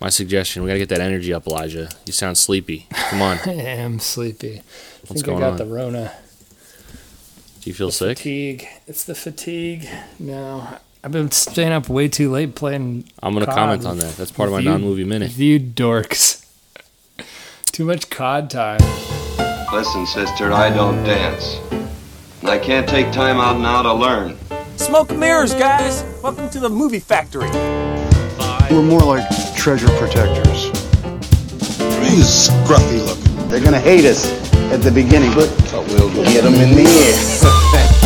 My 0.00 0.10
suggestion: 0.10 0.62
we 0.62 0.68
gotta 0.68 0.78
get 0.78 0.88
that 0.90 1.00
energy 1.00 1.32
up, 1.32 1.46
Elijah. 1.46 1.88
You 2.06 2.12
sound 2.12 2.38
sleepy. 2.38 2.86
Come 2.92 3.22
on. 3.22 3.38
I 3.46 3.52
am 3.52 3.98
sleepy. 3.98 4.58
I 4.58 4.62
What's 5.06 5.12
think 5.22 5.26
going 5.26 5.38
I 5.38 5.40
got 5.46 5.50
on? 5.52 5.56
the 5.56 5.66
Rona. 5.66 6.12
Do 7.60 7.70
you 7.70 7.74
feel 7.74 7.90
sick? 7.90 8.18
Fatigue. 8.18 8.66
It's 8.86 9.04
the 9.04 9.14
fatigue. 9.16 9.88
No, 10.20 10.68
I've 11.02 11.10
been 11.12 11.30
staying 11.32 11.72
up 11.72 11.88
way 11.88 12.06
too 12.08 12.30
late 12.30 12.54
playing 12.54 13.04
I'm 13.22 13.32
gonna 13.34 13.46
COD 13.46 13.54
comment 13.54 13.86
on 13.86 13.98
that. 13.98 14.16
That's 14.16 14.30
part 14.30 14.48
of 14.48 14.52
my 14.52 14.60
you- 14.60 14.70
non-movie 14.70 15.04
minute. 15.04 15.36
you 15.36 15.58
dorks. 15.58 16.44
Too 17.66 17.84
much 17.84 18.10
COD 18.10 18.50
time. 18.50 18.80
Listen, 19.72 20.04
sister, 20.06 20.52
I 20.52 20.68
don't 20.70 21.04
dance. 21.04 21.58
And 22.40 22.50
I 22.50 22.58
can't 22.58 22.88
take 22.88 23.12
time 23.12 23.36
out 23.38 23.60
now 23.60 23.82
to 23.82 23.92
learn. 23.94 24.36
Smoke 24.76 25.10
and 25.10 25.20
mirrors, 25.20 25.54
guys. 25.54 26.02
Welcome 26.22 26.50
to 26.50 26.58
the 26.60 26.68
movie 26.70 26.98
factory. 26.98 27.50
We're 28.70 28.82
more 28.82 29.00
like 29.00 29.28
treasure 29.68 29.98
protectors. 29.98 30.62
He's 32.08 32.48
scruffy 32.48 33.04
looking. 33.04 33.48
They're 33.50 33.62
gonna 33.62 33.78
hate 33.78 34.06
us 34.06 34.26
at 34.72 34.80
the 34.80 34.90
beginning, 34.90 35.34
but 35.34 35.50
we'll 35.90 36.24
get 36.24 36.42
them 36.42 36.54
in 36.54 36.74
the 36.74 36.86
end. 36.88 37.34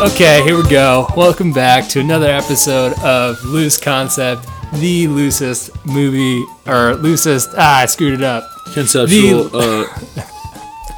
Okay, 0.00 0.42
here 0.44 0.56
we 0.56 0.66
go. 0.70 1.06
Welcome 1.14 1.52
back 1.52 1.86
to 1.90 2.00
another 2.00 2.30
episode 2.30 2.98
of 3.00 3.42
Loose 3.44 3.76
Concept, 3.76 4.46
the 4.74 5.08
loosest 5.08 5.70
movie 5.84 6.42
or 6.66 6.94
loosest. 6.94 7.50
Ah, 7.58 7.80
I 7.80 7.86
screwed 7.86 8.14
it 8.14 8.22
up. 8.22 8.48
Conceptual. 8.72 9.50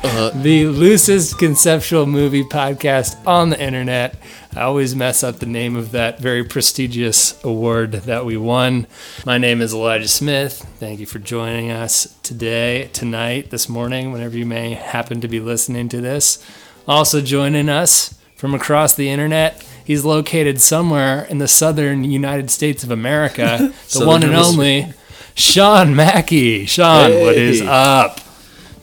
uh, 0.05 0.31
The 0.35 0.67
loosest 0.67 1.39
conceptual 1.39 2.07
movie 2.07 2.45
podcast 2.45 3.25
on 3.27 3.51
the 3.51 3.61
internet. 3.61 4.17
I 4.55 4.63
always 4.63 4.95
mess 4.95 5.25
up 5.25 5.39
the 5.39 5.47
name 5.47 5.77
of 5.77 5.93
that 5.93 6.21
very 6.21 6.45
prestigious 6.45 7.43
award 7.43 7.93
that 7.93 8.27
we 8.27 8.37
won. 8.37 8.87
My 9.25 9.39
name 9.39 9.63
is 9.63 9.73
Elijah 9.73 10.09
Smith. 10.09 10.67
Thank 10.79 11.01
you 11.01 11.07
for 11.07 11.19
joining 11.19 11.71
us 11.71 12.19
today, 12.23 12.91
tonight, 12.93 13.49
this 13.49 13.67
morning, 13.71 14.13
whenever 14.13 14.37
you 14.37 14.45
may 14.45 14.75
happen 14.75 15.23
to 15.23 15.29
be 15.29 15.41
listening 15.41 15.89
to 15.89 16.03
this. 16.03 16.45
Also 16.87 17.23
joining 17.23 17.71
us 17.71 18.15
from 18.37 18.53
across 18.55 18.95
the 18.95 19.09
internet, 19.09 19.67
he's 19.87 20.05
located 20.05 20.61
somewhere 20.61 21.25
in 21.25 21.39
the 21.39 21.49
southern 21.49 22.05
United 22.05 22.51
States 22.51 22.85
of 22.85 22.91
America, 22.91 23.73
the 23.95 24.07
one 24.07 24.23
and 24.23 24.35
only 24.35 24.93
Sean 25.35 25.97
Mackey. 25.97 26.67
Sean, 26.67 27.11
what 27.11 27.37
is 27.37 27.63
up? 27.63 28.21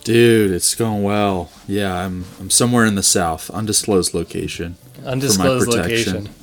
dude, 0.04 0.50
it's 0.50 0.74
going 0.74 1.04
well. 1.04 1.52
Yeah, 1.68 1.94
I'm 1.94 2.26
I'm 2.40 2.50
somewhere 2.50 2.86
in 2.86 2.96
the 2.96 3.04
south, 3.04 3.52
undisclosed 3.52 4.16
location. 4.16 4.76
Undisclosed 5.06 5.66
protection. 5.72 6.14
location. 6.16 6.36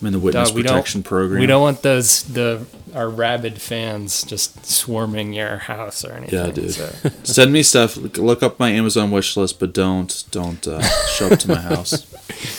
I'm 0.00 0.06
in 0.08 0.12
the 0.14 0.18
witness 0.18 0.50
Dog, 0.50 0.56
protection 0.64 1.02
program. 1.04 1.38
We 1.40 1.46
don't 1.46 1.62
want 1.62 1.82
those 1.82 2.24
the 2.24 2.66
our 2.92 3.08
rabid 3.08 3.62
fans 3.62 4.24
just 4.24 4.66
swarming 4.66 5.32
your 5.32 5.58
house 5.58 6.04
or 6.04 6.12
anything. 6.12 6.38
Yeah, 6.44 6.50
dude. 6.50 6.72
so- 6.72 6.90
Send 7.22 7.52
me 7.52 7.62
stuff. 7.62 7.96
Look, 7.96 8.42
up 8.42 8.58
my 8.58 8.70
Amazon 8.70 9.12
wish 9.12 9.36
list, 9.36 9.60
but 9.60 9.72
don't 9.72 10.24
don't 10.32 10.66
uh, 10.66 10.82
show 11.06 11.28
up 11.28 11.38
to 11.38 11.48
my 11.48 11.60
house. 11.60 12.04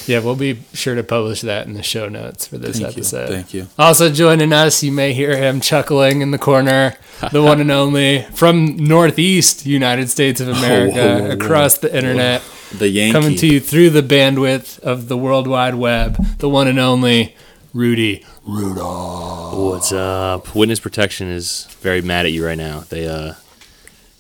yeah, 0.07 0.19
we'll 0.19 0.37
be 0.37 0.59
sure 0.73 0.95
to 0.95 1.03
publish 1.03 1.41
that 1.41 1.67
in 1.67 1.73
the 1.73 1.83
show 1.83 2.07
notes 2.07 2.47
for 2.47 2.57
this 2.57 2.79
Thank 2.79 2.95
you. 2.95 3.01
episode. 3.01 3.27
Thank 3.29 3.53
you. 3.53 3.67
Also 3.77 4.09
joining 4.09 4.53
us, 4.53 4.81
you 4.81 4.93
may 4.93 5.11
hear 5.13 5.35
him 5.35 5.59
chuckling 5.59 6.21
in 6.21 6.31
the 6.31 6.39
corner, 6.39 6.95
the 7.33 7.43
one 7.43 7.59
and 7.59 7.71
only 7.71 8.21
from 8.33 8.77
Northeast 8.77 9.65
United 9.65 10.09
States 10.09 10.39
of 10.39 10.47
America, 10.47 10.95
whoa, 10.95 11.19
whoa, 11.19 11.27
whoa. 11.27 11.31
across 11.31 11.77
the 11.79 11.93
internet, 11.93 12.41
The 12.77 12.89
Yankee. 12.89 13.11
coming 13.13 13.35
to 13.37 13.47
you 13.47 13.59
through 13.59 13.91
the 13.91 14.01
bandwidth 14.01 14.79
of 14.79 15.07
the 15.07 15.17
World 15.17 15.47
Wide 15.47 15.75
Web, 15.75 16.15
the 16.39 16.49
one 16.49 16.67
and 16.67 16.79
only 16.79 17.35
Rudy. 17.73 18.25
Rudolph. 18.45 19.57
What's 19.57 19.91
up? 19.91 20.53
Witness 20.55 20.79
protection 20.79 21.29
is 21.29 21.65
very 21.81 22.01
mad 22.01 22.25
at 22.25 22.31
you 22.31 22.45
right 22.45 22.57
now. 22.57 22.81
They 22.81 23.07
uh 23.07 23.33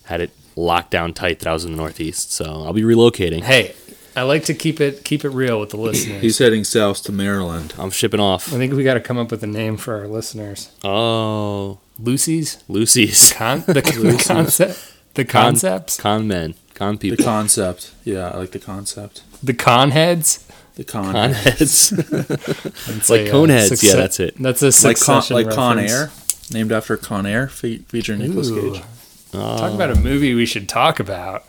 had 0.05 0.21
it 0.21 0.31
locked 0.55 0.91
down 0.91 1.13
tight 1.13 1.39
that 1.39 1.47
I 1.49 1.53
was 1.53 1.65
in 1.65 1.71
the 1.71 1.77
Northeast, 1.77 2.31
so 2.31 2.45
I'll 2.45 2.73
be 2.73 2.83
relocating. 2.83 3.43
Hey, 3.43 3.73
I 4.15 4.21
like 4.23 4.45
to 4.45 4.53
keep 4.53 4.79
it 4.79 5.03
keep 5.03 5.25
it 5.25 5.29
real 5.29 5.59
with 5.59 5.71
the 5.71 5.77
listeners. 5.77 6.21
He's 6.21 6.37
heading 6.37 6.63
south 6.63 7.03
to 7.03 7.11
Maryland. 7.11 7.73
I'm 7.77 7.89
shipping 7.91 8.19
off. 8.19 8.53
I 8.53 8.57
think 8.57 8.73
we 8.73 8.83
got 8.83 8.93
to 8.93 8.99
come 8.99 9.17
up 9.17 9.31
with 9.31 9.43
a 9.43 9.47
name 9.47 9.77
for 9.77 9.97
our 9.97 10.07
listeners. 10.07 10.71
Oh, 10.83 11.79
Lucy's 11.99 12.63
Lucy's 12.67 13.33
con 13.33 13.61
the, 13.67 13.73
the 13.73 14.23
concept 14.25 14.93
the 15.15 15.25
con, 15.25 15.51
concepts 15.53 15.99
con 15.99 16.27
men, 16.27 16.55
con 16.73 16.97
The 16.97 17.15
concept. 17.17 17.91
Yeah, 18.03 18.29
I 18.29 18.37
like 18.37 18.51
the 18.51 18.59
concept. 18.59 19.21
the 19.41 19.53
con 19.53 19.91
heads. 19.91 20.39
The 20.75 20.83
con. 20.83 21.11
con 21.11 21.31
heads. 21.33 21.91
It's 22.95 23.09
like 23.09 23.21
a, 23.21 23.27
uh, 23.29 23.31
cone 23.31 23.49
heads. 23.49 23.71
succe- 23.71 23.83
Yeah, 23.89 23.95
that's 23.95 24.19
it. 24.19 24.35
That's 24.41 24.61
a 24.63 24.87
like 24.87 24.99
con, 24.99 25.23
like 25.29 25.49
Con. 25.51 25.77
Air, 25.79 26.11
named 26.51 26.71
after 26.71 26.97
Con 26.97 27.25
Air, 27.27 27.47
fe- 27.47 27.77
featuring 27.79 28.19
Nicolas 28.19 28.49
Ooh. 28.49 28.73
Cage. 28.73 28.83
Talk 29.31 29.73
about 29.73 29.91
a 29.91 29.95
movie 29.95 30.33
we 30.33 30.45
should 30.45 30.67
talk 30.67 30.99
about. 30.99 31.43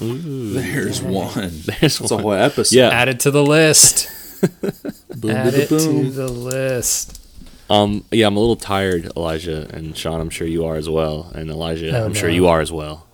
There's 0.00 1.02
one. 1.02 1.32
There's 1.64 1.98
That's 1.98 2.10
a 2.10 2.14
one. 2.14 2.22
whole 2.22 2.32
episode. 2.32 2.74
Yeah. 2.76 2.88
Add 2.88 3.08
it 3.08 3.20
to 3.20 3.30
the 3.30 3.44
list. 3.44 4.08
Boom, 5.20 5.30
Add 5.32 5.52
boom, 5.52 5.66
to 5.68 5.68
boom. 5.68 6.14
the 6.14 6.28
list. 6.28 7.20
Um, 7.68 8.04
yeah, 8.10 8.26
I'm 8.26 8.36
a 8.36 8.40
little 8.40 8.56
tired, 8.56 9.12
Elijah 9.16 9.68
and 9.72 9.96
Sean. 9.96 10.20
I'm 10.20 10.30
sure 10.30 10.46
you 10.46 10.64
are 10.64 10.76
as 10.76 10.88
well, 10.88 11.30
and 11.34 11.50
Elijah, 11.50 11.94
Oh, 11.96 12.04
I'm 12.06 12.14
sure 12.14 12.30
you 12.30 12.48
are 12.48 12.60
as 12.60 12.72
well. 12.72 13.06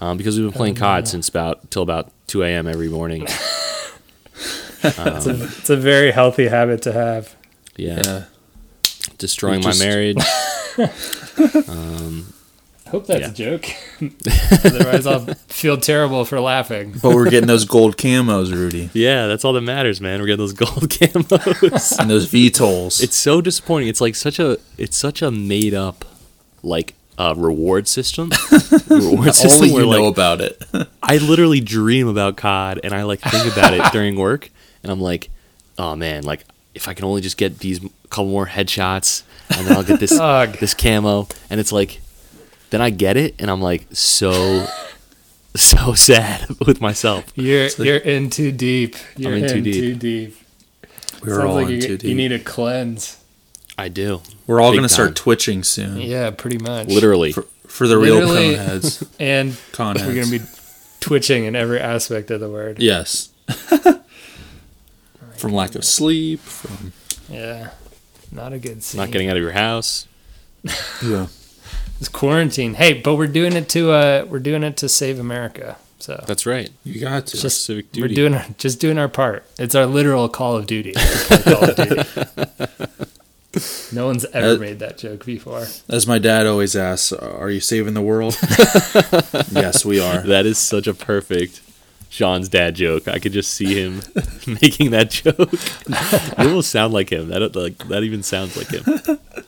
Um, 0.00 0.16
because 0.16 0.36
we've 0.38 0.46
been 0.48 0.56
playing 0.56 0.74
no. 0.74 0.80
COD 0.80 1.08
since 1.08 1.28
about 1.28 1.70
till 1.70 1.82
about 1.82 2.10
2 2.28 2.42
a.m. 2.44 2.66
every 2.66 2.88
morning. 2.88 3.26
It's 4.80 5.26
a, 5.26 5.30
it's 5.42 5.70
a 5.70 5.76
very 5.76 6.12
healthy 6.12 6.46
habit 6.46 6.82
to 6.82 6.92
have. 6.92 7.34
Yeah, 7.76 8.00
Yeah. 8.04 8.24
destroying 9.18 9.58
We 9.58 9.64
my 9.66 9.70
just- 9.72 9.82
marriage. 9.84 10.16
I 10.78 12.22
hope 12.90 13.06
that's 13.06 13.20
Yeah. 13.20 13.28
a 13.28 13.58
joke. 13.58 13.66
Otherwise, 14.64 15.06
I'll 15.06 15.26
feel 15.48 15.76
terrible 15.78 16.24
for 16.24 16.38
laughing. 16.40 16.94
But 17.02 17.14
we're 17.14 17.28
getting 17.28 17.48
those 17.48 17.64
gold 17.64 17.96
camos, 17.96 18.52
Rudy, 18.52 18.90
yeah, 18.92 19.26
that's 19.26 19.44
all 19.44 19.52
that 19.54 19.62
matters, 19.62 20.00
man. 20.00 20.20
We're 20.20 20.26
getting 20.26 20.46
those 20.46 20.52
gold 20.52 20.88
camos. 20.88 21.98
and 21.98 22.08
those 22.08 22.30
VTOLs. 22.30 23.02
it's 23.02 23.16
so 23.16 23.40
disappointing. 23.40 23.88
It's 23.88 24.00
like 24.00 24.14
such 24.14 24.38
a 24.38 24.58
it's 24.76 24.96
such 24.96 25.22
a 25.22 25.30
made 25.32 25.74
up 25.74 26.04
like 26.62 26.94
uh, 27.18 27.34
reward 27.36 27.88
system. 27.88 28.30
reward 28.88 29.34
system 29.34 29.64
only 29.64 29.72
where 29.72 29.82
you 29.82 29.88
like 29.88 29.98
know 29.98 30.06
about 30.06 30.40
it. 30.40 30.62
I 31.02 31.18
literally 31.18 31.60
dream 31.60 32.06
about 32.06 32.36
COD 32.36 32.80
and 32.84 32.94
I 32.94 33.02
like 33.02 33.20
think 33.20 33.52
about 33.52 33.74
it 33.74 33.82
during 33.92 34.16
work 34.18 34.48
and 34.82 34.92
I'm 34.92 35.00
like, 35.00 35.28
oh 35.76 35.96
man, 35.96 36.22
like 36.22 36.44
if 36.74 36.86
I 36.86 36.94
can 36.94 37.04
only 37.04 37.20
just 37.20 37.36
get 37.36 37.58
these 37.58 37.80
couple 38.08 38.26
more 38.26 38.46
headshots 38.46 39.24
and 39.50 39.66
then 39.66 39.76
I'll 39.76 39.82
get 39.82 39.98
this 40.00 40.12
Ugh. 40.20 40.56
this 40.60 40.74
camo 40.74 41.26
and 41.50 41.58
it's 41.60 41.72
like 41.72 42.00
then 42.70 42.80
I 42.80 42.90
get 42.90 43.16
it 43.16 43.34
and 43.38 43.50
I'm 43.50 43.60
like 43.60 43.86
so 43.92 44.66
so 45.56 45.94
sad 45.94 46.48
with 46.64 46.80
myself. 46.80 47.24
You're 47.34 47.68
you're 47.78 47.96
in 47.96 48.30
too 48.30 48.52
deep. 48.52 48.94
You're 49.16 49.34
in 49.34 49.44
in, 49.44 49.50
too 49.50 49.60
deep. 49.60 49.74
too 49.74 49.94
deep. 49.96 50.36
we 51.22 51.30
were 51.30 51.40
Sounds 51.40 51.48
all 51.48 51.54
like 51.56 51.66
in 51.66 51.72
you, 51.72 51.80
too 51.80 51.96
deep. 51.98 52.08
you 52.08 52.14
need 52.14 52.30
a 52.30 52.38
cleanse. 52.38 53.16
I 53.76 53.88
do. 53.88 54.22
We're 54.48 54.60
all 54.60 54.74
gonna 54.74 54.88
start 54.88 55.14
twitching 55.14 55.62
soon. 55.62 56.00
Yeah, 56.00 56.30
pretty 56.30 56.58
much. 56.58 56.88
Literally. 56.88 57.30
For, 57.32 57.42
for 57.68 57.86
the 57.86 57.98
real 57.98 58.16
Literally. 58.16 58.56
cone 58.56 58.66
heads. 58.66 59.04
And 59.20 59.56
Con 59.72 59.94
we're 59.96 60.14
gonna 60.14 60.38
be 60.38 60.40
twitching 61.00 61.44
in 61.44 61.54
every 61.54 61.78
aspect 61.80 62.30
of 62.32 62.40
the 62.40 62.48
word. 62.50 62.80
Yes. 62.80 63.28
from 65.36 65.52
lack 65.52 65.74
of 65.74 65.84
sleep. 65.84 66.40
From 66.40 66.92
Yeah. 67.28 67.70
Not 68.32 68.52
a 68.52 68.58
good 68.58 68.82
scene. 68.82 68.98
Not 69.00 69.10
getting 69.10 69.28
out 69.28 69.36
of 69.36 69.42
your 69.42 69.52
house. 69.52 70.06
yeah. 71.04 71.28
It's 72.00 72.08
quarantine. 72.08 72.74
Hey, 72.74 72.94
but 73.00 73.16
we're 73.16 73.26
doing 73.26 73.54
it 73.54 73.68
to 73.70 73.92
uh 73.92 74.24
we're 74.28 74.38
doing 74.40 74.62
it 74.62 74.76
to 74.78 74.88
save 74.88 75.18
America. 75.18 75.76
So 75.98 76.22
That's 76.26 76.46
right. 76.46 76.70
You 76.84 77.00
got 77.00 77.26
to. 77.28 77.36
Just 77.40 77.64
civic 77.64 77.90
duty. 77.92 78.08
we're 78.08 78.14
doing 78.14 78.34
our, 78.34 78.46
just 78.56 78.80
doing 78.80 78.98
our 78.98 79.08
part. 79.08 79.44
It's 79.58 79.74
our 79.74 79.84
literal 79.84 80.28
Call 80.28 80.56
of 80.56 80.66
Duty. 80.66 80.92
Call 80.94 81.70
of 81.70 81.76
Duty. 81.76 82.02
No 83.92 84.06
one's 84.06 84.24
ever 84.26 84.56
Uh, 84.56 84.58
made 84.58 84.78
that 84.80 84.98
joke 84.98 85.24
before. 85.24 85.66
As 85.88 86.06
my 86.06 86.18
dad 86.18 86.46
always 86.46 86.76
asks, 86.76 87.12
"Are 87.12 87.50
you 87.50 87.60
saving 87.60 87.94
the 87.94 88.02
world?" 88.02 88.36
yes, 89.52 89.84
we 89.84 89.98
are. 90.00 90.20
That 90.20 90.44
is 90.46 90.58
such 90.58 90.86
a 90.86 90.92
perfect 90.94 91.62
Sean's 92.10 92.48
dad 92.50 92.74
joke. 92.74 93.08
I 93.08 93.18
could 93.18 93.32
just 93.32 93.52
see 93.54 93.74
him 93.82 94.02
making 94.46 94.90
that 94.90 95.10
joke. 95.10 95.52
you 96.38 96.48
almost 96.50 96.70
sound 96.70 96.92
like 96.92 97.10
him. 97.10 97.28
That 97.28 97.56
like 97.56 97.78
that 97.88 98.02
even 98.02 98.22
sounds 98.22 98.56
like 98.56 98.68
him. 98.68 98.84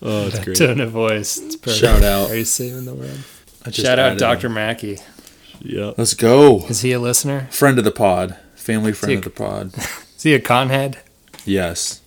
Oh, 0.03 0.27
it's 0.29 0.39
great. 0.39 0.57
Tone 0.57 0.81
of 0.81 0.91
voice. 0.91 1.37
It's 1.39 1.57
perfect. 1.57 1.81
Shout 1.81 2.03
out. 2.03 2.31
Are 2.31 2.37
you 2.37 2.45
saving 2.47 2.87
the 2.87 2.95
world? 2.95 3.19
I 3.67 3.71
Shout 3.71 3.99
out 3.99 4.17
Dr. 4.19 4.47
him. 4.47 4.55
Mackey. 4.55 4.99
Yeah. 5.61 5.93
Let's 5.99 6.15
go. 6.15 6.65
Is 6.69 6.81
he 6.81 6.93
a 6.93 6.99
listener? 6.99 7.49
Friend 7.51 7.79
of 7.79 7.85
the 7.85 7.91
pod. 7.93 8.37
Family 8.55 8.93
friend 8.93 9.19
Sick. 9.19 9.27
of 9.27 9.35
the 9.35 9.39
pod. 9.39 9.75
Is 10.17 10.23
he 10.23 10.33
a 10.35 10.41
conhead? 10.41 10.97
Yes. 11.45 12.01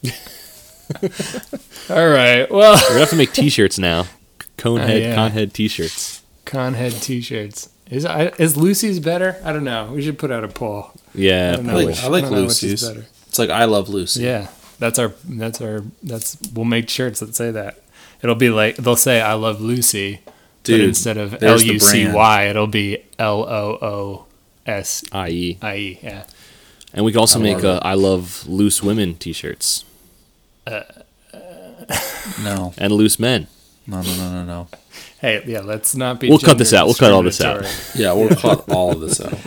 All 1.90 2.10
right. 2.10 2.50
Well, 2.52 2.74
We're 2.82 2.88
gonna 2.90 3.00
have 3.00 3.10
to 3.10 3.16
make 3.16 3.34
T-shirts 3.34 3.78
now. 3.80 4.06
Conehead, 4.58 4.90
Oh, 4.90 4.98
yeah. 4.98 5.16
conhead 5.16 5.54
T-shirts. 5.54 6.22
conhead 6.46 7.02
T-shirts. 7.02 7.70
Is 7.90 8.06
I, 8.06 8.28
is 8.40 8.56
Lucy's 8.58 9.00
better? 9.00 9.40
I 9.44 9.52
don't 9.52 9.64
know. 9.64 9.92
We 9.94 10.02
should 10.02 10.18
put 10.18 10.32
out 10.32 10.44
a 10.44 10.48
poll. 10.48 10.92
Yeah, 11.14 11.54
I 11.54 11.56
don't 11.58 11.66
know. 11.66 11.86
which- 11.86 12.04
I 12.04 12.08
like 12.08 12.24
don't 12.24 12.32
know 12.34 12.42
which 12.44 12.64
is 12.64 12.64
Lucy's. 12.64 12.88
better. 12.88 13.06
It's 13.28 13.40
like 13.40 13.50
I 13.50 13.66
love 13.66 13.90
Lucy. 13.90 14.24
Yeah, 14.24 14.48
That's 14.80 15.00
our. 15.00 15.14
That's 15.26 15.60
our. 15.62 15.84
That's. 16.02 16.38
We'll 16.54 16.66
make 16.66 16.90
shirts 16.90 17.20
that 17.20 17.36
say 17.36 17.52
that. 17.52 17.80
It'll 18.22 18.36
be 18.36 18.50
like 18.50 18.78
they'll 18.78 18.96
say 18.96 19.22
"I 19.22 19.34
love 19.34 19.60
Lucy," 19.60 20.22
but 20.64 20.80
instead 20.80 21.18
of 21.18 21.34
L 21.34 21.40
there's 21.40 21.64
the 21.64 21.74
U 21.74 21.80
C 21.80 22.04
brand. 22.04 22.16
Y, 22.16 22.44
it'll 22.48 22.68
be 22.68 23.00
L 23.20 23.42
O 23.44 23.78
O 23.82 24.26
S 24.66 25.04
I.e. 25.12 25.58
I 25.62 25.76
E. 25.76 26.00
Yeah. 26.04 26.24
And 26.94 27.04
we 27.04 27.12
can 27.12 27.20
also 27.20 27.40
I 27.40 27.44
make 27.44 27.64
love 27.64 27.66
uh, 27.66 27.80
I 27.84 27.96
love 27.96 28.48
loose 28.48 28.82
women 28.84 29.16
t-shirts 29.16 29.84
No, 32.42 32.74
and 32.78 32.92
loose 32.94 33.20
men. 33.20 33.48
no, 33.88 34.02
no, 34.02 34.16
no, 34.16 34.32
no, 34.32 34.44
no. 34.46 34.68
Hey, 35.20 35.44
yeah. 35.46 35.60
Let's 35.62 35.96
not 35.96 36.20
be. 36.20 36.30
We'll 36.30 36.40
cut 36.40 36.58
this 36.58 36.74
out. 36.74 36.86
We'll 36.86 36.96
cut 36.96 37.12
all 37.12 37.24
this 37.24 37.42
out. 37.42 37.66
Yeah, 37.96 38.14
we'll 38.14 38.36
cut 38.36 38.70
all 38.70 38.92
of 38.92 39.00
this 39.02 39.22
out. 39.22 39.34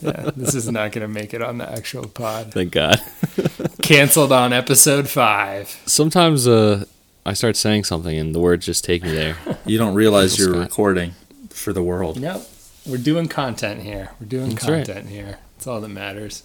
Yeah, 0.00 0.30
this 0.36 0.54
is 0.54 0.70
not 0.70 0.92
going 0.92 1.02
to 1.02 1.08
make 1.08 1.34
it 1.34 1.42
on 1.42 1.58
the 1.58 1.68
actual 1.70 2.06
pod. 2.06 2.52
Thank 2.52 2.72
God. 2.72 3.00
Canceled 3.82 4.30
on 4.32 4.52
episode 4.52 5.08
five. 5.08 5.68
Sometimes 5.86 6.46
uh, 6.46 6.84
I 7.26 7.32
start 7.32 7.56
saying 7.56 7.84
something 7.84 8.16
and 8.16 8.34
the 8.34 8.38
words 8.38 8.64
just 8.66 8.84
take 8.84 9.02
me 9.02 9.10
there. 9.10 9.36
You 9.66 9.76
don't 9.76 9.94
realize 9.94 10.38
you're 10.38 10.50
Scott. 10.50 10.60
recording 10.60 11.14
for 11.50 11.72
the 11.72 11.82
world. 11.82 12.20
Nope. 12.20 12.42
We're 12.86 12.98
doing 12.98 13.28
content 13.28 13.82
here. 13.82 14.10
We're 14.20 14.26
doing 14.28 14.50
That's 14.50 14.68
right. 14.68 14.86
content 14.86 15.08
here. 15.08 15.38
It's 15.56 15.66
all 15.66 15.80
that 15.80 15.88
matters. 15.88 16.44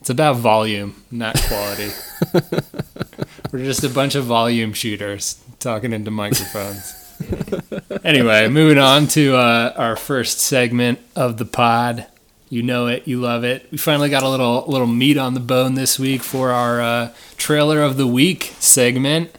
It's 0.00 0.10
about 0.10 0.36
volume, 0.36 1.02
not 1.10 1.36
quality. 1.42 1.90
We're 3.54 3.62
just 3.62 3.84
a 3.84 3.88
bunch 3.88 4.16
of 4.16 4.24
volume 4.24 4.72
shooters 4.72 5.40
talking 5.60 5.92
into 5.92 6.10
microphones. 6.10 6.92
anyway, 8.04 8.48
moving 8.48 8.78
on 8.78 9.06
to 9.06 9.36
uh, 9.36 9.72
our 9.76 9.94
first 9.94 10.40
segment 10.40 10.98
of 11.14 11.36
the 11.36 11.44
pod. 11.44 12.08
You 12.48 12.64
know 12.64 12.88
it, 12.88 13.06
you 13.06 13.20
love 13.20 13.44
it. 13.44 13.68
We 13.70 13.78
finally 13.78 14.08
got 14.10 14.24
a 14.24 14.28
little 14.28 14.64
little 14.66 14.88
meat 14.88 15.16
on 15.16 15.34
the 15.34 15.40
bone 15.40 15.74
this 15.76 16.00
week 16.00 16.24
for 16.24 16.50
our 16.50 16.80
uh, 16.80 17.12
trailer 17.36 17.80
of 17.80 17.96
the 17.96 18.08
week 18.08 18.54
segment. 18.58 19.30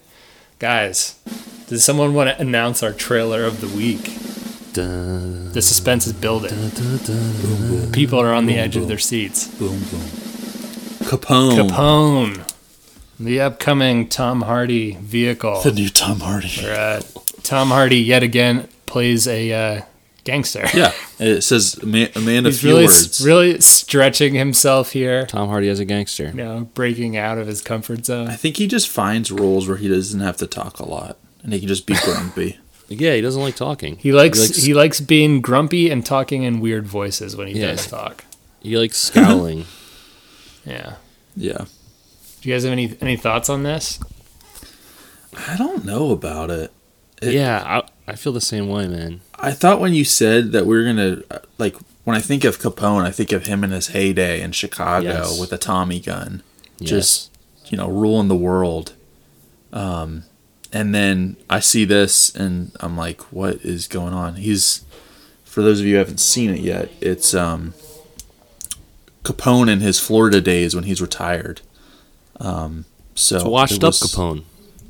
Guys, 0.59 1.19
does 1.67 1.83
someone 1.83 2.13
want 2.13 2.29
to 2.29 2.39
announce 2.41 2.81
our 2.83 2.93
trailer 2.93 3.43
of 3.43 3.59
the 3.59 3.67
week? 3.67 4.17
Dun, 4.71 5.51
The 5.51 5.61
suspense 5.61 6.07
is 6.07 6.13
building. 6.13 6.51
dun, 6.51 6.69
dun, 6.69 6.99
dun. 7.03 7.91
People 7.91 8.21
are 8.21 8.31
on 8.31 8.45
the 8.45 8.55
edge 8.55 8.77
of 8.77 8.87
their 8.87 8.97
seats. 8.97 9.49
Boom, 9.59 9.79
boom. 9.91 10.07
Capone. 11.03 11.67
Capone, 11.69 12.54
the 13.19 13.39
upcoming 13.41 14.07
Tom 14.07 14.41
Hardy 14.43 14.95
vehicle. 15.01 15.61
The 15.61 15.71
new 15.71 15.89
Tom 15.89 16.19
Hardy. 16.19 16.51
Where, 16.61 16.97
uh, 16.97 17.01
Tom 17.43 17.69
Hardy 17.69 17.97
yet 17.99 18.23
again 18.23 18.67
plays 18.85 19.27
a 19.27 19.51
uh, 19.51 19.81
gangster. 20.23 20.65
Yeah, 20.73 20.91
it 21.19 21.41
says 21.43 21.75
a 21.81 21.85
man, 21.85 22.09
a 22.15 22.19
man 22.19 22.45
of 22.45 22.57
few 22.57 22.69
really, 22.71 22.85
words. 22.85 23.23
really 23.25 23.59
stretching 23.61 24.33
himself 24.35 24.91
here. 24.91 25.25
Tom 25.27 25.47
Hardy 25.49 25.69
as 25.69 25.79
a 25.79 25.85
gangster. 25.85 26.25
You 26.27 26.33
know, 26.33 26.69
breaking 26.73 27.15
out 27.17 27.37
of 27.37 27.47
his 27.47 27.61
comfort 27.61 28.05
zone. 28.05 28.27
I 28.27 28.35
think 28.35 28.57
he 28.57 28.67
just 28.67 28.89
finds 28.89 29.31
roles 29.31 29.67
where 29.67 29.77
he 29.77 29.87
doesn't 29.87 30.19
have 30.19 30.37
to 30.37 30.47
talk 30.47 30.79
a 30.79 30.85
lot, 30.85 31.17
and 31.43 31.53
he 31.53 31.59
can 31.59 31.67
just 31.67 31.85
be 31.85 31.95
grumpy. 32.03 32.59
Yeah, 32.87 33.15
he 33.15 33.21
doesn't 33.21 33.41
like 33.41 33.55
talking. 33.55 33.97
He 33.97 34.11
likes, 34.11 34.37
He 34.37 34.43
likes, 34.45 34.57
he 34.63 34.73
likes 34.75 34.99
being 35.01 35.41
grumpy 35.41 35.89
and 35.89 36.05
talking 36.05 36.43
in 36.43 36.59
weird 36.59 36.85
voices 36.85 37.35
when 37.35 37.47
he 37.47 37.59
Yeah. 37.59 37.67
does 37.71 37.87
talk. 37.87 38.25
he 38.61 38.77
likes 38.77 38.97
scowling. 38.97 39.65
Yeah. 40.65 40.95
yeah, 41.35 41.65
Do 42.45 42.51
you 42.51 42.55
guys 42.57 42.63
have 42.63 42.73
any 42.73 42.95
any 43.01 43.17
thoughts 43.17 43.49
on 43.49 43.63
this? 43.63 43.99
I 45.47 45.57
don't 45.57 45.83
know 45.83 46.11
about 46.11 46.51
it. 46.51 46.71
It- 47.19 47.33
yeah, 47.33 47.63
I, 48.07 48.11
I 48.11 48.15
feel 48.15 48.33
the 48.33 48.39
same 48.39 48.67
way, 48.69 48.87
man. 48.87 49.21
I 49.33 49.51
thought 49.51 49.79
when 49.79 49.95
you 49.95 50.05
said 50.05 50.51
that 50.51 50.67
we 50.67 50.77
are 50.77 50.83
gonna 50.85 51.23
uh, 51.31 51.39
like 51.57 51.75
when 52.03 52.15
I 52.15 52.19
think 52.21 52.43
of 52.43 52.59
Capone, 52.59 53.01
I 53.01 53.09
think 53.09 53.31
of 53.31 53.47
him 53.47 53.63
in 53.63 53.71
his 53.71 53.87
heyday 53.87 54.41
in 54.41 54.51
Chicago 54.51 55.07
Yes. 55.07 55.39
with 55.39 55.51
a 55.53 55.57
Tommy 55.57 55.99
gun, 55.99 56.43
Yes. 56.77 56.87
just 56.91 57.37
you 57.65 57.79
know 57.79 57.89
ruling 57.89 58.27
the 58.27 58.35
world. 58.35 58.93
Um, 59.73 60.25
and 60.71 60.93
then 60.93 61.37
I 61.49 61.61
see 61.61 61.83
this 61.83 62.29
and 62.35 62.73
I'm 62.79 62.95
like, 62.95 63.21
what 63.33 63.55
is 63.65 63.87
going 63.87 64.13
on? 64.13 64.35
He's 64.35 64.85
for 65.45 65.63
those 65.63 65.79
of 65.79 65.87
you 65.87 65.93
who 65.93 65.97
haven't 65.97 66.19
seen 66.19 66.51
it 66.51 66.59
yet, 66.59 66.91
it's 67.01 67.33
um 67.33 67.73
Capone 69.23 69.67
in 69.67 69.79
his 69.79 69.99
Florida 69.99 70.39
days 70.41 70.75
when 70.75 70.83
he's 70.83 71.01
retired. 71.01 71.61
Um, 72.39 72.85
so 73.15 73.37
It's 73.37 73.45
washed 73.45 73.73
it 73.77 73.83
up 73.83 73.87
was- 73.89 74.01
Capone. 74.01 74.43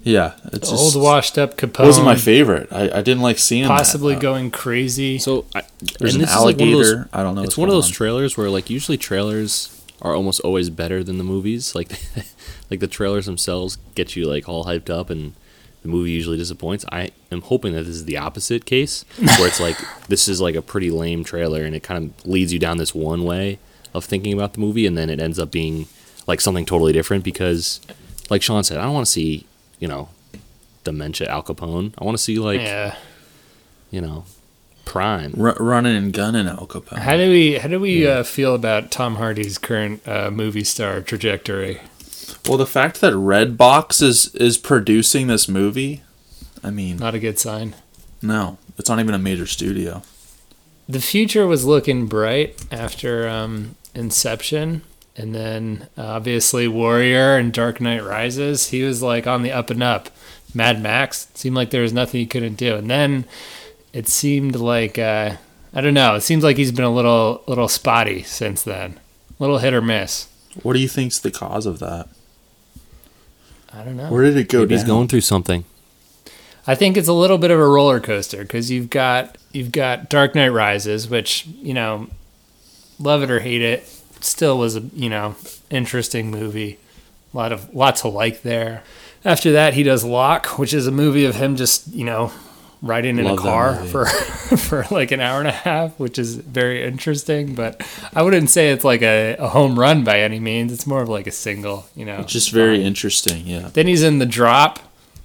Yeah, 0.03 0.33
it's 0.53 0.69
Old 0.69 0.79
just, 0.93 0.99
washed 0.99 1.37
up 1.39 1.57
Capone. 1.57 1.85
wasn't 1.85 2.05
my 2.05 2.15
favorite. 2.15 2.67
I, 2.71 2.99
I 2.99 3.01
didn't 3.01 3.21
like 3.23 3.39
seeing. 3.39 3.65
Possibly 3.67 4.15
Uh, 4.15 4.19
going 4.19 4.51
crazy. 4.51 5.17
So 5.17 5.45
I, 5.55 5.63
There's 5.99 6.13
an 6.13 6.21
this 6.21 6.29
is 6.29 6.43
like 6.43 6.57
one 6.59 6.67
of 6.67 6.73
those- 6.75 6.91
alligator. 6.91 7.09
I 7.11 7.23
don't 7.23 7.33
know. 7.33 7.41
It's 7.41 7.57
one 7.57 7.69
of 7.69 7.73
those 7.75 7.87
on. 7.87 7.91
trailers 7.93 8.37
where 8.37 8.49
like 8.51 8.69
usually 8.69 8.99
trailers 8.99 9.81
are 10.03 10.13
almost 10.13 10.41
always 10.41 10.69
better 10.69 11.03
than 11.03 11.17
the 11.17 11.23
movies. 11.23 11.73
Like 11.73 11.89
like 12.69 12.81
the 12.81 12.87
trailers 12.87 13.25
themselves 13.25 13.79
get 13.95 14.15
you 14.15 14.27
like 14.27 14.47
all 14.47 14.65
hyped 14.65 14.91
up 14.91 15.09
and 15.09 15.33
the 15.81 15.87
movie 15.87 16.11
usually 16.11 16.37
disappoints. 16.37 16.85
I 16.91 17.09
am 17.31 17.41
hoping 17.41 17.73
that 17.73 17.83
this 17.85 17.95
is 17.95 18.05
the 18.05 18.17
opposite 18.17 18.65
case 18.65 19.05
where 19.17 19.47
it's 19.47 19.59
like 19.59 19.77
this 20.07 20.27
is 20.27 20.39
like 20.39 20.53
a 20.53 20.61
pretty 20.61 20.91
lame 20.91 21.23
trailer 21.23 21.63
and 21.63 21.75
it 21.75 21.81
kind 21.81 22.13
of 22.19 22.27
leads 22.27 22.53
you 22.53 22.59
down 22.59 22.77
this 22.77 22.93
one 22.93 23.23
way 23.23 23.57
of 23.91 24.05
thinking 24.05 24.33
about 24.33 24.53
the 24.53 24.59
movie 24.59 24.85
and 24.85 24.95
then 24.95 25.09
it 25.09 25.19
ends 25.19 25.39
up 25.39 25.49
being 25.49 25.87
like 26.27 26.41
something 26.41 26.65
totally 26.65 26.93
different 26.93 27.23
because 27.23 27.79
like 28.29 28.41
Sean 28.41 28.63
said, 28.63 28.77
I 28.77 28.83
don't 28.83 28.93
want 28.93 29.05
to 29.05 29.11
see, 29.11 29.45
you 29.79 29.87
know, 29.87 30.09
dementia 30.83 31.27
Al 31.29 31.43
Capone. 31.43 31.93
I 31.97 32.03
want 32.03 32.17
to 32.17 32.23
see 32.23 32.39
like, 32.39 32.61
yeah. 32.61 32.95
you 33.91 34.01
know, 34.01 34.25
prime. 34.85 35.33
R- 35.39 35.55
running 35.59 35.95
and 35.95 36.13
gunning 36.13 36.47
Al 36.47 36.67
Capone. 36.67 36.99
How 36.99 37.17
do 37.17 37.29
we 37.29 37.57
how 37.57 37.67
do 37.67 37.79
we 37.79 38.07
uh, 38.07 38.23
feel 38.23 38.55
about 38.55 38.91
Tom 38.91 39.15
Hardy's 39.15 39.57
current 39.57 40.07
uh, 40.07 40.31
movie 40.31 40.63
star 40.63 41.01
trajectory? 41.01 41.81
Well, 42.47 42.57
the 42.57 42.65
fact 42.65 43.01
that 43.01 43.13
Redbox 43.13 44.01
is 44.01 44.33
is 44.35 44.57
producing 44.57 45.27
this 45.27 45.47
movie, 45.47 46.01
I 46.63 46.71
mean, 46.71 46.97
Not 46.97 47.15
a 47.15 47.19
good 47.19 47.37
sign. 47.39 47.75
no, 48.21 48.57
it's 48.77 48.89
not 48.89 48.99
even 48.99 49.13
a 49.13 49.19
major 49.19 49.45
studio. 49.45 50.01
The 50.87 51.01
future 51.01 51.47
was 51.47 51.65
looking 51.65 52.05
bright 52.05 52.63
after 52.71 53.27
um, 53.27 53.75
Inception, 53.95 54.83
and 55.17 55.33
then 55.33 55.87
uh, 55.97 56.03
obviously 56.03 56.67
Warrior 56.67 57.37
and 57.37 57.53
Dark 57.53 57.79
Knight 57.79 58.03
Rises. 58.03 58.69
He 58.69 58.83
was 58.83 59.01
like 59.01 59.27
on 59.27 59.43
the 59.43 59.51
up 59.51 59.69
and 59.69 59.83
up. 59.83 60.09
Mad 60.53 60.81
Max 60.81 61.27
seemed 61.33 61.55
like 61.55 61.69
there 61.69 61.81
was 61.81 61.93
nothing 61.93 62.19
he 62.19 62.25
couldn't 62.25 62.55
do, 62.55 62.75
and 62.75 62.89
then 62.89 63.25
it 63.93 64.07
seemed 64.07 64.55
like 64.55 64.97
uh, 64.97 65.35
I 65.73 65.81
don't 65.81 65.93
know. 65.93 66.15
It 66.15 66.21
seems 66.21 66.43
like 66.43 66.57
he's 66.57 66.71
been 66.71 66.85
a 66.85 66.93
little 66.93 67.43
little 67.47 67.67
spotty 67.67 68.23
since 68.23 68.63
then, 68.63 68.99
little 69.39 69.57
hit 69.57 69.73
or 69.73 69.81
miss. 69.81 70.27
What 70.63 70.73
do 70.73 70.79
you 70.79 70.87
think's 70.87 71.19
the 71.19 71.31
cause 71.31 71.65
of 71.65 71.79
that? 71.79 72.07
I 73.73 73.83
don't 73.83 73.97
know. 73.97 74.09
Where 74.09 74.23
did 74.23 74.37
it 74.37 74.47
go 74.47 74.59
Maybe 74.59 74.75
he's 74.75 74.85
going 74.85 75.09
through 75.09 75.21
something. 75.21 75.65
I 76.67 76.75
think 76.75 76.97
it's 76.97 77.09
a 77.09 77.13
little 77.13 77.37
bit 77.37 77.51
of 77.51 77.59
a 77.59 77.67
roller 77.67 77.99
coaster 77.99 78.41
because 78.43 78.71
you've 78.71 78.89
got 78.89 79.37
you've 79.51 79.71
got 79.71 80.09
Dark 80.09 80.33
Knight 80.33 80.49
Rises, 80.49 81.09
which 81.09 81.45
you 81.45 81.73
know, 81.73 82.07
love 82.97 83.21
it 83.21 83.29
or 83.29 83.39
hate 83.39 83.61
it, 83.61 83.83
still 84.25 84.57
was 84.57 84.75
a 84.75 84.81
you 84.93 85.09
know 85.09 85.35
interesting 85.69 86.31
movie. 86.31 86.79
A 87.33 87.37
lot 87.37 87.51
of 87.51 87.73
lots 87.73 88.01
to 88.01 88.07
like 88.07 88.41
there. 88.43 88.83
After 89.23 89.51
that, 89.53 89.73
he 89.73 89.83
does 89.83 90.03
Locke, 90.03 90.59
which 90.59 90.73
is 90.73 90.87
a 90.87 90.91
movie 90.91 91.25
of 91.25 91.35
him 91.35 91.55
just 91.55 91.87
you 91.87 92.05
know 92.05 92.31
riding 92.81 93.17
in 93.17 93.25
Love 93.25 93.39
a 93.39 93.41
car 93.41 93.75
for 93.75 94.05
for 94.57 94.85
like 94.91 95.11
an 95.11 95.19
hour 95.19 95.39
and 95.39 95.47
a 95.47 95.51
half, 95.51 95.99
which 95.99 96.19
is 96.19 96.35
very 96.35 96.83
interesting. 96.83 97.55
But 97.55 97.85
I 98.13 98.21
wouldn't 98.21 98.49
say 98.49 98.71
it's 98.71 98.83
like 98.83 99.01
a, 99.01 99.35
a 99.37 99.49
home 99.49 99.77
run 99.77 100.03
by 100.03 100.21
any 100.21 100.39
means. 100.39 100.71
It's 100.71 100.87
more 100.87 101.01
of 101.01 101.09
like 101.09 101.27
a 101.27 101.31
single, 101.31 101.87
you 101.95 102.05
know. 102.05 102.23
Just 102.23 102.51
very 102.51 102.83
interesting. 102.83 103.47
Yeah. 103.47 103.69
Then 103.73 103.87
he's 103.87 104.03
in 104.03 104.19
the 104.19 104.25
drop, 104.25 104.79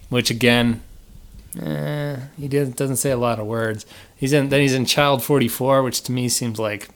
which 0.08 0.30
again, 0.30 0.82
eh, 1.60 2.16
he 2.38 2.48
doesn't 2.48 2.76
doesn't 2.76 2.96
say 2.96 3.10
a 3.10 3.18
lot 3.18 3.38
of 3.38 3.46
words. 3.46 3.86
He's 4.16 4.32
in 4.32 4.48
then 4.48 4.60
he's 4.60 4.74
in 4.74 4.86
Child 4.86 5.22
Forty 5.22 5.48
Four, 5.48 5.82
which 5.82 6.02
to 6.02 6.12
me 6.12 6.28
seems 6.28 6.58
like 6.58 6.88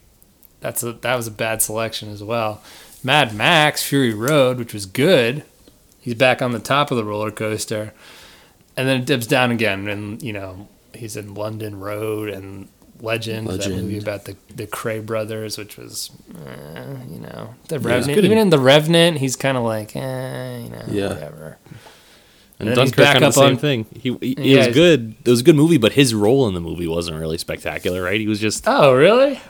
that's 0.64 0.82
a 0.82 0.92
that 0.94 1.14
was 1.14 1.26
a 1.26 1.30
bad 1.30 1.60
selection 1.62 2.08
as 2.10 2.22
well. 2.24 2.62
Mad 3.04 3.34
Max 3.34 3.82
Fury 3.82 4.14
Road, 4.14 4.58
which 4.58 4.72
was 4.72 4.86
good. 4.86 5.44
He's 6.00 6.14
back 6.14 6.40
on 6.40 6.52
the 6.52 6.58
top 6.58 6.90
of 6.90 6.96
the 6.96 7.04
roller 7.04 7.30
coaster, 7.30 7.92
and 8.76 8.88
then 8.88 9.00
it 9.02 9.06
dips 9.06 9.26
down 9.26 9.50
again, 9.52 9.86
and 9.88 10.22
you 10.22 10.32
know 10.32 10.68
he's 10.94 11.16
in 11.16 11.34
London 11.34 11.78
Road 11.80 12.30
and 12.30 12.68
Legend, 13.00 13.48
that 13.48 13.68
movie 13.68 13.98
about 13.98 14.24
the 14.24 14.36
the 14.54 14.66
Kray 14.66 15.04
brothers, 15.04 15.58
which 15.58 15.76
was, 15.76 16.10
eh, 16.46 16.94
you 17.10 17.20
know, 17.20 17.54
the 17.68 17.74
Yeah. 17.78 17.88
Revenant. 17.88 18.14
good 18.14 18.24
Even 18.24 18.38
in- 18.38 18.48
the 18.50 18.58
Revenant, 18.58 19.18
he's 19.18 19.36
kind 19.36 19.58
of 19.58 19.64
like, 19.64 19.94
eh, 19.94 20.58
you 20.62 20.70
know, 20.70 20.82
Yeah. 20.90 21.08
whatever. 21.08 21.58
And, 22.60 22.68
And 22.68 22.76
Dunkirk 22.76 22.96
back 22.96 23.12
kind 23.14 23.24
of 23.24 23.28
up 23.30 23.34
the 23.34 23.40
same 23.40 23.50
on- 23.50 23.56
thing. 23.58 23.86
He, 24.00 24.16
he, 24.22 24.52
Yeah, 24.54 24.68
was 24.68 24.74
good. 24.74 25.16
It 25.24 25.28
was 25.30 25.40
a 25.40 25.42
good 25.42 25.56
movie, 25.56 25.76
but 25.76 25.92
his 25.92 26.14
role 26.14 26.46
in 26.48 26.54
the 26.54 26.60
movie 26.60 26.86
wasn't 26.86 27.18
really 27.18 27.36
spectacular, 27.36 28.00
right? 28.02 28.20
He 28.20 28.28
was 28.28 28.38
just 28.40 28.62
Oh, 28.66 28.94
really? 28.94 29.40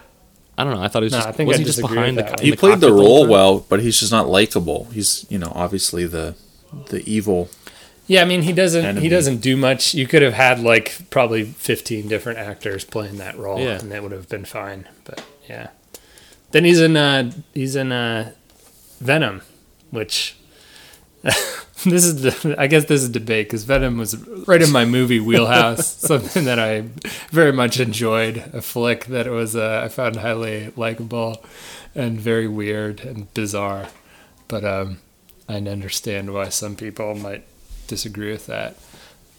I 0.57 0.65
don't 0.65 0.75
know. 0.75 0.83
I 0.83 0.89
thought 0.89 1.03
he 1.03 1.07
was 1.07 1.13
No, 1.13 1.19
just 1.19 1.29
I 1.29 1.33
think 1.33 1.49
was 1.49 1.57
I 1.57 1.61
he 1.61 1.65
just 1.65 1.81
behind 1.81 2.19
the, 2.19 2.23
with 2.25 2.41
He 2.41 2.51
the 2.53 2.57
played 2.57 2.81
the 2.81 2.93
role 2.93 3.23
time? 3.23 3.31
well, 3.31 3.59
but 3.69 3.81
he's 3.81 3.99
just 3.99 4.13
not 4.13 4.29
likable. 4.29 4.85
He's 4.93 5.27
you 5.29 5.39
know 5.39 5.53
obviously 5.55 6.07
the 6.07 6.35
the 6.91 7.03
evil. 7.11 7.49
Yeah, 8.07 8.23
I 8.23 8.25
mean 8.27 8.43
he 8.43 8.53
doesn't 8.53 8.85
Enemy. 8.85 9.01
he 9.01 9.09
doesn't 9.09 9.39
do 9.39 9.57
much. 9.57 9.95
You 9.95 10.07
could 10.07 10.23
have 10.23 10.35
had 10.35 10.61
like 10.61 11.11
probably 11.11 11.45
15 11.45 12.07
different 12.07 12.39
actors 12.39 12.85
playing 12.85 13.17
that 13.19 13.37
role 13.39 13.59
Yeah. 13.59 13.79
and 13.81 13.91
that 13.91 14.03
would 14.03 14.13
have 14.13 14.29
been 14.29 14.45
fine. 14.45 14.87
But 15.05 15.25
yeah. 15.49 15.69
Then 16.53 16.65
he's 16.65 16.81
in 16.81 16.97
uh 16.97 17.33
he's 17.55 17.75
in 17.77 17.91
uh 17.93 18.33
Venom, 19.01 19.43
which 19.91 20.37
this 21.85 22.05
is 22.05 22.23
the, 22.23 22.55
I 22.59 22.67
guess 22.67 22.85
this 22.85 23.03
is 23.03 23.09
debate 23.09 23.47
because 23.47 23.65
Venom 23.65 23.97
was 23.99 24.17
right 24.47 24.61
in 24.61 24.71
my 24.71 24.85
movie 24.85 25.21
wheelhouse, 25.21 25.87
something 25.99 26.45
that 26.45 26.59
I 26.59 26.83
very 27.31 27.53
much 27.53 27.81
enjoyed, 27.81 28.39
a 28.53 28.61
flick 28.61 29.07
that 29.07 29.27
was 29.29 29.57
uh, 29.57 29.83
I 29.85 29.89
found 29.89 30.17
highly 30.17 30.73
likable 30.77 31.45
and 31.95 32.21
very 32.21 32.47
weird 32.49 33.01
and 33.01 33.33
bizarre, 33.35 33.89
but 34.49 34.65
um, 34.65 34.99
I 35.49 35.57
understand 35.57 36.33
why 36.33 36.49
some 36.51 36.77
people 36.77 37.15
might 37.15 37.45
disagree 37.87 38.33
with 38.33 38.47
that. 38.47 38.77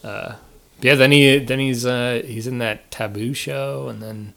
Uh, 0.04 0.36
yeah, 0.82 0.96
then 0.96 1.12
he 1.12 1.39
then 1.39 1.60
he's 1.60 1.86
uh, 1.86 2.22
he's 2.25 2.48
in 2.48 2.58
that 2.60 2.92
Taboo 2.92 3.34
show, 3.34 3.88
and 3.89 4.01
then 4.01 4.34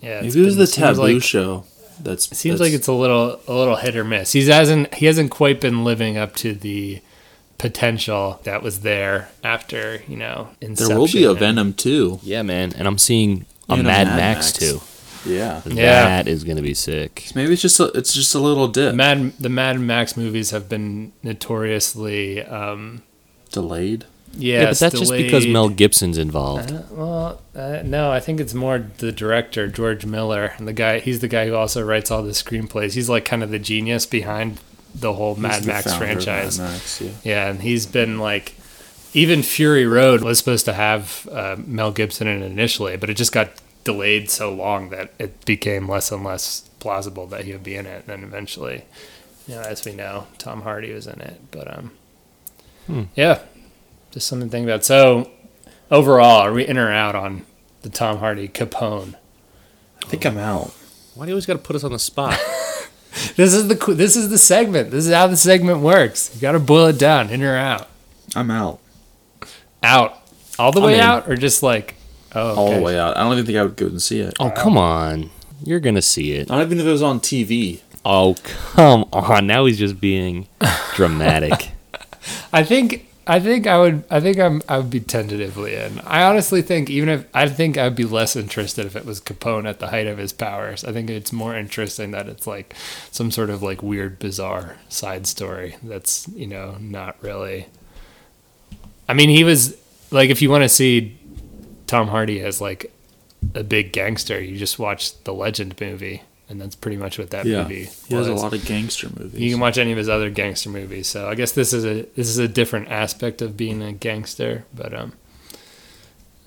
yeah, 0.00 0.22
it 0.22 0.34
was 0.34 0.56
the 0.56 0.66
Taboo 0.66 1.14
like- 1.14 1.22
show. 1.22 1.64
That's 2.00 2.30
it 2.30 2.36
seems 2.36 2.58
that's- 2.58 2.72
like 2.72 2.78
it's 2.78 2.86
a 2.88 2.92
little 2.92 3.40
a 3.46 3.52
little 3.54 3.76
hit 3.76 3.96
or 3.96 4.04
miss. 4.04 4.32
He 4.32 4.44
hasn't 4.46 4.94
he 4.94 5.06
hasn't 5.06 5.30
quite 5.30 5.60
been 5.60 5.84
living 5.84 6.16
up 6.16 6.34
to 6.36 6.54
the 6.54 7.00
potential 7.58 8.40
that 8.44 8.62
was 8.62 8.80
there 8.80 9.28
after 9.42 10.02
you 10.08 10.16
know. 10.16 10.48
Inception 10.60 10.88
there 10.88 10.98
will 10.98 11.06
be 11.06 11.24
a 11.24 11.30
and- 11.30 11.38
Venom 11.38 11.72
too. 11.74 12.20
Yeah, 12.22 12.42
man. 12.42 12.72
And 12.76 12.86
I'm 12.88 12.98
seeing 12.98 13.46
a 13.68 13.72
And 13.74 13.80
a 13.82 13.84
Mad, 13.84 14.06
Mad 14.08 14.16
Max, 14.16 14.46
Max. 14.46 14.52
too. 14.52 14.80
Yeah, 15.26 15.62
Yeah. 15.66 16.04
That 16.04 16.28
is 16.28 16.44
gonna 16.44 16.60
be 16.60 16.74
sick. 16.74 17.30
maybe 17.34 17.54
it's 17.54 17.62
just 17.62 17.80
a, 17.80 17.84
it's 17.94 18.12
just 18.12 18.34
a 18.34 18.38
little 18.38 18.68
dip 18.68 18.94
Mad 18.94 19.32
the 19.40 19.48
Mad 19.48 19.80
Max 19.80 20.16
movies 20.18 20.50
have 20.50 20.68
been 20.68 21.12
notoriously 21.22 22.42
um, 22.42 23.02
delayed. 23.52 24.04
Yeah, 24.36 24.60
Yeah, 24.60 24.64
but 24.66 24.78
that's 24.78 24.98
just 24.98 25.12
because. 25.12 25.46
Mel 25.46 25.68
Gibson's 25.68 26.18
involved. 26.18 26.72
Uh, 26.72 26.82
well, 26.90 27.42
uh, 27.54 27.82
no, 27.84 28.10
I 28.10 28.20
think 28.20 28.40
it's 28.40 28.54
more 28.54 28.78
the 28.78 29.12
director 29.12 29.68
George 29.68 30.06
Miller 30.06 30.52
and 30.58 30.66
the 30.66 30.72
guy. 30.72 30.98
He's 31.00 31.20
the 31.20 31.28
guy 31.28 31.46
who 31.46 31.54
also 31.54 31.82
writes 31.82 32.10
all 32.10 32.22
the 32.22 32.30
screenplays. 32.30 32.94
He's 32.94 33.08
like 33.08 33.24
kind 33.24 33.42
of 33.42 33.50
the 33.50 33.58
genius 33.58 34.06
behind 34.06 34.60
the 34.94 35.12
whole 35.12 35.34
Mad 35.36 35.54
He's 35.56 35.66
the 35.66 35.72
Max 35.72 35.86
of 35.86 35.98
franchise. 35.98 36.58
Mad 36.58 36.70
Max, 36.72 37.00
yeah. 37.00 37.10
Yeah, 37.24 37.48
and 37.48 37.60
he's 37.62 37.86
been 37.86 38.18
like, 38.18 38.54
even 39.12 39.42
Fury 39.42 39.86
Road 39.86 40.22
was 40.22 40.38
supposed 40.38 40.64
to 40.66 40.72
have 40.72 41.28
uh, 41.30 41.56
Mel 41.58 41.92
Gibson 41.92 42.26
in 42.26 42.42
it 42.42 42.46
initially, 42.46 42.96
but 42.96 43.10
it 43.10 43.14
just 43.14 43.32
got 43.32 43.50
delayed 43.84 44.30
so 44.30 44.52
long 44.52 44.90
that 44.90 45.12
it 45.18 45.44
became 45.44 45.88
less 45.88 46.10
and 46.10 46.24
less 46.24 46.60
plausible 46.80 47.26
that 47.26 47.44
he 47.44 47.52
would 47.52 47.62
be 47.62 47.76
in 47.76 47.86
it. 47.86 48.04
And 48.06 48.06
then 48.06 48.24
eventually, 48.24 48.84
you 49.46 49.54
know, 49.56 49.60
as 49.62 49.84
we 49.84 49.92
know, 49.92 50.26
Tom 50.38 50.62
Hardy 50.62 50.92
was 50.92 51.06
in 51.06 51.20
it. 51.20 51.40
But 51.50 51.78
um, 51.78 51.90
yeah, 53.14 53.40
just 54.14 54.26
something 54.28 54.48
to 54.48 54.52
think 54.52 54.64
about. 54.64 54.84
So 54.84 55.30
overall, 55.90 56.40
are 56.40 56.52
we 56.52 56.66
in 56.66 56.78
or 56.78 56.90
out 56.90 57.14
on 57.14 57.44
the 57.82 57.88
Tom 57.90 58.18
Hardy 58.18 58.48
Capone? 58.48 59.14
I 60.02 60.06
think 60.06 60.24
I'm 60.24 60.38
out. 60.38 60.72
Why 61.14 61.26
do 61.26 61.30
you 61.30 61.34
always 61.34 61.46
gotta 61.46 61.58
put 61.58 61.76
us 61.76 61.84
on 61.84 61.92
the 61.92 61.98
spot? 61.98 62.38
This 63.36 63.54
is 63.54 63.68
the 63.68 63.76
this 63.94 64.16
is 64.16 64.28
the 64.28 64.38
segment. 64.38 64.90
This 64.90 65.06
is 65.06 65.12
how 65.14 65.28
the 65.28 65.36
segment 65.36 65.78
works. 65.78 66.34
You 66.34 66.40
got 66.40 66.52
to 66.52 66.58
boil 66.58 66.86
it 66.86 66.98
down. 66.98 67.30
In 67.30 67.44
or 67.44 67.56
out? 67.56 67.88
I'm 68.34 68.50
out 68.50 68.80
Out. 69.84 70.18
All 70.58 70.72
the 70.72 70.80
I'm 70.80 70.86
way 70.86 70.94
in. 70.94 71.00
out, 71.00 71.28
or 71.28 71.36
just 71.36 71.62
like 71.62 71.94
oh, 72.34 72.56
all 72.56 72.72
the 72.74 72.80
way 72.80 72.98
out. 72.98 73.16
I 73.16 73.20
don't 73.22 73.32
even 73.34 73.46
think 73.46 73.56
I 73.56 73.62
would 73.62 73.76
go 73.76 73.86
and 73.86 74.02
see 74.02 74.18
it. 74.18 74.34
oh 74.40 74.50
come 74.50 74.76
on. 74.76 75.30
You're 75.62 75.78
gonna 75.78 76.02
see 76.02 76.32
it. 76.32 76.48
Not 76.48 76.60
even 76.62 76.80
if 76.80 76.86
it 76.86 76.90
was 76.90 77.02
on 77.02 77.20
TV. 77.20 77.82
Oh 78.04 78.34
come 78.42 79.04
on. 79.12 79.46
Now 79.46 79.64
he's 79.66 79.78
just 79.78 80.00
being 80.00 80.48
dramatic. 80.94 81.70
I 82.52 82.64
think 82.64 83.03
I 83.26 83.40
think 83.40 83.66
I 83.66 83.78
would 83.78 84.04
I 84.10 84.20
think 84.20 84.38
I'm 84.38 84.62
I 84.68 84.78
would 84.78 84.90
be 84.90 85.00
tentatively 85.00 85.74
in. 85.74 86.00
I 86.00 86.22
honestly 86.22 86.60
think 86.62 86.90
even 86.90 87.08
if 87.08 87.26
I 87.34 87.48
think 87.48 87.78
I'd 87.78 87.96
be 87.96 88.04
less 88.04 88.36
interested 88.36 88.86
if 88.86 88.96
it 88.96 89.06
was 89.06 89.20
Capone 89.20 89.68
at 89.68 89.78
the 89.78 89.88
height 89.88 90.06
of 90.06 90.18
his 90.18 90.32
powers. 90.32 90.84
I 90.84 90.92
think 90.92 91.08
it's 91.08 91.32
more 91.32 91.56
interesting 91.56 92.10
that 92.10 92.28
it's 92.28 92.46
like 92.46 92.74
some 93.10 93.30
sort 93.30 93.50
of 93.50 93.62
like 93.62 93.82
weird 93.82 94.18
bizarre 94.18 94.76
side 94.88 95.26
story 95.26 95.76
that's, 95.82 96.28
you 96.28 96.46
know, 96.46 96.76
not 96.80 97.16
really 97.22 97.66
I 99.08 99.14
mean, 99.14 99.28
he 99.28 99.44
was 99.44 99.76
like 100.10 100.30
if 100.30 100.42
you 100.42 100.50
want 100.50 100.62
to 100.64 100.68
see 100.68 101.18
Tom 101.86 102.08
Hardy 102.08 102.40
as 102.40 102.60
like 102.60 102.92
a 103.54 103.62
big 103.62 103.92
gangster, 103.92 104.40
you 104.40 104.56
just 104.56 104.78
watch 104.78 105.22
the 105.24 105.34
Legend 105.34 105.80
movie 105.80 106.22
and 106.48 106.60
that's 106.60 106.74
pretty 106.74 106.96
much 106.96 107.18
what 107.18 107.30
that 107.30 107.46
Yeah, 107.46 107.62
movie 107.62 107.88
he 108.08 108.14
has 108.14 108.26
a 108.28 108.34
lot 108.34 108.52
of 108.52 108.64
gangster 108.64 109.08
movies. 109.18 109.40
You 109.40 109.50
can 109.50 109.60
watch 109.60 109.78
any 109.78 109.92
of 109.92 109.98
his 109.98 110.08
other 110.08 110.30
gangster 110.30 110.68
movies. 110.70 111.06
So 111.08 111.28
I 111.28 111.34
guess 111.34 111.52
this 111.52 111.72
is 111.72 111.84
a 111.84 112.02
this 112.16 112.28
is 112.28 112.38
a 112.38 112.48
different 112.48 112.88
aspect 112.88 113.40
of 113.42 113.56
being 113.56 113.82
a 113.82 113.92
gangster, 113.92 114.64
but 114.74 114.92
um, 114.94 115.12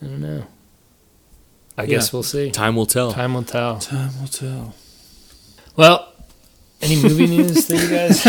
I 0.01 0.05
don't 0.05 0.21
know. 0.21 0.43
I 1.79 1.85
guess 1.85 2.11
we'll 2.11 2.23
see. 2.23 2.49
Time 2.51 2.75
will 2.75 2.87
tell. 2.87 3.11
Time 3.11 3.33
will 3.35 3.43
tell. 3.43 3.79
Time 3.79 4.19
will 4.19 4.27
tell. 4.27 4.73
Well, 5.75 6.11
any 6.81 7.01
movie 7.01 7.27
news 7.37 7.67
that 7.67 7.77
you 7.81 7.89
guys? 7.89 8.25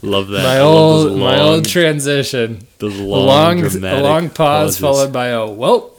Love 0.02 0.28
that. 0.28 0.42
my 0.44 0.56
I 0.56 0.60
love 0.62 0.66
old 0.76 1.06
those 1.10 1.18
my 1.18 1.38
old 1.40 1.68
transition. 1.68 2.66
those 2.78 2.98
A 2.98 3.02
long, 3.02 3.60
long 3.60 3.84
a 3.84 4.00
long 4.02 4.30
pause 4.30 4.78
pauses. 4.78 4.78
followed 4.80 5.12
by 5.12 5.26
a 5.28 5.46
well. 5.46 5.94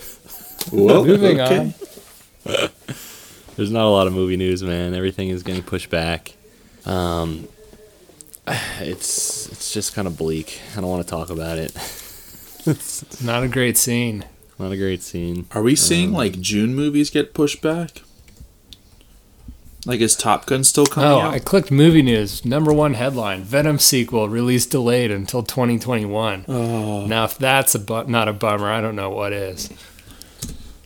Whoa, 0.72 1.04
Moving 1.04 1.40
okay. 1.42 1.58
on. 1.58 2.70
There's 3.62 3.70
not 3.70 3.86
a 3.86 3.90
lot 3.92 4.08
of 4.08 4.14
movie 4.14 4.38
news, 4.38 4.64
man. 4.64 4.96
Everything 4.96 5.30
is 5.30 5.44
getting 5.44 5.62
pushed 5.62 5.92
back. 5.92 6.34
Um, 6.84 7.48
it's 8.80 9.48
it's 9.52 9.72
just 9.72 9.94
kind 9.94 10.08
of 10.08 10.18
bleak. 10.18 10.60
I 10.76 10.82
don't 10.82 10.90
want 10.90 11.04
to 11.06 11.08
talk 11.10 11.30
about 11.30 11.60
it. 11.60 11.72
it's 12.66 13.22
Not 13.24 13.44
a 13.44 13.48
great 13.48 13.78
scene. 13.78 14.26
not 14.58 14.72
a 14.72 14.78
great 14.78 15.04
scene. 15.04 15.46
Are 15.52 15.62
we 15.62 15.76
seeing 15.76 16.12
like 16.12 16.42
June 16.42 16.74
movies 16.74 17.12
get 17.12 17.36
pushed 17.36 17.62
back? 17.62 18.02
Like 19.86 20.00
is 20.00 20.16
Top 20.16 20.48
Gun 20.48 20.64
still 20.64 20.88
coming 20.88 21.10
Oh, 21.12 21.20
out? 21.20 21.34
I 21.36 21.38
clicked 21.40 21.70
movie 21.70 22.02
news. 22.02 22.44
Number 22.44 22.74
one 22.74 22.96
headline: 22.96 23.44
Venom 23.44 23.78
sequel 23.78 24.28
release 24.28 24.66
delayed 24.66 25.12
until 25.12 25.44
2021. 25.44 26.46
oh, 26.48 27.06
Now, 27.06 27.26
if 27.26 27.38
that's 27.38 27.76
a 27.76 27.80
bu- 27.80 28.06
not 28.08 28.28
a 28.28 28.34
bummer, 28.34 28.72
I 28.72 28.82
don't 28.82 28.96
know 28.96 29.12
what 29.12 29.34
is. 29.34 29.70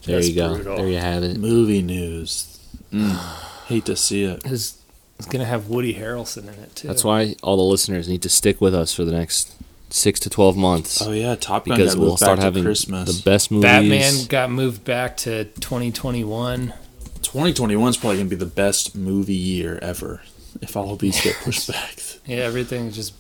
There 0.04 0.18
That's 0.18 0.28
you 0.28 0.36
go. 0.36 0.56
brutal. 0.56 0.76
There 0.76 0.88
you 0.90 0.98
have 1.00 1.24
it. 1.24 1.38
movie 1.38 1.82
news. 1.82 2.52
Mm, 2.96 3.66
hate 3.68 3.86
to 3.86 3.96
see 3.96 4.24
it. 4.24 4.46
Is 4.46 4.78
it's 5.20 5.28
gonna 5.28 5.46
have 5.46 5.68
Woody 5.70 5.94
Harrelson 5.96 6.44
in 6.44 6.56
it 6.64 6.76
too. 6.76 6.88
That's 6.88 7.04
why 7.04 7.36
all 7.44 7.58
the 7.58 7.64
listeners 7.64 8.08
need 8.08 8.22
to 8.24 8.30
stick 8.30 8.60
with 8.62 8.74
us 8.76 8.94
for 8.94 9.06
the 9.06 9.12
next 9.12 9.56
six 9.90 10.20
to 10.22 10.30
twelve 10.30 10.58
months 10.58 11.02
Oh 11.02 11.12
yeah, 11.12 11.36
Top 11.36 11.66
Gun 11.66 11.78
because 11.78 11.94
got 11.96 12.00
we'll 12.00 12.10
moved 12.10 12.20
start 12.20 12.38
back 12.38 12.40
to 12.42 12.46
having 12.46 12.64
Christmas. 12.64 13.18
the 13.18 13.24
best 13.30 13.52
movies. 13.52 13.64
Batman 13.64 14.14
got 14.28 14.50
moved 14.52 14.84
back 14.84 15.18
to 15.18 15.46
2021. 15.46 16.74
2021 17.22 17.90
is 17.90 17.98
probably 17.98 18.18
gonna 18.18 18.30
be 18.30 18.36
the 18.36 18.46
best 18.46 18.96
movie 18.96 19.34
year 19.34 19.80
ever 19.82 20.22
if 20.62 20.76
all 20.78 20.94
of 20.94 21.00
these 21.00 21.20
get 21.22 21.36
pushed 21.44 21.68
back. 21.72 22.00
Yeah, 22.26 22.38
everything's 22.38 22.96
just 22.96 23.14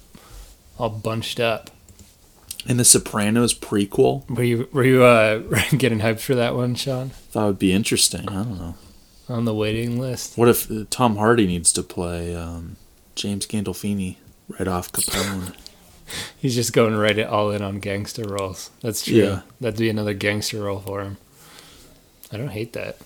all 0.77 0.89
bunched 0.89 1.39
up. 1.39 1.69
And 2.67 2.79
the 2.79 2.85
Sopranos 2.85 3.53
prequel, 3.53 4.27
Were 4.29 4.43
you 4.43 4.67
were 4.71 4.83
you 4.83 5.03
uh, 5.03 5.37
getting 5.77 5.99
hyped 5.99 6.19
for 6.19 6.33
that 6.35 6.55
one, 6.55 6.73
Sean? 6.75 7.09
thought 7.29 7.45
would 7.47 7.59
be 7.59 7.71
interesting. 7.71 8.27
I 8.27 8.33
don't 8.43 8.57
know. 8.57 8.75
On 9.27 9.45
the 9.45 9.55
waiting 9.55 9.99
list. 9.99 10.37
What 10.37 10.47
if 10.49 10.69
uh, 10.69 10.85
Tom 10.89 11.15
Hardy 11.17 11.47
needs 11.47 11.73
to 11.73 11.81
play 11.83 12.35
um, 12.35 12.75
James 13.15 13.47
Gandolfini 13.47 14.17
right 14.47 14.67
off 14.67 14.91
Capone? 14.91 15.55
He's 16.37 16.53
just 16.53 16.73
going 16.73 16.95
right 16.95 17.17
it 17.17 17.25
all 17.27 17.49
in 17.49 17.63
on 17.63 17.79
gangster 17.79 18.23
roles. 18.27 18.69
That's 18.81 19.03
true. 19.03 19.15
Yeah. 19.15 19.41
That'd 19.59 19.79
be 19.79 19.89
another 19.89 20.13
gangster 20.13 20.61
role 20.61 20.79
for 20.79 21.01
him. 21.01 21.17
I 22.31 22.37
don't 22.37 22.49
hate 22.49 22.73
that. 22.73 22.97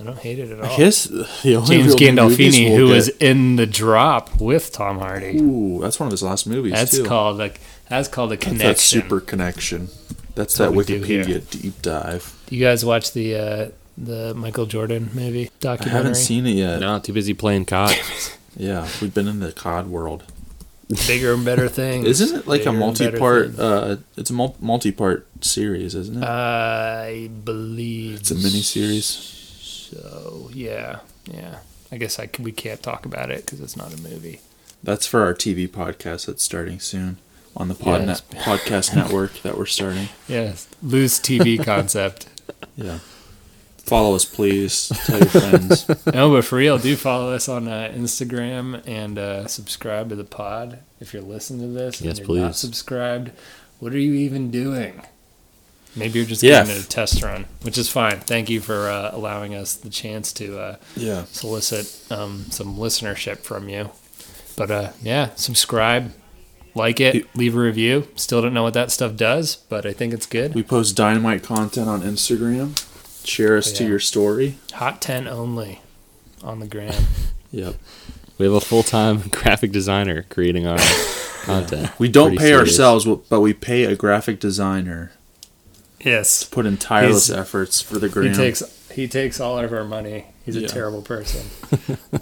I 0.00 0.04
don't 0.04 0.18
hate 0.18 0.40
it 0.40 0.50
at 0.50 0.60
all. 0.60 0.72
I 0.72 0.76
guess 0.76 1.04
the 1.04 1.54
only 1.54 1.76
James 1.76 1.94
Gandolfini, 1.94 2.70
we'll 2.70 2.78
who 2.78 2.86
get- 2.88 2.94
was 2.94 3.08
in 3.20 3.54
the 3.54 3.66
drop 3.66 4.40
with 4.40 4.72
Tom 4.72 4.98
Hardy. 4.98 5.38
Ooh, 5.38 5.78
that's 5.80 6.00
one 6.00 6.08
of 6.08 6.10
his 6.10 6.24
last 6.24 6.48
movies 6.48 6.72
That's 6.72 6.96
too. 6.96 7.04
called 7.04 7.36
like 7.38 7.60
that's 7.88 8.08
called 8.08 8.32
a 8.32 8.36
That's 8.36 8.44
connection. 8.46 8.66
that 8.68 8.78
super 8.80 9.20
connection. 9.20 9.86
That's, 9.86 10.34
That's 10.34 10.58
that 10.58 10.68
what 10.70 10.88
we 10.88 10.98
do 10.98 11.02
here. 11.02 11.22
Wikipedia 11.24 11.50
deep 11.62 11.82
dive. 11.82 12.36
You 12.50 12.58
guys 12.60 12.84
watch 12.84 13.12
the 13.12 13.36
uh, 13.36 13.68
the 13.96 14.34
Michael 14.34 14.66
Jordan 14.66 15.10
movie 15.14 15.50
I 15.66 15.76
haven't 15.88 16.14
seen 16.16 16.46
it 16.46 16.52
yet. 16.52 16.80
No, 16.80 16.98
too 16.98 17.12
busy 17.12 17.34
playing 17.34 17.64
COD. 17.66 17.96
Yeah, 18.54 18.86
we've 19.00 19.14
been 19.14 19.28
in 19.28 19.40
the 19.40 19.50
COD 19.50 19.86
world. 19.86 20.24
Bigger 21.06 21.32
and 21.32 21.42
better 21.42 21.68
things. 21.80 22.20
Isn't 22.20 22.40
it 22.40 22.46
like 22.46 22.66
a 22.66 22.70
Bigger 22.70 22.82
and 22.84 22.98
better 22.98 23.18
multi-part? 23.18 23.58
Uh, 23.58 23.96
it's 24.18 24.28
a 24.28 24.34
multi-part 24.34 25.26
series, 25.40 25.94
isn't 25.94 26.22
it? 26.22 26.26
I 26.28 27.30
believe 27.44 28.16
it's 28.20 28.30
a 28.30 28.34
mini 28.34 28.60
series. 28.60 29.06
So 29.06 30.50
yeah, 30.52 30.98
yeah. 31.24 31.60
I 31.90 31.96
guess 31.96 32.18
I 32.18 32.26
c- 32.26 32.42
we 32.42 32.52
can't 32.52 32.82
talk 32.82 33.06
about 33.06 33.30
it 33.30 33.46
because 33.46 33.60
it's 33.60 33.76
not 33.76 33.94
a 33.94 34.02
movie. 34.02 34.40
That's 34.82 35.06
for 35.06 35.22
our 35.24 35.32
TV 35.32 35.66
podcast 35.66 36.26
that's 36.26 36.42
starting 36.42 36.78
soon 36.78 37.16
on 37.56 37.68
the 37.68 37.74
pod 37.74 38.02
Yes. 38.06 38.22
net- 38.32 38.42
podcast 38.42 38.94
network 38.96 39.40
that 39.42 39.56
we're 39.56 39.64
starting. 39.64 40.10
Yes, 40.28 40.68
loose 40.82 41.18
TV 41.18 41.62
concept. 41.64 42.28
Yeah. 42.76 42.98
Follow 43.84 44.14
us, 44.14 44.24
please. 44.24 44.88
Tell 45.06 45.18
your 45.18 45.28
friends. 45.28 45.88
no, 46.06 46.30
but 46.30 46.44
for 46.44 46.56
real, 46.56 46.78
do 46.78 46.96
follow 46.96 47.32
us 47.32 47.48
on 47.48 47.68
uh, 47.68 47.92
Instagram 47.94 48.82
and 48.86 49.18
uh, 49.18 49.46
subscribe 49.48 50.08
to 50.10 50.14
the 50.16 50.24
pod 50.24 50.78
if 51.00 51.12
you're 51.12 51.22
listening 51.22 51.60
to 51.60 51.66
this. 51.78 52.00
Yes, 52.00 52.18
and 52.18 52.28
you're 52.28 52.38
Not 52.38 52.48
please. 52.52 52.56
subscribed. 52.58 53.32
What 53.80 53.92
are 53.92 53.98
you 53.98 54.14
even 54.14 54.50
doing? 54.50 55.02
Maybe 55.96 56.20
you're 56.20 56.28
just 56.28 56.42
Yeah. 56.42 56.62
giving 56.62 56.76
it 56.80 56.84
a 56.86 56.88
test 56.88 57.22
run, 57.22 57.44
which 57.62 57.76
is 57.76 57.88
fine. 57.90 58.20
Thank 58.20 58.48
you 58.48 58.60
for 58.60 58.88
uh, 58.88 59.10
allowing 59.12 59.54
us 59.54 59.74
the 59.74 59.90
chance 59.90 60.32
to 60.34 60.58
uh, 60.58 60.76
Yeah. 60.96 61.24
solicit 61.24 62.10
um, 62.10 62.46
some 62.50 62.76
listenership 62.76 63.38
from 63.38 63.68
you. 63.68 63.90
But 64.56 64.70
uh, 64.70 64.90
yeah, 65.02 65.30
subscribe, 65.34 66.12
like 66.74 67.00
it, 67.00 67.26
leave 67.36 67.54
a 67.56 67.60
review. 67.60 68.08
Still 68.16 68.40
don't 68.40 68.54
know 68.54 68.62
what 68.62 68.74
that 68.74 68.90
stuff 68.90 69.16
does, 69.16 69.56
but 69.56 69.84
I 69.84 69.92
think 69.92 70.14
it's 70.14 70.24
good. 70.26 70.54
We 70.54 70.62
post 70.62 70.96
dynamite 70.96 71.42
content 71.42 71.88
on 71.88 72.00
Instagram. 72.02 72.80
Share 73.24 73.56
us 73.56 73.72
to 73.72 73.84
Yeah. 73.84 73.90
your 73.90 73.98
story. 74.00 74.56
Hot 74.74 75.00
10 75.00 75.26
only 75.28 75.80
on 76.42 76.60
the 76.60 76.66
gram. 76.66 76.94
Yep. 77.54 77.74
We 78.38 78.46
have 78.46 78.54
a 78.54 78.60
full 78.62 78.82
time 78.82 79.18
graphic 79.30 79.72
designer 79.72 80.24
creating 80.30 80.66
our 80.66 80.78
content. 81.42 81.90
We 81.98 82.08
don't 82.08 82.28
Pretty 82.28 82.38
pay 82.38 82.46
serious. 82.48 82.70
ourselves, 82.70 83.04
but 83.28 83.40
we 83.42 83.52
pay 83.52 83.84
a 83.84 83.94
graphic 83.94 84.40
designer. 84.40 85.12
yes. 86.02 86.42
Put 86.44 86.64
in 86.64 86.78
tireless 86.78 87.26
He's- 87.26 87.38
efforts 87.38 87.80
for 87.82 87.98
the 87.98 88.06
He 88.08 88.12
gram. 88.12 88.34
takes 88.34 88.62
he 88.90 89.06
takes 89.08 89.38
all 89.40 89.58
of 89.58 89.70
our 89.72 89.84
money. 89.84 90.26
He's 90.46 90.56
a 90.56 90.66
terrible 90.66 91.02
person. 91.02 91.42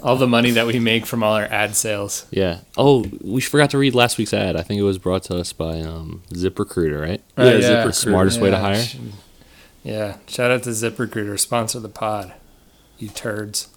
all 0.03 0.15
the 0.17 0.27
money 0.27 0.51
that 0.51 0.67
we 0.67 0.79
make 0.79 1.05
from 1.05 1.23
all 1.23 1.33
our 1.33 1.45
ad 1.45 1.75
sales. 1.77 2.25
Yeah. 2.29 2.59
Oh, 2.77 3.05
we 3.21 3.39
forgot 3.41 3.69
to 3.71 3.77
read 3.77 3.95
last 3.95 4.17
week's 4.17 4.33
ad. 4.33 4.55
I 4.57 4.61
think 4.63 4.79
it 4.79 4.83
was 4.83 4.97
brought 4.97 5.23
to 5.23 5.37
us 5.37 5.51
by 5.53 5.79
um, 5.81 6.21
ZipRecruiter, 6.31 7.01
right? 7.01 7.21
Yeah, 7.37 7.43
Uh, 7.45 7.51
ZipRecruiter. 7.87 7.93
Smartest 7.95 8.39
way 8.41 8.49
to 8.51 8.55
Yeah, 8.57 8.61
hire. 8.61 8.85
Sh- 9.83 9.87
Yeah. 9.87 10.17
Shout 10.27 10.51
out 10.51 10.63
to 10.63 10.69
ZipRecruiter, 10.69 11.39
sponsor 11.39 11.79
the 11.79 11.89
pod. 11.89 12.33
You 12.97 13.09
turds. 13.09 13.67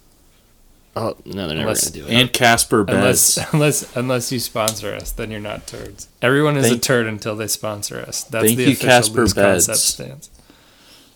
Oh 0.97 1.17
no, 1.25 1.47
they're 1.47 1.57
never 1.57 1.61
Unless- 1.69 1.89
gonna 1.89 2.05
do 2.05 2.11
it. 2.11 2.21
and 2.21 2.31
Casper 2.31 2.83
Beds. 2.85 3.37
Unless 3.37 3.53
unless 3.53 3.95
unless 3.97 4.31
you 4.31 4.39
sponsor 4.39 4.93
us, 4.93 5.11
then 5.11 5.29
you're 5.31 5.39
not 5.41 5.67
turds. 5.67 6.07
Everyone 6.21 6.55
is 6.57 6.67
Thank- 6.67 6.77
a 6.77 6.81
turd 6.81 7.05
until 7.07 7.35
they 7.35 7.47
sponsor 7.47 7.99
us. 7.99 8.23
That's 8.23 8.45
Thank 8.45 8.57
the 8.57 8.63
you, 8.63 8.69
official 8.71 8.87
Casper 8.87 9.21
loose 9.21 9.33
concept 9.33 9.67
Beds. 9.67 9.81
stance. 9.83 10.29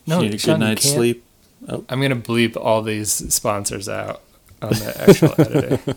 No, 0.06 0.18
No, 0.18 0.22
need 0.24 0.34
a 0.34 0.38
good 0.38 0.48
you 0.48 0.58
night's 0.58 0.84
can't- 0.84 0.96
sleep. 0.96 1.24
Oh. 1.70 1.84
I'm 1.88 2.02
gonna 2.02 2.16
bleep 2.16 2.58
all 2.58 2.82
these 2.82 3.12
sponsors 3.34 3.88
out 3.88 4.22
on 4.62 4.70
the 4.72 5.02
actual 5.02 5.34
editing, 5.38 5.96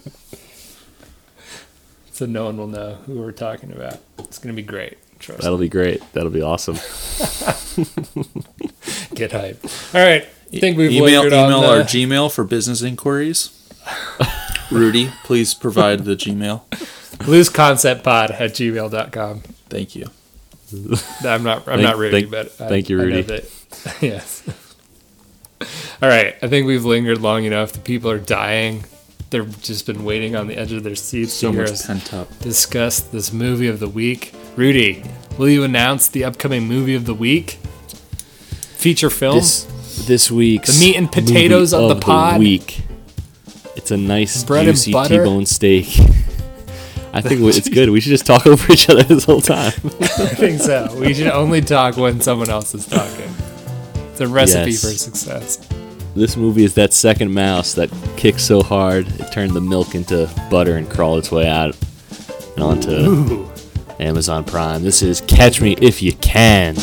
so 2.13 2.27
no 2.27 2.45
one 2.45 2.57
will 2.59 2.67
know 2.69 2.95
who 3.07 3.15
we're 3.21 3.33
talking 3.33 3.73
about. 3.73 3.99
It's 4.19 4.39
gonna 4.39 4.55
be 4.55 4.63
great. 4.63 4.99
Trust 5.23 5.43
That'll 5.43 5.59
be 5.59 5.69
great. 5.69 6.02
That'll 6.12 6.31
be 6.31 6.43
awesome. 6.43 6.75
Get 9.14 9.33
hype. 9.33 9.62
All 9.95 10.05
right, 10.05 10.26
I 10.52 10.59
think 10.59 10.76
we've 10.76 10.91
email 10.91 11.23
lingered 11.23 11.33
on 11.33 11.47
email 11.47 11.61
the- 11.62 11.69
our 11.69 11.81
Gmail 11.81 12.33
for 12.33 12.45
business 12.45 12.83
inquiries. 12.83 13.50
Rudy, 14.71 15.11
please 15.25 15.55
provide 15.55 16.05
the 16.05 16.17
Gmail. 16.17 16.62
looseconceptpod 17.23 18.31
at 18.41 18.50
gmail.com. 18.52 19.41
Thank 19.69 19.97
you. 19.97 20.07
I'm 21.25 21.43
not. 21.43 21.59
I'm 21.61 21.64
Thank- 21.64 21.83
not 21.83 21.99
Rudy, 21.99 22.23
thank- 22.23 22.31
but 22.31 22.47
I, 22.61 22.69
thank 22.69 22.88
you, 22.88 22.97
I 23.00 23.05
know 23.05 23.17
Rudy. 23.17 23.23
that- 23.23 23.97
yes. 24.02 24.43
All 26.02 26.09
right. 26.09 26.35
I 26.43 26.49
think 26.49 26.67
we've 26.67 26.85
lingered 26.85 27.21
long 27.21 27.45
enough. 27.45 27.73
The 27.73 27.79
people 27.81 28.11
are 28.11 28.19
dying. 28.19 28.85
They've 29.31 29.62
just 29.62 29.87
been 29.87 30.05
waiting 30.05 30.37
on 30.37 30.47
the 30.47 30.57
edge 30.59 30.73
of 30.73 30.83
their 30.83 30.97
seats 30.97 31.33
So 31.33 31.50
to 31.52 31.59
hear 31.59 31.64
us 31.64 31.87
pent 31.87 32.12
up. 32.12 32.38
discuss 32.41 33.00
this 33.00 33.33
movie 33.33 33.69
of 33.69 33.81
the 33.81 33.88
week. 33.88 34.35
Rudy, 34.57 35.03
will 35.39 35.49
you 35.49 35.65
announce 35.65 36.09
the 36.09 36.25
upcoming 36.25 36.67
movie 36.67 36.95
of 36.95 37.07
the 37.07 37.15
week? 37.15 37.59
Feature 38.77 39.11
film. 39.11 39.37
This 39.37 39.65
this 40.07 40.31
week's 40.31 40.79
The 40.79 40.85
meat 40.87 40.97
and 40.97 41.11
potatoes 41.13 41.73
movie 41.73 41.85
of 41.85 41.89
the 41.97 42.01
pod. 42.01 42.39
week. 42.41 42.83
It's 43.77 43.91
a 43.91 43.97
nice 43.97 44.43
Bread 44.45 44.65
juicy. 44.67 44.93
T-bone 44.93 45.47
steak. 45.47 45.87
I 47.15 47.21
think 47.21 47.41
it's 47.43 47.69
good. 47.69 47.91
We 47.91 48.01
should 48.01 48.11
just 48.11 48.27
talk 48.27 48.47
over 48.53 48.73
each 48.73 48.89
other 48.89 49.03
this 49.03 49.25
whole 49.25 49.41
time. 49.43 49.73
I 49.85 50.29
think 50.35 50.61
so. 50.61 50.95
We 50.99 51.13
should 51.15 51.27
only 51.29 51.61
talk 51.61 51.97
when 51.97 52.21
someone 52.21 52.49
else 52.51 52.75
is 52.75 52.87
talking. 52.87 53.31
It's 54.13 54.21
a 54.21 54.29
recipe 54.29 54.71
Yes. 54.73 54.81
for 54.83 54.89
success. 54.99 55.69
This 56.15 56.37
movie 56.37 56.65
is 56.65 56.75
that 56.75 56.93
second 56.93 57.33
mouse 57.33 57.75
that 57.75 57.91
kicks 58.17 58.43
so 58.45 58.63
hard 58.63 59.07
it 59.21 59.33
turned 59.33 59.53
the 59.53 59.61
milk 59.63 59.95
into 59.95 60.29
butter 60.51 60.77
and 60.77 60.89
crawled 60.91 61.19
its 61.21 61.31
way 61.33 61.47
out 61.49 61.75
and 62.57 62.63
onto 62.65 63.47
Amazon 64.03 64.45
Prime. 64.45 64.83
This 64.83 65.01
is 65.03 65.21
Catch 65.23 65.61
Me 65.61 65.77
If 65.81 66.03
You 66.03 66.13
Can. 66.15 66.75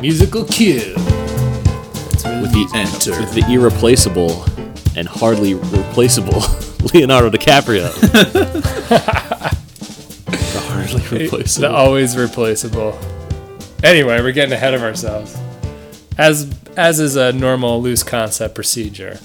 Musical 0.00 0.44
cue. 0.44 0.94
It's 0.96 2.24
really 2.24 2.40
With 2.42 2.52
the 2.52 2.68
Enter. 2.74 3.20
with 3.20 3.32
the 3.34 3.44
irreplaceable 3.48 4.44
and 4.96 5.06
hardly 5.06 5.54
replaceable 5.54 6.40
Leonardo 6.92 7.30
DiCaprio. 7.30 7.88
the 10.26 10.60
hardly 10.66 11.00
replaceable. 11.02 11.18
The 11.18 11.24
replaceable. 11.24 11.76
always 11.76 12.16
replaceable. 12.16 12.98
Anyway, 13.84 14.20
we're 14.20 14.32
getting 14.32 14.52
ahead 14.52 14.74
of 14.74 14.82
ourselves. 14.82 15.36
As 16.18 16.46
as 16.76 17.00
is 17.00 17.16
a 17.16 17.32
normal 17.32 17.80
loose 17.82 18.02
concept 18.02 18.54
procedure, 18.54 19.18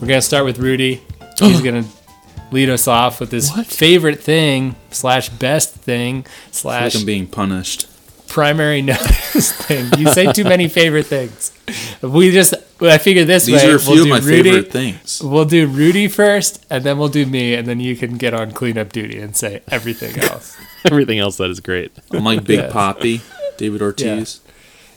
we're 0.00 0.08
gonna 0.08 0.22
start 0.22 0.44
with 0.44 0.58
Rudy. 0.58 1.02
He's 1.38 1.60
gonna 1.62 1.84
lead 2.50 2.68
us 2.68 2.86
off 2.86 3.20
with 3.20 3.32
his 3.32 3.50
favorite 3.66 4.20
thing 4.20 4.76
slash 4.90 5.28
best 5.28 5.74
thing 5.74 6.24
slash 6.52 6.94
like 6.94 7.00
I'm 7.00 7.06
being 7.06 7.26
punished. 7.26 7.88
primary 8.28 8.80
notice 8.82 9.52
thing. 9.52 9.90
You 9.98 10.08
say 10.12 10.32
too 10.32 10.44
many 10.44 10.68
favorite 10.68 11.06
things. 11.06 11.52
We 12.02 12.30
just 12.30 12.54
I 12.80 12.98
figured 12.98 13.26
this 13.26 13.46
These 13.46 13.62
way. 13.62 13.70
are 13.70 13.76
a 13.76 13.78
few 13.80 13.90
we'll 13.90 13.98
of 14.00 14.04
do 14.04 14.10
my 14.10 14.18
Rudy, 14.18 14.50
favorite 14.50 14.72
things. 14.72 15.22
We'll 15.22 15.44
do 15.46 15.66
Rudy 15.66 16.06
first, 16.08 16.64
and 16.70 16.84
then 16.84 16.98
we'll 16.98 17.08
do 17.08 17.24
me, 17.26 17.54
and 17.54 17.66
then 17.66 17.80
you 17.80 17.96
can 17.96 18.16
get 18.18 18.34
on 18.34 18.52
cleanup 18.52 18.92
duty 18.92 19.18
and 19.18 19.34
say 19.36 19.62
everything 19.70 20.18
else. 20.30 20.56
Everything 20.84 21.18
else 21.18 21.36
that 21.38 21.50
is 21.50 21.60
great. 21.60 21.92
I'm 22.12 22.24
like 22.24 22.44
Big 22.44 22.58
Yes. 22.58 22.72
Papi, 22.72 23.20
David 23.56 23.80
Ortiz. 23.82 24.40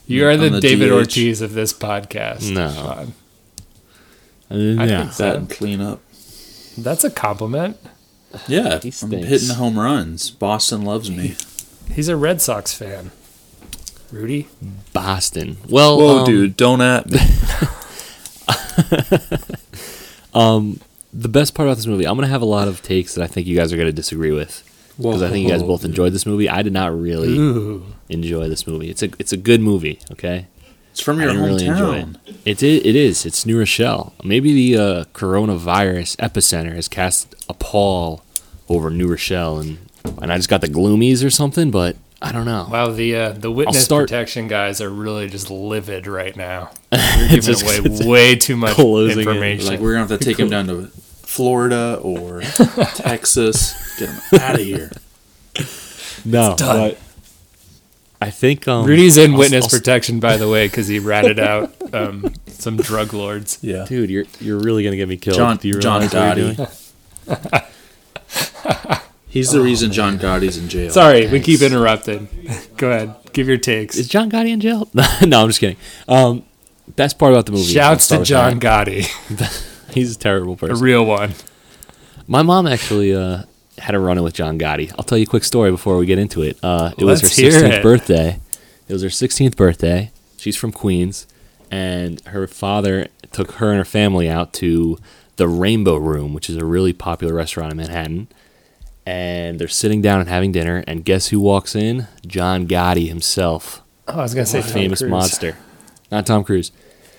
You 0.07 0.25
are 0.25 0.37
the, 0.37 0.49
the 0.49 0.61
David 0.61 0.89
DH. 0.89 0.93
Ortiz 0.93 1.41
of 1.41 1.53
this 1.53 1.73
podcast. 1.73 2.53
No. 2.53 2.71
Sean. 2.71 3.13
I 4.49 4.55
yeah. 4.55 5.01
think 5.01 5.13
so. 5.13 5.23
That 5.23 5.35
and 5.35 5.49
clean 5.49 5.81
up. 5.81 6.01
That's 6.77 7.03
a 7.03 7.11
compliment. 7.11 7.77
Yeah, 8.47 8.79
He 8.79 8.89
I'm 8.89 8.91
stinks. 8.91 9.27
hitting 9.27 9.55
home 9.55 9.79
runs. 9.79 10.31
Boston 10.31 10.83
loves 10.83 11.09
me. 11.09 11.35
He's 11.91 12.07
a 12.07 12.15
Red 12.15 12.41
Sox 12.41 12.73
fan. 12.73 13.11
Rudy? 14.11 14.47
Boston. 14.93 15.57
Well, 15.69 15.97
Whoa, 15.97 16.19
um, 16.19 16.25
dude, 16.25 16.55
don't 16.55 16.81
at 16.81 17.09
me. 17.09 17.17
the 21.13 21.29
best 21.29 21.55
part 21.55 21.67
about 21.67 21.77
this 21.77 21.87
movie, 21.87 22.05
I'm 22.05 22.15
gonna 22.15 22.27
have 22.27 22.41
a 22.41 22.45
lot 22.45 22.67
of 22.67 22.81
takes 22.81 23.15
that 23.15 23.23
I 23.23 23.27
think 23.27 23.47
you 23.47 23.55
guys 23.55 23.73
are 23.73 23.77
gonna 23.77 23.91
disagree 23.91 24.31
with 24.31 24.63
because 24.97 25.21
I 25.21 25.29
think 25.29 25.45
you 25.45 25.51
guys 25.51 25.63
both 25.63 25.83
enjoyed 25.83 26.13
this 26.13 26.25
movie. 26.25 26.49
I 26.49 26.61
did 26.61 26.73
not 26.73 26.97
really 26.97 27.37
Ooh. 27.37 27.85
Enjoy 28.09 28.47
this 28.49 28.65
movie. 28.67 28.89
It's 28.89 29.03
a 29.03 29.09
it's 29.19 29.31
a 29.33 29.37
good 29.37 29.61
movie. 29.61 29.99
Okay, 30.11 30.47
It's 30.91 31.01
from 31.01 31.19
your 31.19 31.29
didn't 31.31 31.43
really 31.45 31.65
enjoy 31.65 32.01
hometown. 32.01 32.15
it. 32.45 32.63
It 32.63 32.85
it 32.85 32.95
is. 32.95 33.25
It's 33.25 33.45
New 33.45 33.57
Rochelle. 33.59 34.13
Maybe 34.23 34.53
the 34.53 34.77
uh, 34.81 35.03
coronavirus 35.13 36.15
epicenter 36.17 36.73
has 36.75 36.87
cast 36.87 37.35
a 37.49 37.53
pall 37.53 38.23
over 38.69 38.89
New 38.89 39.07
Rochelle, 39.07 39.59
and 39.59 39.77
and 40.21 40.31
I 40.31 40.37
just 40.37 40.49
got 40.49 40.61
the 40.61 40.67
gloomies 40.69 41.23
or 41.25 41.29
something. 41.29 41.71
But 41.71 41.95
I 42.21 42.31
don't 42.31 42.45
know. 42.45 42.67
Wow, 42.71 42.89
the 42.89 43.15
uh, 43.15 43.31
the 43.33 43.51
witness 43.51 43.83
start- 43.83 44.07
protection 44.09 44.47
guys 44.47 44.81
are 44.81 44.89
really 44.89 45.27
just 45.29 45.49
livid 45.51 46.07
right 46.07 46.35
now. 46.35 46.71
They're 46.89 47.29
giving 47.29 47.41
just- 47.41 47.63
away 47.63 47.79
way 48.09 48.35
too 48.35 48.55
much 48.57 48.73
closing 48.75 49.19
in. 49.21 49.27
information. 49.27 49.67
Like 49.67 49.79
we're 49.79 49.93
gonna 49.93 50.07
have 50.07 50.19
to 50.19 50.25
take 50.25 50.39
him 50.39 50.49
down 50.49 50.67
to 50.67 50.87
Florida 50.87 51.99
or 52.01 52.41
Texas. 52.95 53.75
Get 53.99 54.09
him 54.09 54.39
out 54.41 54.55
of 54.55 54.61
here. 54.61 54.91
No, 56.25 56.55
done. 56.55 56.89
but 56.91 56.99
I 58.19 58.29
think 58.31 58.67
um, 58.67 58.85
Rudy's 58.85 59.17
in 59.17 59.33
I'll- 59.33 59.37
witness 59.39 59.65
I'll- 59.65 59.79
protection, 59.79 60.19
by 60.19 60.37
the 60.37 60.49
way, 60.49 60.67
because 60.67 60.87
he 60.87 60.99
ratted 60.99 61.39
out 61.39 61.71
um, 61.93 62.33
some 62.47 62.77
drug 62.77 63.13
lords. 63.13 63.59
Yeah. 63.61 63.85
Dude, 63.85 64.09
you're 64.09 64.25
you're 64.39 64.59
really 64.59 64.83
gonna 64.83 64.95
get 64.95 65.07
me 65.07 65.17
killed. 65.17 65.37
John 65.37 65.57
Do 65.57 65.67
you 65.67 65.79
John 65.79 66.01
realize 66.01 66.13
what 66.13 66.37
you're 66.37 66.53
doing? 66.55 66.67
Gotti. 67.27 67.67
He's 69.29 69.51
the 69.51 69.61
reason 69.61 69.91
John 69.91 70.17
Gotti's 70.17 70.57
in 70.57 70.67
jail. 70.69 70.89
Sorry, 70.89 71.27
we 71.27 71.39
keep 71.41 71.61
interrupting. 71.61 72.27
Go 72.77 72.89
ahead, 72.89 73.15
give 73.33 73.47
your 73.47 73.57
takes. 73.57 73.95
Is 73.95 74.07
John 74.07 74.31
Gotti 74.31 74.49
in 74.49 74.59
jail? 74.61 74.89
no, 74.93 75.03
I'm 75.41 75.47
just 75.49 75.59
kidding. 75.59 75.77
Um, 76.07 76.43
best 76.95 77.19
part 77.19 77.33
about 77.33 77.45
the 77.45 77.51
movie. 77.51 77.65
Shouts 77.71 78.07
to 78.07 78.23
John 78.23 78.55
with 78.55 78.63
Gotti. 78.63 79.91
He's 79.93 80.15
a 80.15 80.19
terrible 80.19 80.55
person. 80.55 80.75
a 80.75 80.79
real 80.79 81.05
one. 81.05 81.33
My 82.25 82.41
mom 82.41 82.65
actually 82.67 83.13
uh, 83.13 83.43
had 83.77 83.95
a 83.95 83.99
run 83.99 84.17
in 84.17 84.23
with 84.23 84.33
John 84.33 84.57
Gotti. 84.59 84.91
I'll 84.97 85.03
tell 85.03 85.17
you 85.17 85.23
a 85.23 85.27
quick 85.27 85.43
story 85.43 85.71
before 85.71 85.97
we 85.97 86.05
get 86.05 86.17
into 86.19 86.41
it. 86.41 86.57
Uh, 86.63 86.91
it 86.97 87.03
was 87.03 87.21
her 87.21 87.25
Let's 87.27 87.35
hear 87.35 87.51
16th 87.51 87.71
it. 87.73 87.83
birthday. 87.83 88.39
It 88.87 88.93
was 88.93 89.01
her 89.03 89.09
16th 89.09 89.55
birthday. 89.55 90.11
She's 90.37 90.55
from 90.55 90.71
Queens, 90.71 91.27
and 91.69 92.21
her 92.27 92.47
father 92.47 93.07
took 93.31 93.53
her 93.53 93.69
and 93.69 93.77
her 93.79 93.85
family 93.85 94.29
out 94.29 94.53
to 94.53 94.97
the 95.35 95.47
Rainbow 95.47 95.97
Room, 95.97 96.33
which 96.33 96.49
is 96.49 96.55
a 96.57 96.65
really 96.65 96.93
popular 96.93 97.33
restaurant 97.33 97.71
in 97.71 97.77
Manhattan. 97.77 98.27
And 99.05 99.59
they're 99.59 99.67
sitting 99.67 100.01
down 100.01 100.19
and 100.19 100.27
having 100.29 100.51
dinner, 100.51 100.83
and 100.87 101.05
guess 101.05 101.27
who 101.27 101.39
walks 101.39 101.75
in? 101.75 102.07
John 102.25 102.67
Gotti 102.67 103.07
himself. 103.07 103.81
Oh, 104.07 104.19
I 104.19 104.21
was 104.23 104.33
gonna 104.33 104.45
say 104.45 104.61
Tom 104.61 104.69
famous 104.71 104.99
Cruise. 104.99 105.11
monster. 105.11 105.57
Not 106.11 106.25
Tom 106.25 106.43
Cruise. 106.43 106.71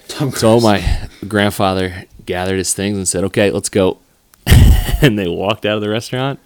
Tom 0.08 0.30
Cruise. 0.30 0.40
So 0.40 0.60
my 0.60 1.08
grandfather 1.26 2.04
gathered 2.26 2.58
his 2.58 2.74
things 2.74 2.96
and 2.98 3.06
said, 3.08 3.24
"Okay, 3.24 3.50
let's 3.50 3.68
go." 3.68 3.98
and 5.02 5.18
they 5.18 5.28
walked 5.28 5.64
out 5.66 5.76
of 5.76 5.80
the 5.82 5.88
restaurant 5.88 6.40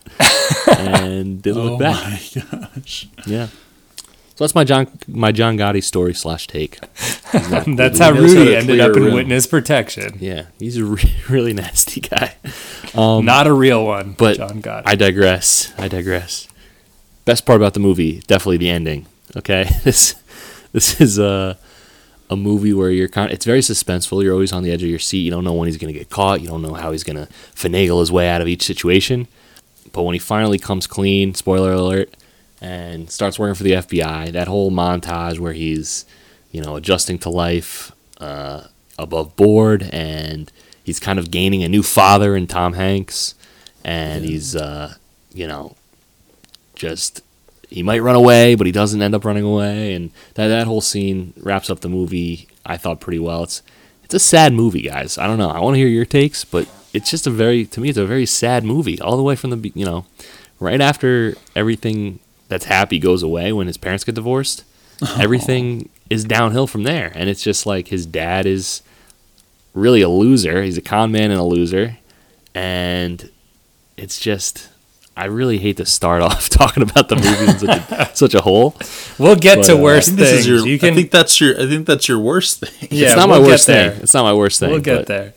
and 0.78 1.42
didn't 1.42 1.61
Oh 1.62 1.64
look 1.70 1.81
back. 1.81 2.22
Oh 2.37 2.42
my 2.52 2.59
gosh. 2.74 3.09
Yeah. 3.26 3.46
So 4.35 4.44
that's 4.44 4.55
my 4.55 4.64
John 4.64 4.88
my 5.07 5.31
John 5.31 5.59
Gotti 5.59 5.85
story 5.85 6.14
slash 6.14 6.46
take. 6.46 6.81
That's 7.33 7.98
how 7.98 8.12
how 8.14 8.20
Rudy 8.20 8.46
to 8.46 8.57
ended 8.57 8.81
up 8.81 8.96
in 8.96 9.05
room. 9.05 9.14
witness 9.14 9.46
protection. 9.46 10.16
Yeah, 10.20 10.46
he's 10.59 10.78
a 10.78 10.85
re- 10.87 11.14
really 11.28 11.52
nasty 11.52 12.00
guy. 12.00 12.35
Um, 12.94 13.26
not 13.26 13.46
a 13.46 13.52
real 13.52 13.85
one, 13.85 14.12
But 14.18 14.38
John 14.38 14.61
got 14.62 14.88
I 14.88 14.94
digress. 14.94 15.72
I 15.78 15.88
digress. 15.88 16.48
Best 17.26 17.44
part 17.44 17.57
about 17.61 17.74
the 17.74 17.81
movie, 17.81 18.20
definitely 18.26 18.57
the 18.57 18.70
ending. 18.70 19.07
Okay, 19.37 19.64
this 19.85 20.14
this 20.72 20.98
is 21.00 21.18
a 21.18 21.59
a 22.33 22.37
movie 22.37 22.73
where 22.73 22.90
you're 22.90 23.09
kind. 23.09 23.31
of, 23.31 23.35
it's 23.35 23.45
very 23.45 23.61
suspenseful. 23.61 24.23
You're 24.23 24.33
always 24.33 24.53
on 24.53 24.62
the 24.62 24.73
edge 24.73 24.83
of 24.83 24.88
your 24.88 24.99
seat. 24.99 25.18
You 25.18 25.31
don't 25.31 25.45
know 25.45 25.53
when 25.53 25.68
he's 25.68 25.77
going 25.77 25.92
to 25.92 25.99
get 25.99 26.11
caught. 26.11 26.40
You 26.40 26.49
don't 26.49 26.62
know 26.62 26.75
how 26.75 26.92
he's 26.92 27.05
going 27.05 27.16
to 27.16 27.31
finagle 27.55 28.01
his 28.01 28.11
way 28.11 28.29
out 28.29 28.40
of 28.40 28.49
each 28.49 28.62
situation. 28.62 29.29
But 29.92 30.03
when 30.03 30.14
he 30.14 30.18
finally 30.18 30.59
comes 30.59 30.87
clean, 30.87 31.35
spoiler 31.35 31.73
alert, 31.73 32.14
and 32.61 33.11
starts 33.11 33.38
working 33.38 33.55
for 33.55 33.64
the 33.64 33.73
FBI, 33.73 34.33
that 34.33 34.49
whole 34.49 34.71
montage 34.71 35.38
where 35.38 35.53
he's, 35.53 36.07
you 36.51 36.62
know, 36.62 36.77
adjusting 36.77 37.18
to 37.21 37.31
life 37.31 37.92
uh, 38.18 38.64
above 38.99 39.37
board, 39.37 39.88
and 39.92 40.51
he's 40.83 40.99
kind 40.99 41.18
of 41.18 41.31
gaining 41.31 41.62
a 41.62 41.68
new 41.68 41.83
father 41.83 42.35
in 42.35 42.47
Tom 42.47 42.73
Hanks, 42.73 43.35
and 43.85 44.25
he's, 44.25 44.57
uh, 44.57 44.95
you 45.35 45.47
know, 45.47 45.77
just 46.75 47.21
he 47.72 47.82
might 47.82 48.02
run 48.02 48.16
away, 48.16 48.54
but 48.54 48.66
he 48.66 48.72
doesn't 48.72 49.00
end 49.00 49.14
up 49.14 49.24
running 49.24 49.44
away, 49.44 49.94
and 49.94 50.11
that 50.35 50.48
that 50.48 50.66
whole 50.66 50.80
scene 50.80 51.32
wraps 51.38 51.70
up 51.70 51.80
the 51.80 51.88
movie. 51.88 52.48
I 52.64 52.76
thought 52.76 53.00
pretty 53.00 53.18
well. 53.18 53.44
It's 53.44 53.62
it's 54.04 54.14
a 54.14 54.18
sad 54.18 54.52
movie, 54.52 54.82
guys. 54.82 55.18
I 55.18 55.26
don't 55.26 55.38
know. 55.38 55.50
I 55.50 55.61
want 55.61 55.74
to 55.74 55.78
hear 55.78 55.88
your 55.88 56.04
takes, 56.04 56.44
but 56.44 56.68
it's 56.92 57.11
just 57.11 57.26
a 57.26 57.30
very 57.30 57.64
to 57.66 57.80
me 57.80 57.88
it's 57.88 57.98
a 57.98 58.06
very 58.06 58.26
sad 58.26 58.64
movie 58.64 59.00
all 59.00 59.16
the 59.16 59.22
way 59.22 59.35
from 59.35 59.50
the 59.50 59.72
you 59.74 59.87
know 59.87 60.04
right 60.61 60.80
after 60.80 61.35
everything 61.56 62.18
that's 62.48 62.66
happy 62.66 62.98
goes 62.98 63.22
away 63.22 63.52
when 63.52 63.66
his 63.66 63.78
parents 63.78 64.04
get 64.04 64.14
divorced. 64.14 64.64
Everything 65.18 65.88
is 66.11 66.24
downhill 66.24 66.66
from 66.66 66.85
there, 66.85 67.11
and 67.16 67.28
it's 67.28 67.42
just 67.42 67.66
like 67.66 67.88
his 67.88 68.06
dad 68.06 68.46
is 68.46 68.82
really 69.74 70.02
a 70.02 70.08
loser. 70.08 70.62
He's 70.62 70.78
a 70.78 70.82
con 70.82 71.11
man 71.11 71.30
and 71.30 71.40
a 71.40 71.44
loser, 71.44 71.98
and 72.54 73.30
it's 73.96 74.20
just. 74.20 74.68
I 75.16 75.27
really 75.27 75.59
hate 75.59 75.77
to 75.77 75.87
start 75.87 76.22
off 76.29 76.48
talking 76.48 76.83
about 76.83 77.09
the 77.09 77.16
movie 77.16 77.51
in 77.53 77.59
such 77.59 77.90
a, 77.90 78.11
such 78.16 78.35
a 78.35 78.40
whole. 78.40 78.75
We'll 79.18 79.37
get 79.37 79.59
But, 79.59 79.66
to 79.66 79.75
uh, 79.75 79.81
worse 79.81 80.09
I 80.09 80.12
think 80.12 80.29
things. 80.29 80.46
your. 80.48 80.66
you 80.66 80.79
can, 80.79 80.92
I 80.92 80.96
think 80.96 81.11
that's 81.11 81.40
your. 81.40 81.61
I 81.61 81.66
think 81.66 81.87
that's 81.87 82.09
your 82.09 82.18
worst 82.18 82.61
thing. 82.61 82.88
yeah, 82.90 83.09
it's 83.09 83.16
not 83.16 83.29
we'll 83.29 83.40
my 83.42 83.46
worst 83.46 83.66
thing. 83.66 83.90
It's 84.03 84.14
not 84.14 84.22
my 84.22 84.33
worst 84.33 84.61
thing. 84.61 84.70
We'll 84.70 84.81
get 84.81 84.96
but 84.98 85.07
there. 85.07 85.35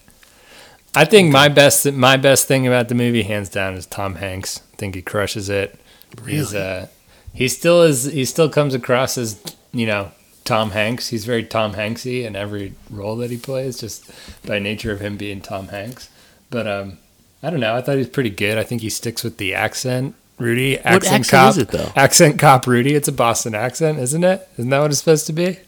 I 0.97 1.03
think 1.03 1.31
my 1.31 1.49
best 1.49 1.91
my 1.91 2.15
best 2.15 2.47
thing 2.47 2.65
about 2.65 2.87
the 2.87 2.95
movie, 2.95 3.23
hands 3.23 3.49
down, 3.49 3.73
is 3.73 3.85
Tom 3.85 4.15
Hanks. 4.15 4.61
I 4.73 4.75
think 4.77 4.95
he 4.95 5.01
crushes 5.01 5.49
it. 5.49 5.77
He's 6.25 6.53
uh, 6.55 6.87
he 7.33 7.49
still 7.49 7.81
is. 7.83 8.05
He 8.05 8.23
still 8.23 8.49
comes 8.49 8.73
across 8.73 9.17
as 9.17 9.41
you 9.73 9.85
know 9.85 10.11
Tom 10.45 10.71
Hanks. 10.71 11.09
He's 11.09 11.25
very 11.25 11.43
Tom 11.43 11.73
Hanksy 11.73 12.23
in 12.23 12.37
every 12.37 12.75
role 12.89 13.17
that 13.17 13.29
he 13.29 13.35
plays, 13.35 13.77
just 13.81 14.09
by 14.45 14.57
nature 14.57 14.93
of 14.93 15.01
him 15.01 15.17
being 15.17 15.41
Tom 15.41 15.67
Hanks. 15.67 16.09
But 16.49 16.65
um, 16.65 16.97
I 17.45 17.49
don't 17.51 17.59
know. 17.59 17.75
I 17.75 17.81
thought 17.81 17.93
he 17.93 17.99
was 17.99 18.09
pretty 18.09 18.29
good. 18.31 18.57
I 18.57 18.63
think 18.63 18.81
he 18.81 18.89
sticks 18.89 19.23
with 19.23 19.37
the 19.37 19.53
accent. 19.53 20.15
Rudy, 20.37 20.77
accent 20.79 20.93
what 21.03 21.03
accent 21.13 21.27
cop. 21.29 21.49
is 21.51 21.57
it, 21.59 21.67
though? 21.69 21.91
Accent 21.95 22.39
cop 22.39 22.67
Rudy. 22.67 22.93
It's 22.95 23.07
a 23.07 23.11
Boston 23.13 23.55
accent, 23.55 23.99
isn't 23.99 24.23
it? 24.23 24.47
Isn't 24.57 24.69
that 24.71 24.79
what 24.79 24.89
it's 24.91 24.99
supposed 24.99 25.27
to 25.27 25.33
be? 25.33 25.59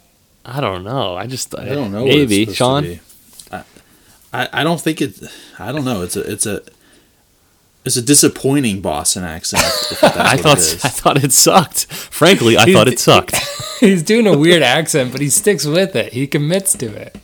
I 0.44 0.60
don't 0.60 0.84
know. 0.84 1.16
I 1.16 1.28
just 1.28 1.58
I 1.58 1.66
don't 1.66 1.92
know. 1.92 2.04
what 2.04 2.14
it's 2.14 2.30
Maybe 2.30 2.46
to 2.48 2.54
Sean. 2.54 2.84
be. 2.84 3.00
I, 3.52 3.64
I 4.34 4.50
I 4.54 4.64
don't 4.64 4.82
think 4.82 5.02
it. 5.02 5.20
I 5.60 5.72
don't 5.72 5.86
know. 5.86 6.02
It's 6.02 6.16
a 6.18 6.22
it's 6.32 6.46
a 6.46 6.62
it's 7.86 7.96
a 7.96 8.02
disappointing 8.02 8.82
Boston 8.82 9.24
accent. 9.24 9.64
I 10.04 10.36
thought. 10.36 10.58
I 10.84 10.90
thought 10.90 11.24
it 11.24 11.32
sucked. 11.32 11.86
Frankly, 11.94 12.58
I 12.58 12.66
He's- 12.66 12.76
thought 12.76 12.88
it 12.90 13.00
sucked. 13.00 13.36
He's 13.80 14.04
doing 14.04 14.26
a 14.28 14.38
weird 14.38 14.64
accent, 14.64 15.12
but 15.12 15.22
he 15.22 15.30
sticks 15.30 15.64
with 15.66 15.96
it. 15.96 16.12
He 16.14 16.26
commits 16.28 16.74
to 16.78 16.88
it. 16.88 17.16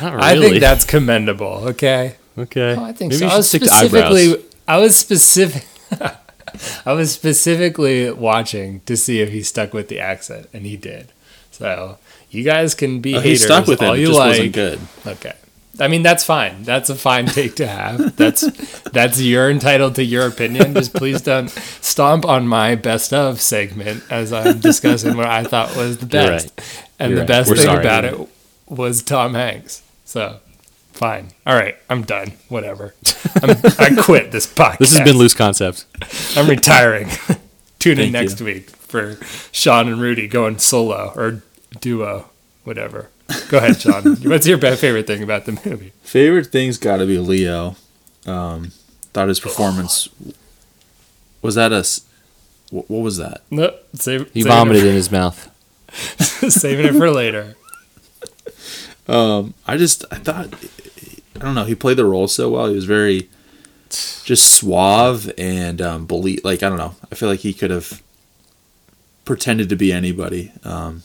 Not 0.00 0.22
I 0.22 0.38
think 0.40 0.60
that's 0.60 0.84
commendable. 0.84 1.64
Okay. 1.70 2.14
Okay. 2.38 2.74
Oh, 2.76 2.84
I 2.84 2.92
think 2.92 3.12
Maybe 3.12 3.20
so. 3.20 3.28
I 3.28 3.36
was 3.36 3.48
specifically. 3.48 4.44
I 4.66 4.78
was 4.78 4.96
specific. 4.96 5.66
I 6.86 6.92
was 6.92 7.12
specifically 7.12 8.10
watching 8.10 8.80
to 8.86 8.96
see 8.96 9.20
if 9.20 9.30
he 9.30 9.42
stuck 9.42 9.72
with 9.72 9.88
the 9.88 10.00
accent, 10.00 10.48
and 10.52 10.64
he 10.64 10.76
did. 10.76 11.08
So 11.50 11.98
you 12.30 12.44
guys 12.44 12.74
can 12.74 13.00
be 13.00 13.16
Oh, 13.16 13.20
he 13.20 13.36
stuck 13.36 13.66
with 13.66 13.82
it. 13.82 13.86
all 13.86 13.94
It 13.94 14.00
you 14.00 14.06
just 14.08 14.18
like. 14.18 14.28
wasn't 14.30 14.52
good. 14.52 14.80
Okay. 15.06 15.32
I 15.80 15.88
mean 15.88 16.02
that's 16.04 16.22
fine. 16.24 16.62
That's 16.62 16.88
a 16.88 16.94
fine 16.94 17.26
take 17.26 17.56
to 17.56 17.66
have. 17.66 18.14
That's 18.16 18.42
that's 18.92 19.20
you're 19.20 19.50
entitled 19.50 19.96
to 19.96 20.04
your 20.04 20.28
opinion. 20.28 20.72
Just 20.74 20.94
please 20.94 21.20
don't 21.20 21.48
stomp 21.50 22.24
on 22.24 22.46
my 22.46 22.76
best 22.76 23.12
of 23.12 23.40
segment 23.40 24.04
as 24.08 24.32
I'm 24.32 24.60
discussing 24.60 25.16
what 25.16 25.26
I 25.26 25.42
thought 25.42 25.74
was 25.76 25.98
the 25.98 26.06
best. 26.06 26.52
right. 26.56 26.84
And 27.00 27.10
You're 27.10 27.16
the 27.16 27.20
right. 27.22 27.28
best 27.28 27.50
We're 27.50 27.56
thing 27.56 27.64
sorry. 27.66 27.80
about 27.80 28.04
it 28.04 28.28
was 28.68 29.02
Tom 29.02 29.34
Hanks. 29.34 29.82
So 30.04 30.38
fine. 30.94 31.28
All 31.46 31.54
right, 31.54 31.76
I'm 31.90 32.02
done. 32.02 32.32
Whatever. 32.48 32.94
I'm, 33.42 33.50
I 33.78 33.94
quit 34.00 34.30
this 34.32 34.46
podcast. 34.46 34.78
This 34.78 34.96
has 34.96 35.00
been 35.06 35.18
loose 35.18 35.34
concept. 35.34 35.84
I'm 36.36 36.48
retiring. 36.48 37.08
Tune 37.78 37.92
in 37.98 38.12
Thank 38.12 38.12
next 38.12 38.40
you. 38.40 38.46
week 38.46 38.70
for 38.70 39.16
Sean 39.52 39.88
and 39.88 40.00
Rudy 40.00 40.26
going 40.28 40.58
solo 40.58 41.12
or 41.14 41.42
duo, 41.80 42.30
whatever. 42.64 43.10
Go 43.48 43.58
ahead, 43.58 43.80
Sean. 43.80 44.16
What's 44.22 44.46
your 44.46 44.58
favorite 44.58 45.06
thing 45.06 45.22
about 45.22 45.44
the 45.44 45.52
movie? 45.64 45.92
Favorite 46.02 46.46
thing's 46.46 46.78
got 46.78 46.98
to 46.98 47.06
be 47.06 47.18
Leo. 47.18 47.76
Um, 48.26 48.72
thought 49.12 49.28
his 49.28 49.40
performance 49.40 50.08
was 51.42 51.54
that 51.56 51.72
a. 51.72 51.76
s- 51.76 52.02
What, 52.70 52.88
what 52.88 53.00
was 53.02 53.18
that? 53.18 53.42
No, 53.50 53.74
save, 53.94 54.30
He 54.32 54.42
saving 54.42 54.56
vomited 54.56 54.84
in 54.84 54.94
his 54.94 55.10
mouth. 55.10 55.50
Saving 55.92 56.86
it 56.86 56.92
for 56.94 57.10
later. 57.10 57.56
Um, 59.06 59.52
I 59.66 59.76
just 59.76 60.04
I 60.10 60.16
thought 60.16 60.48
I 61.36 61.38
don't 61.40 61.54
know. 61.54 61.64
He 61.64 61.74
played 61.74 61.96
the 61.96 62.04
role 62.04 62.28
so 62.28 62.50
well. 62.50 62.68
He 62.68 62.74
was 62.74 62.84
very 62.84 63.28
just 64.24 64.52
suave 64.54 65.30
and 65.38 65.80
um, 65.80 66.06
believe 66.06 66.40
like 66.44 66.62
I 66.62 66.68
don't 66.68 66.78
know. 66.78 66.94
I 67.10 67.14
feel 67.14 67.28
like 67.28 67.40
he 67.40 67.52
could 67.52 67.70
have 67.70 68.02
pretended 69.24 69.68
to 69.68 69.76
be 69.76 69.92
anybody. 69.92 70.52
Um, 70.64 71.02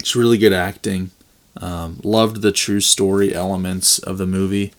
it's 0.00 0.16
really 0.16 0.38
good 0.38 0.52
acting. 0.52 1.10
Um, 1.56 2.00
loved 2.02 2.42
the 2.42 2.52
true 2.52 2.80
story 2.80 3.34
elements 3.34 3.98
of 3.98 4.18
the 4.18 4.26
movie. 4.26 4.72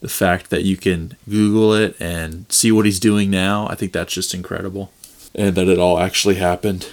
The 0.00 0.08
fact 0.08 0.50
that 0.50 0.62
you 0.62 0.76
can 0.76 1.16
Google 1.28 1.72
it 1.74 1.96
and 1.98 2.46
see 2.52 2.70
what 2.70 2.84
he's 2.84 3.00
doing 3.00 3.30
now, 3.30 3.66
I 3.68 3.74
think 3.74 3.92
that's 3.92 4.12
just 4.12 4.32
incredible. 4.34 4.92
And 5.34 5.56
that 5.56 5.66
it 5.68 5.78
all 5.78 5.98
actually 5.98 6.36
happened. 6.36 6.88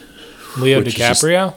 Leo 0.58 0.82
is 0.82 0.94
just- 0.94 1.22
DiCaprio. 1.24 1.54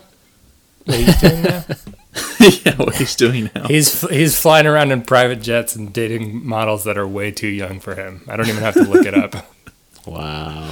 What 0.84 0.98
he's 0.98 1.20
doing 1.20 1.42
now? 1.42 1.64
yeah, 2.40 2.74
what 2.76 2.96
he's 2.96 3.14
doing 3.16 3.50
now. 3.54 3.66
He's 3.68 4.00
he's 4.08 4.40
flying 4.40 4.66
around 4.66 4.92
in 4.92 5.02
private 5.02 5.40
jets 5.42 5.76
and 5.76 5.92
dating 5.92 6.46
models 6.46 6.84
that 6.84 6.96
are 6.96 7.06
way 7.06 7.30
too 7.30 7.48
young 7.48 7.80
for 7.80 7.94
him. 7.94 8.22
I 8.28 8.36
don't 8.36 8.48
even 8.48 8.62
have 8.62 8.74
to 8.74 8.84
look 8.84 9.06
it 9.06 9.14
up. 9.14 9.34
Wow. 10.06 10.70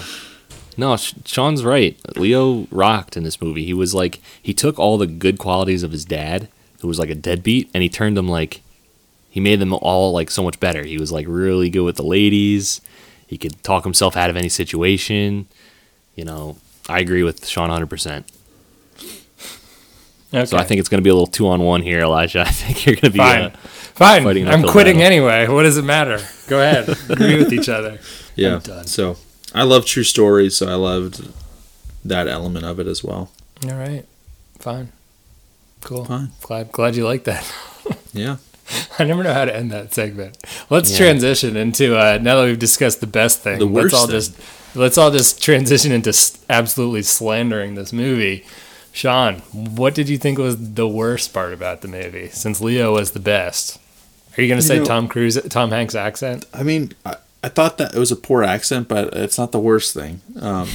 No, 0.79 0.97
Sean's 0.97 1.63
right. 1.63 1.99
Leo 2.17 2.67
rocked 2.71 3.19
in 3.19 3.23
this 3.23 3.39
movie. 3.43 3.67
He 3.67 3.75
was 3.75 3.95
like 3.95 4.21
he 4.41 4.55
took 4.55 4.79
all 4.79 4.97
the 4.97 5.07
good 5.07 5.39
qualities 5.39 5.83
of 5.83 5.93
his 5.93 6.07
dad, 6.07 6.49
who 6.81 6.89
was 6.89 6.99
like 6.99 7.11
a 7.11 7.15
deadbeat, 7.15 7.69
and 7.75 7.83
he 7.83 7.91
turned 7.91 8.17
them 8.17 8.29
like 8.29 8.63
he 9.29 9.41
made 9.41 9.59
them 9.59 9.75
all 9.75 10.13
like 10.13 10.31
so 10.31 10.43
much 10.43 10.59
better. 10.59 10.85
He 10.85 10.97
was 10.97 11.13
like 11.13 11.27
really 11.29 11.69
good 11.69 11.83
with 11.83 11.97
the 11.97 12.03
ladies. 12.03 12.81
He 13.27 13.37
could 13.37 13.63
talk 13.63 13.85
himself 13.85 14.17
out 14.17 14.31
of 14.31 14.37
any 14.37 14.49
situation. 14.49 15.47
You 16.15 16.25
know, 16.25 16.57
I 16.89 17.01
agree 17.01 17.23
with 17.23 17.47
Sean 17.47 17.69
100%. 17.69 18.25
Okay. 20.35 20.45
So 20.45 20.57
I 20.57 20.65
think 20.65 20.81
it's 20.81 20.89
going 20.89 20.99
to 21.01 21.05
be 21.05 21.11
a 21.11 21.15
little 21.15 21.27
two 21.27 21.49
on 21.49 21.63
one 21.63 21.83
here, 21.83 22.01
Elijah. 22.01 22.41
I 22.47 22.51
think 22.51 22.85
you're 22.85 22.97
going 22.97 23.03
to 23.03 23.11
be 23.11 23.19
fine, 23.19 23.43
uh, 23.45 23.51
fine. 23.95 24.25
fighting 24.25 24.49
I'm 24.49 24.63
quitting 24.63 24.97
battle. 24.97 25.07
anyway. 25.07 25.47
What 25.49 25.63
does 25.63 25.77
it 25.79 25.83
matter? 25.85 26.19
Go 26.49 26.61
ahead. 26.61 26.89
Agree 27.11 27.39
with 27.39 27.53
each 27.53 27.69
other. 27.69 27.99
Yeah. 28.39 28.57
I'm 28.57 28.61
done. 28.61 28.87
So 28.87 29.17
I 29.55 29.63
love 29.63 29.87
true 29.87 30.03
stories, 30.05 30.55
so 30.55 30.69
I 30.69 30.75
loved 30.75 31.27
that 32.05 32.29
element 32.29 32.67
of 32.67 32.79
it 32.79 32.87
as 32.87 33.03
well. 33.03 33.31
All 33.65 33.75
right. 33.77 34.05
Fine. 34.59 34.93
Cool. 35.81 36.05
Fine. 36.05 36.33
Glad 36.43 36.71
glad 36.71 36.97
you 36.97 37.07
like 37.07 37.25
that. 37.25 37.51
Yeah. 38.13 38.37
I 38.99 39.05
never 39.05 39.23
know 39.23 39.33
how 39.33 39.47
to 39.47 39.57
end 39.57 39.71
that 39.71 39.95
segment. 39.95 40.37
Let's 40.69 40.91
Yeah. 40.91 40.99
transition 40.99 41.57
into 41.57 41.97
uh, 41.97 42.19
now 42.21 42.37
that 42.41 42.45
we've 42.45 42.59
discussed 42.59 43.01
the 43.01 43.07
best 43.07 43.41
thing. 43.41 43.59
The 43.59 43.67
worst 43.67 43.93
let's 43.93 43.95
all 43.95 44.07
thing. 44.07 44.17
just 44.17 44.77
let's 44.77 44.99
all 44.99 45.11
just 45.11 45.43
transition 45.43 45.93
into 45.93 46.11
s- 46.11 46.37
absolutely 46.51 47.01
slandering 47.01 47.75
this 47.75 47.91
movie. 47.95 48.45
Sean, 48.97 49.41
what 49.53 49.95
did 49.95 50.09
you 50.09 50.17
think 50.17 50.39
was 50.39 50.73
the 50.73 50.89
worst 50.89 51.35
part 51.35 51.53
about 51.53 51.83
the 51.83 51.89
movie? 51.89 52.31
Since 52.31 52.63
Leo 52.63 52.95
was 52.95 53.11
the 53.11 53.21
best, 53.21 53.79
are 54.39 54.41
you 54.41 54.49
going 54.49 54.59
to 54.59 54.67
say 54.67 54.79
know- 54.79 54.87
Tom 54.87 55.07
Cruise, 55.07 55.39
Tom 55.51 55.69
Hanks 55.69 55.95
accent? 55.95 56.47
I 56.55 56.63
mean, 56.63 56.93
I, 57.05 57.17
I 57.45 57.51
thought 57.51 57.77
that 57.77 57.95
it 57.95 57.99
was 57.99 58.11
a 58.11 58.17
poor 58.17 58.43
accent, 58.43 58.89
but 58.89 59.13
it's 59.13 59.37
not 59.37 59.53
the 59.53 59.59
worst 59.59 59.93
thing. 59.93 60.23
Um, 60.41 60.69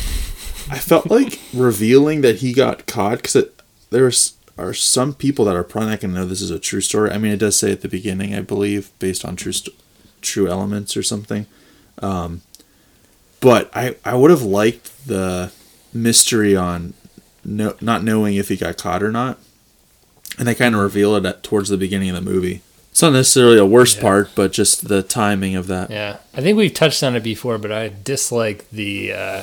I 0.69 0.77
felt 0.77 1.07
like 1.09 1.39
revealing 1.51 2.21
that 2.21 2.37
he 2.37 2.53
got 2.53 2.85
caught 2.85 3.23
because 3.23 3.47
there's 3.89 4.37
are 4.55 4.75
some 4.75 5.15
people 5.15 5.45
that 5.45 5.55
are 5.55 5.63
probably 5.63 5.89
not 5.89 6.01
going 6.01 6.13
to 6.13 6.19
know 6.19 6.27
this 6.27 6.41
is 6.41 6.51
a 6.51 6.59
true 6.59 6.81
story. 6.81 7.09
I 7.09 7.17
mean, 7.17 7.31
it 7.31 7.39
does 7.39 7.55
say 7.57 7.71
at 7.71 7.81
the 7.81 7.87
beginning, 7.89 8.35
I 8.35 8.41
believe, 8.41 8.91
based 8.99 9.25
on 9.25 9.35
true 9.35 9.51
st- 9.51 9.75
true 10.21 10.47
elements 10.47 10.95
or 10.95 11.01
something. 11.01 11.47
Um, 12.03 12.43
but 13.39 13.71
I 13.75 13.95
I 14.05 14.13
would 14.13 14.29
have 14.29 14.43
liked 14.43 15.07
the 15.07 15.51
mystery 15.91 16.55
on 16.55 16.93
no, 17.43 17.75
not 17.81 18.03
knowing 18.03 18.35
if 18.35 18.49
he 18.49 18.55
got 18.57 18.77
caught 18.77 19.01
or 19.03 19.11
not, 19.11 19.37
and 20.37 20.47
they 20.47 20.55
kind 20.55 20.75
of 20.75 20.81
reveal 20.81 21.15
it 21.15 21.25
at, 21.25 21.43
towards 21.43 21.69
the 21.69 21.77
beginning 21.77 22.09
of 22.09 22.15
the 22.15 22.21
movie. 22.31 22.61
It's 22.91 23.01
not 23.01 23.13
necessarily 23.13 23.57
a 23.57 23.65
worst 23.65 23.97
Yeah. 23.97 24.01
part, 24.03 24.29
but 24.35 24.51
just 24.51 24.87
the 24.89 25.01
timing 25.01 25.55
of 25.55 25.67
that. 25.67 25.89
Yeah, 25.89 26.17
I 26.33 26.41
think 26.41 26.57
we've 26.57 26.73
touched 26.73 27.01
on 27.03 27.15
it 27.15 27.23
before, 27.23 27.57
but 27.57 27.71
I 27.71 27.89
dislike 28.03 28.69
the 28.69 29.13
uh, 29.13 29.41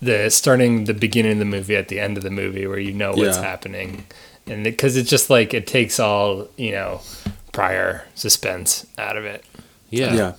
the 0.00 0.30
starting 0.30 0.84
the 0.84 0.94
beginning 0.94 1.32
of 1.32 1.38
the 1.38 1.44
movie 1.44 1.76
at 1.76 1.88
the 1.88 2.00
end 2.00 2.16
of 2.16 2.22
the 2.22 2.30
movie 2.30 2.66
where 2.66 2.78
you 2.78 2.92
know 2.92 3.10
what's 3.12 3.36
Yeah. 3.36 3.42
happening, 3.42 4.06
and 4.46 4.64
because 4.64 4.96
it's 4.96 5.10
just 5.10 5.28
like 5.30 5.52
it 5.54 5.66
takes 5.66 6.00
all 6.00 6.48
you 6.56 6.72
know 6.72 7.00
prior 7.52 8.04
suspense 8.14 8.86
out 8.98 9.16
of 9.16 9.24
it. 9.24 9.44
Yeah. 9.90 10.14
Yeah. 10.14 10.32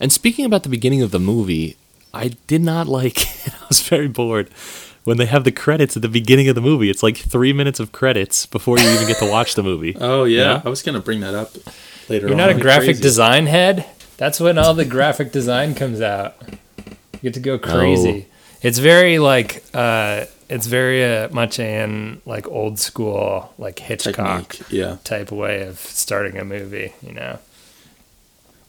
And 0.00 0.12
speaking 0.12 0.44
about 0.44 0.62
the 0.62 0.68
beginning 0.68 1.02
of 1.02 1.10
the 1.10 1.18
movie, 1.20 1.76
I 2.14 2.28
did 2.46 2.62
not 2.62 2.86
like. 2.88 3.18
I 3.46 3.66
was 3.68 3.80
very 3.82 4.08
bored 4.08 4.48
when 5.08 5.16
they 5.16 5.24
have 5.24 5.44
the 5.44 5.50
credits 5.50 5.96
at 5.96 6.02
the 6.02 6.08
beginning 6.08 6.48
of 6.50 6.54
the 6.54 6.60
movie. 6.60 6.90
It's 6.90 7.02
like 7.02 7.16
three 7.16 7.54
minutes 7.54 7.80
of 7.80 7.92
credits 7.92 8.44
before 8.44 8.78
you 8.78 8.86
even 8.90 9.06
get 9.06 9.16
to 9.20 9.30
watch 9.30 9.54
the 9.54 9.62
movie. 9.62 9.96
Oh 10.00 10.24
yeah, 10.24 10.40
Yeah. 10.42 10.62
I 10.64 10.68
was 10.68 10.82
gonna 10.82 11.00
bring 11.00 11.20
that 11.20 11.34
up 11.34 11.50
later. 12.10 12.26
You're 12.26 12.32
on. 12.32 12.36
not 12.36 12.50
a 12.50 12.54
graphic 12.60 12.88
Crazy. 12.96 13.02
design 13.02 13.46
head. 13.46 13.86
That's 14.18 14.38
when 14.38 14.58
all 14.58 14.74
the 14.74 14.84
graphic 14.84 15.32
design 15.32 15.74
comes 15.74 16.00
out. 16.02 16.36
You 17.14 17.20
get 17.22 17.34
to 17.34 17.40
go 17.40 17.58
crazy. 17.58 18.26
It's 18.60 18.78
very 18.78 19.18
like 19.18 19.64
uh, 19.72 20.26
it's 20.50 20.66
very 20.66 21.02
uh, 21.04 21.28
much 21.30 21.58
an 21.58 22.20
like 22.26 22.46
old 22.48 22.78
school 22.78 23.54
like 23.56 23.78
Hitchcock 23.78 24.50
technique. 24.52 24.70
Yeah. 24.70 24.96
type 25.04 25.32
way 25.32 25.62
of 25.62 25.78
starting 25.78 26.36
a 26.36 26.44
movie. 26.44 26.92
You 27.02 27.12
know. 27.14 27.38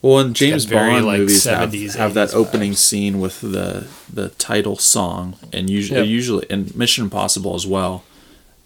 Well, 0.02 0.20
and 0.20 0.34
James 0.36 0.66
got 0.66 0.78
very, 0.80 0.92
Bond 0.94 1.06
like, 1.08 1.20
movies 1.20 1.44
have, 1.44 1.72
70s, 1.72 1.96
have 1.98 2.14
that 2.14 2.30
80s 2.30 2.34
opening 2.36 2.72
vibes. 2.72 2.78
scene 2.78 3.20
with 3.20 3.42
the 3.42 3.88
the 4.12 4.30
title 4.30 4.78
song, 4.78 5.36
and 5.52 5.70
usually 5.70 6.00
Yep. 6.00 6.08
usually 6.08 6.46
and 6.50 6.74
Mission 6.76 7.04
Impossible 7.06 7.54
as 7.56 7.68
well. 7.68 8.04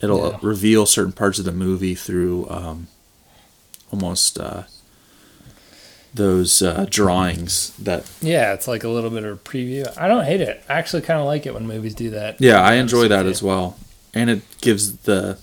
It'll 0.02 0.30
Yeah. 0.32 0.38
reveal 0.42 0.86
certain 0.86 1.12
parts 1.14 1.40
of 1.40 1.46
the 1.46 1.52
movie 1.52 1.96
through 1.96 2.48
um, 2.50 2.88
almost 3.92 4.38
uh, 4.40 4.64
those 6.14 6.62
uh, 6.62 6.86
drawings 6.90 7.72
that. 7.80 8.06
Yeah, 8.22 8.54
it's 8.54 8.68
like 8.68 8.84
a 8.84 8.90
little 8.90 9.10
bit 9.10 9.24
of 9.24 9.34
a 9.34 9.38
preview. 9.40 9.92
I 9.98 10.08
don't 10.08 10.26
hate 10.26 10.42
it. 10.42 10.64
I 10.70 10.74
actually 10.74 11.02
kind 11.02 11.20
of 11.20 11.26
like 11.26 11.46
it 11.48 11.54
when 11.54 11.66
movies 11.68 11.96
do 11.96 12.12
that. 12.12 12.40
Yeah, 12.40 12.62
I 12.62 12.74
enjoy 12.76 13.08
that 13.08 13.26
with 13.26 13.34
as 13.36 13.42
well, 13.42 13.78
and 14.14 14.30
it 14.30 14.42
gives 14.62 14.98
the 14.98 15.40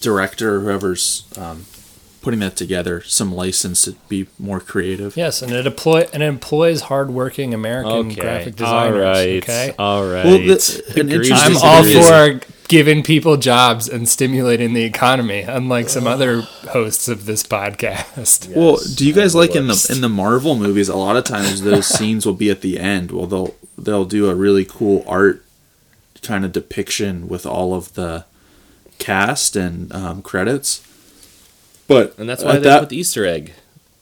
director, 0.00 0.60
whoever's 0.60 1.24
um, 1.36 1.64
putting 2.28 2.40
that 2.40 2.56
together, 2.56 3.00
some 3.04 3.32
license 3.34 3.80
to 3.84 3.92
be 4.10 4.26
more 4.38 4.60
creative. 4.60 5.16
Yes, 5.16 5.40
and 5.40 5.50
it 5.50 5.66
employ 5.66 6.06
and 6.12 6.22
it 6.22 6.26
employs 6.26 6.82
hardworking 6.82 7.54
American 7.54 8.12
graphic 8.12 8.54
designers. 8.54 8.94
All 8.96 9.00
right. 9.00 9.42
Okay. 9.42 9.74
All 9.78 10.04
right. 10.04 10.26
Well, 10.26 10.36
the- 10.36 10.92
an 11.00 11.10
interesting 11.10 11.56
I'm 11.56 11.56
all 11.56 11.82
for 11.84 12.46
giving 12.68 13.02
people 13.02 13.38
jobs 13.38 13.88
and 13.88 14.06
stimulating 14.06 14.74
the 14.74 14.84
economy, 14.84 15.40
unlike 15.40 15.88
some 15.88 16.06
other 16.06 16.42
hosts 16.42 17.08
of 17.08 17.24
this 17.24 17.42
podcast. 17.44 18.54
Well, 18.54 18.76
do 18.94 19.06
you 19.06 19.14
guys 19.14 19.34
like 19.34 19.56
in 19.56 19.68
the 19.68 19.86
in 19.90 20.02
the 20.02 20.10
Marvel 20.10 20.54
movies? 20.54 20.90
A 20.90 20.96
lot 20.96 21.16
of 21.16 21.24
times 21.24 21.62
those 21.62 21.86
scenes 21.96 22.26
will 22.26 22.34
be 22.34 22.50
at 22.50 22.60
the 22.60 22.78
end. 22.78 23.10
Well, 23.10 23.26
they'll 23.26 23.54
they'll 23.78 24.04
do 24.04 24.28
a 24.28 24.34
really 24.34 24.66
cool 24.66 25.02
art 25.06 25.42
kind 26.20 26.44
of 26.44 26.52
depiction 26.52 27.26
with 27.26 27.46
all 27.46 27.72
of 27.72 27.94
the 27.94 28.26
cast 28.98 29.56
and 29.56 29.90
um, 29.94 30.20
credits. 30.20 30.84
But 31.88 32.16
and 32.18 32.28
that's 32.28 32.44
why 32.44 32.52
they 32.52 32.60
that, 32.60 32.80
put 32.80 32.88
the 32.90 32.96
Easter 32.98 33.26
egg. 33.26 33.54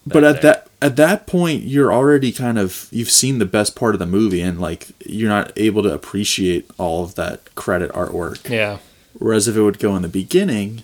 but 0.06 0.22
at 0.24 0.42
there. 0.42 0.42
that 0.42 0.68
at 0.82 0.96
that 0.96 1.26
point, 1.26 1.62
you're 1.62 1.90
already 1.92 2.30
kind 2.32 2.58
of 2.58 2.88
you've 2.90 3.10
seen 3.10 3.38
the 3.38 3.46
best 3.46 3.74
part 3.74 3.94
of 3.94 3.98
the 3.98 4.06
movie, 4.06 4.42
and 4.42 4.60
like 4.60 4.88
you're 5.06 5.30
not 5.30 5.52
able 5.56 5.82
to 5.84 5.92
appreciate 5.94 6.68
all 6.76 7.02
of 7.04 7.14
that 7.14 7.54
credit 7.54 7.90
artwork. 7.92 8.48
Yeah. 8.50 8.78
Whereas 9.18 9.48
if 9.48 9.56
it 9.56 9.62
would 9.62 9.78
go 9.78 9.96
in 9.96 10.02
the 10.02 10.08
beginning, 10.08 10.82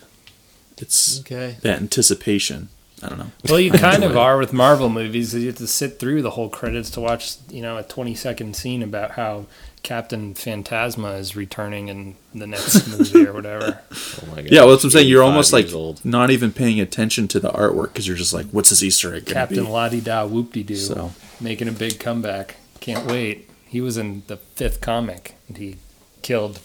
it's 0.79 1.21
Okay. 1.21 1.57
that 1.63 1.81
anticipation. 1.81 2.69
I 3.03 3.09
don't 3.09 3.19
know. 3.19 3.33
Well, 3.49 3.59
you 3.61 3.71
kind 3.89 4.05
of 4.05 4.13
it. 4.13 4.17
are 4.17 4.39
with 4.39 4.53
Marvel 4.53 4.89
movies. 4.89 5.35
You 5.35 5.49
have 5.49 5.57
to 5.57 5.67
sit 5.67 5.99
through 5.99 6.23
the 6.23 6.31
whole 6.31 6.49
credits 6.49 6.89
to 6.91 7.01
watch, 7.01 7.35
you 7.51 7.61
know, 7.61 7.77
a 7.77 7.83
20 7.83 8.15
second 8.15 8.55
scene 8.57 8.83
about 8.83 9.13
how 9.13 9.47
Captain 9.83 10.35
Phantasma 10.35 11.13
is 11.13 11.35
returning 11.35 11.89
in 11.89 12.15
the 12.35 12.47
next 12.47 12.87
movie 12.89 13.27
or 13.27 13.33
whatever. 13.33 13.81
Oh 14.23 14.27
my 14.27 14.37
God. 14.37 14.51
Yeah, 14.51 14.61
well, 14.61 14.71
that's 14.71 14.85
what 14.85 14.89
I'm 14.89 14.91
saying. 14.91 15.09
You're 15.09 15.23
almost 15.23 15.53
like 15.53 15.73
old. 15.73 16.05
not 16.05 16.31
even 16.31 16.53
paying 16.53 16.81
attention 16.81 17.29
to 17.29 17.41
the 17.41 17.51
artwork 17.51 17.89
because 17.89 18.07
you're 18.07 18.17
just 18.17 18.33
like, 18.33 18.47
what's 18.47 18.71
this 18.71 18.83
Easter 18.83 19.15
egg 19.15 19.27
Captain 19.27 19.65
be? 19.65 19.71
La 19.71 19.89
Di 19.89 20.01
Da 20.01 20.25
Whoop 20.25 20.53
De 20.53 20.63
Doo 20.63 20.77
So 20.77 21.13
making 21.41 21.69
a 21.69 21.73
big 21.73 21.99
comeback. 21.99 22.57
Can't 22.81 23.07
wait. 23.11 23.51
He 23.67 23.81
was 23.81 23.97
in 23.97 24.23
the 24.29 24.37
fifth 24.37 24.81
comic 24.81 25.35
and 25.49 25.57
he 25.57 25.77
killed, 26.23 26.61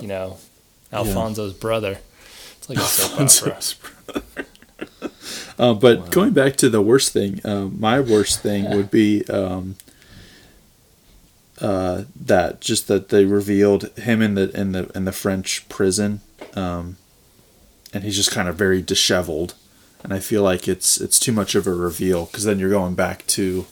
you 0.00 0.08
know, 0.08 0.38
Alfonso's 0.92 1.52
brother. 1.52 1.98
It's 2.58 2.68
like 2.68 2.78
a 2.78 2.82
soap 2.82 3.20
opera. 3.20 4.44
uh, 5.58 5.74
but 5.74 6.10
going 6.10 6.32
back 6.32 6.56
to 6.56 6.68
the 6.68 6.82
worst 6.82 7.12
thing, 7.12 7.40
uh, 7.44 7.66
my 7.66 8.00
worst 8.00 8.40
thing 8.40 8.70
would 8.70 8.90
be 8.90 9.24
um, 9.26 9.76
uh, 11.60 12.04
that 12.16 12.60
just 12.60 12.88
that 12.88 13.10
they 13.10 13.24
revealed 13.24 13.96
him 13.98 14.22
in 14.22 14.34
the 14.34 14.50
in 14.58 14.72
the 14.72 14.90
in 14.94 15.04
the 15.04 15.12
French 15.12 15.68
prison, 15.68 16.20
um, 16.54 16.96
and 17.92 18.04
he's 18.04 18.16
just 18.16 18.30
kind 18.30 18.48
of 18.48 18.56
very 18.56 18.82
disheveled, 18.82 19.54
and 20.02 20.12
I 20.12 20.18
feel 20.18 20.42
like 20.42 20.66
it's 20.66 21.00
it's 21.00 21.18
too 21.18 21.32
much 21.32 21.54
of 21.54 21.66
a 21.66 21.74
reveal 21.74 22.26
because 22.26 22.44
then 22.44 22.58
you're 22.58 22.70
going 22.70 22.94
back 22.94 23.26
to 23.28 23.66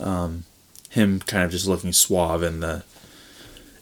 um, 0.00 0.44
him 0.90 1.20
kind 1.20 1.44
of 1.44 1.50
just 1.50 1.66
looking 1.66 1.92
suave 1.92 2.42
in 2.42 2.60
the 2.60 2.84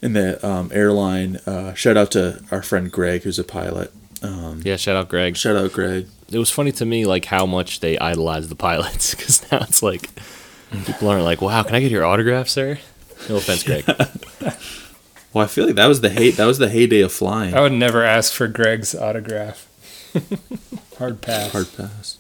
in 0.02 0.12
the 0.12 0.44
um, 0.46 0.70
airline. 0.72 1.36
Uh, 1.46 1.74
shout 1.74 1.96
out 1.96 2.10
to 2.12 2.42
our 2.50 2.62
friend 2.62 2.90
Greg, 2.90 3.22
who's 3.22 3.38
a 3.38 3.44
pilot. 3.44 3.92
Um, 4.22 4.60
Yeah, 4.64 4.76
shout 4.76 4.96
out 4.96 5.08
Greg. 5.08 5.36
Shout 5.36 5.56
out 5.56 5.72
Greg. 5.72 6.06
It 6.30 6.38
was 6.38 6.50
funny 6.50 6.72
to 6.72 6.84
me 6.84 7.06
like 7.06 7.24
how 7.26 7.46
much 7.46 7.80
they 7.80 7.98
idolize 7.98 8.48
the 8.48 8.54
pilots 8.54 9.14
because 9.14 9.50
now 9.50 9.60
it's 9.62 9.82
like 9.82 10.10
people 10.84 11.08
aren't 11.08 11.24
like, 11.24 11.40
"Wow, 11.40 11.62
can 11.62 11.74
I 11.74 11.80
get 11.80 11.90
your 11.90 12.04
autograph, 12.04 12.48
sir?" 12.48 12.78
No 13.28 13.36
offense, 13.36 13.62
Greg. 13.62 13.84
Well, 15.32 15.44
I 15.44 15.48
feel 15.48 15.66
like 15.66 15.76
that 15.76 15.86
was 15.86 16.00
the 16.00 16.10
hate. 16.10 16.36
That 16.36 16.46
was 16.46 16.58
the 16.58 16.68
heyday 16.68 17.02
of 17.02 17.12
flying. 17.12 17.54
I 17.54 17.60
would 17.60 17.72
never 17.72 18.02
ask 18.02 18.32
for 18.32 18.48
Greg's 18.48 18.96
autograph. 18.96 19.68
Hard 20.98 21.20
pass. 21.22 21.52
Hard 21.52 21.68
pass. 21.76 22.18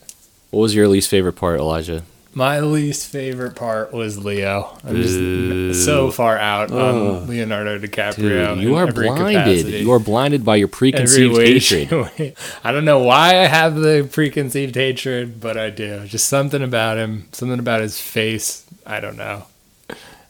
what 0.50 0.60
was 0.60 0.76
your 0.76 0.86
least 0.86 1.08
favorite 1.08 1.32
part, 1.32 1.58
Elijah? 1.58 2.04
My 2.32 2.60
least 2.60 3.08
favorite 3.08 3.56
part 3.56 3.92
was 3.92 4.16
Leo. 4.24 4.78
I'm 4.84 4.94
Boo. 4.94 5.72
just 5.72 5.84
so 5.84 6.12
far 6.12 6.38
out 6.38 6.70
Ugh. 6.70 6.78
on 6.78 7.26
Leonardo 7.26 7.80
DiCaprio. 7.80 8.54
Dude, 8.54 8.62
you 8.62 8.76
are 8.76 8.86
blinded. 8.92 9.34
capacity. 9.34 9.78
You 9.78 9.90
are 9.90 9.98
blinded 9.98 10.44
by 10.44 10.54
your 10.54 10.68
preconceived 10.68 11.36
hatred. 11.36 12.36
I 12.64 12.70
don't 12.70 12.84
know 12.84 13.00
why 13.00 13.30
I 13.30 13.46
have 13.46 13.74
the 13.74 14.08
preconceived 14.12 14.76
hatred, 14.76 15.40
but 15.40 15.56
I 15.56 15.70
do. 15.70 16.06
Just 16.06 16.28
something 16.28 16.62
about 16.62 16.96
him, 16.98 17.26
something 17.32 17.58
about 17.58 17.80
his 17.80 18.00
face. 18.00 18.64
I 18.86 19.00
don't 19.00 19.16
know. 19.16 19.46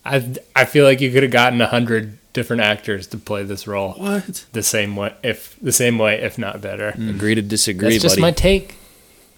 I 0.04 0.34
I 0.56 0.64
feel 0.64 0.84
like 0.84 1.00
you 1.00 1.10
could 1.12 1.22
have 1.22 1.32
gotten 1.32 1.60
a 1.60 1.66
hundred 1.66 2.16
different 2.32 2.62
actors 2.62 3.06
to 3.08 3.18
play 3.18 3.42
this 3.42 3.66
role 3.66 3.92
What? 3.94 4.44
the 4.52 4.62
same 4.62 4.94
way, 4.96 5.12
if 5.22 5.56
the 5.60 5.72
same 5.72 5.98
way, 5.98 6.20
if 6.20 6.38
not 6.38 6.60
better. 6.60 6.90
Agree 6.90 7.34
to 7.34 7.42
disagree, 7.42 7.90
That's 7.90 8.02
just 8.02 8.14
buddy. 8.14 8.22
my 8.22 8.30
take. 8.30 8.76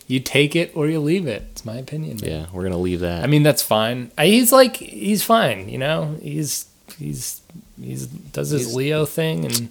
You 0.09 0.21
take 0.21 0.55
it 0.55 0.73
or 0.75 0.89
you 0.89 1.01
leave 1.01 1.27
it. 1.27 1.45
It's 1.53 1.65
my 1.65 1.77
opinion. 1.77 2.19
man. 2.21 2.31
yeah, 2.31 2.47
we're 2.53 2.65
gonna 2.65 2.77
leave 2.79 3.01
that. 3.01 3.25
I 3.25 3.27
mean, 3.29 3.43
that's 3.43 3.63
fine. 3.63 4.11
Uh, 4.19 4.25
He's 4.25 4.53
like, 4.53 4.77
he's 4.77 5.23
fine. 5.23 5.69
You 5.69 5.79
know, 5.79 6.17
he's 6.21 6.67
he's 6.99 7.41
he's 7.81 8.07
does 8.07 8.51
his 8.51 8.63
He's- 8.63 8.75
Leo 8.75 9.07
thing, 9.07 9.47
and 9.47 9.69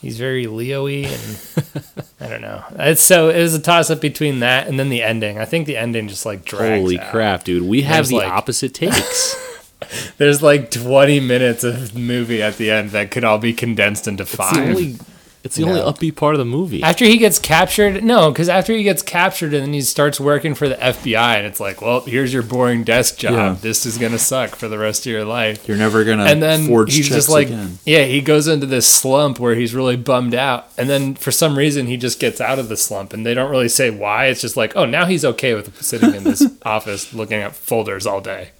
he's 0.00 0.18
very 0.18 0.46
Leo-y, 0.46 1.08
and 1.08 1.84
I 2.20 2.28
don't 2.28 2.42
know. 2.42 2.62
It's 2.78 3.02
so 3.02 3.28
it 3.30 3.40
was 3.40 3.54
a 3.54 3.60
toss 3.60 3.90
up 3.90 4.00
between 4.00 4.38
that 4.40 4.68
and 4.68 4.78
then 4.78 4.88
the 4.88 5.02
ending. 5.02 5.38
I 5.38 5.46
think 5.46 5.66
the 5.66 5.76
ending 5.78 6.06
just 6.06 6.24
like 6.24 6.44
drags. 6.44 6.80
Holy 6.82 7.00
out. 7.00 7.10
crap, 7.10 7.44
dude! 7.44 7.64
We 7.64 7.82
have 7.82 8.06
the 8.08 8.16
like- 8.16 8.28
opposite 8.30 8.72
takes. 8.72 9.34
There's 10.18 10.42
like 10.42 10.70
20 10.70 11.20
minutes 11.20 11.64
of 11.64 11.94
movie 11.94 12.42
at 12.42 12.56
the 12.56 12.70
end 12.70 12.90
that 12.90 13.10
could 13.10 13.24
all 13.24 13.38
be 13.38 13.52
condensed 13.52 14.06
into 14.08 14.22
it's 14.22 14.32
the 14.32 14.36
five. 14.36 14.56
only, 14.58 14.96
it's 15.44 15.54
the 15.54 15.62
only 15.62 15.80
upbeat 15.80 16.16
part 16.16 16.34
of 16.34 16.40
the 16.40 16.44
movie. 16.44 16.82
After 16.82 17.04
he 17.04 17.18
gets 17.18 17.38
captured, 17.38 18.02
no, 18.02 18.32
because 18.32 18.48
after 18.48 18.72
he 18.72 18.82
gets 18.82 19.00
captured 19.00 19.54
and 19.54 19.62
then 19.62 19.72
he 19.72 19.80
starts 19.80 20.18
working 20.18 20.56
for 20.56 20.68
the 20.68 20.74
FBI, 20.74 21.36
and 21.36 21.46
it's 21.46 21.60
like, 21.60 21.80
well, 21.80 22.00
here's 22.00 22.32
your 22.32 22.42
boring 22.42 22.82
desk 22.82 23.18
job. 23.18 23.32
Yeah. 23.32 23.56
This 23.60 23.86
is 23.86 23.96
gonna 23.96 24.18
suck 24.18 24.56
for 24.56 24.66
the 24.66 24.76
rest 24.76 25.06
of 25.06 25.12
your 25.12 25.24
life. 25.24 25.68
You're 25.68 25.76
never 25.76 26.02
gonna 26.02 26.24
and 26.24 26.42
then 26.42 26.66
forge 26.66 26.92
he's 26.94 27.08
just 27.08 27.28
like 27.28 27.46
again. 27.46 27.78
yeah 27.84 28.02
he 28.04 28.20
goes 28.20 28.48
into 28.48 28.66
this 28.66 28.88
slump 28.88 29.38
where 29.38 29.54
he's 29.54 29.72
really 29.72 29.96
bummed 29.96 30.34
out 30.34 30.68
and 30.76 30.90
then 30.90 31.14
for 31.14 31.30
some 31.30 31.56
reason 31.56 31.86
he 31.86 31.96
just 31.96 32.18
gets 32.18 32.40
out 32.40 32.58
of 32.58 32.68
the 32.68 32.76
slump 32.76 33.12
and 33.12 33.24
they 33.24 33.32
don't 33.34 33.50
really 33.50 33.68
say 33.68 33.88
why 33.90 34.26
it's 34.26 34.40
just 34.40 34.56
like 34.56 34.74
oh 34.74 34.84
now 34.84 35.04
he's 35.04 35.24
okay 35.24 35.54
with 35.54 35.80
sitting 35.80 36.12
in 36.14 36.24
this 36.24 36.44
office 36.64 37.14
looking 37.14 37.40
at 37.40 37.54
folders 37.54 38.04
all 38.06 38.20
day 38.20 38.50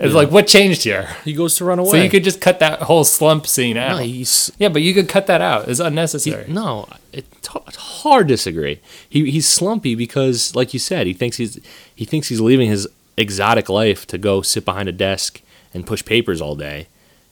it's 0.00 0.14
like 0.14 0.30
what 0.30 0.46
changed 0.46 0.82
here 0.84 1.08
he 1.24 1.32
goes 1.32 1.54
to 1.56 1.64
run 1.64 1.78
away. 1.78 1.90
so 1.90 1.96
you 1.96 2.08
could 2.10 2.24
just 2.24 2.40
cut 2.40 2.58
that 2.58 2.80
whole 2.82 3.04
slump 3.04 3.46
scene 3.46 3.76
out 3.76 3.96
no, 3.98 4.02
he's 4.02 4.50
yeah 4.58 4.68
but 4.68 4.82
you 4.82 4.94
could 4.94 5.08
cut 5.08 5.26
that 5.26 5.40
out 5.40 5.68
it's 5.68 5.78
he, 5.78 5.84
unnecessary 5.86 6.44
no. 6.48 6.88
It's 7.12 7.28
h- 7.54 7.62
it's 7.66 7.76
hard 7.76 8.28
to 8.28 8.34
disagree. 8.34 8.80
He 9.08 9.30
he's 9.32 9.48
slumpy 9.48 9.94
because, 9.96 10.54
like 10.54 10.72
you 10.72 10.78
said, 10.78 11.08
he 11.08 11.12
thinks 11.12 11.38
he's 11.38 11.58
he 11.94 12.04
thinks 12.04 12.28
he's 12.28 12.40
leaving 12.40 12.68
his 12.70 12.86
exotic 13.16 13.68
life 13.68 14.06
to 14.06 14.16
go 14.16 14.42
sit 14.42 14.64
behind 14.64 14.88
a 14.88 14.92
desk 14.92 15.40
and 15.74 15.84
push 15.86 16.04
papers 16.04 16.40
all 16.40 16.54
day. 16.54 16.86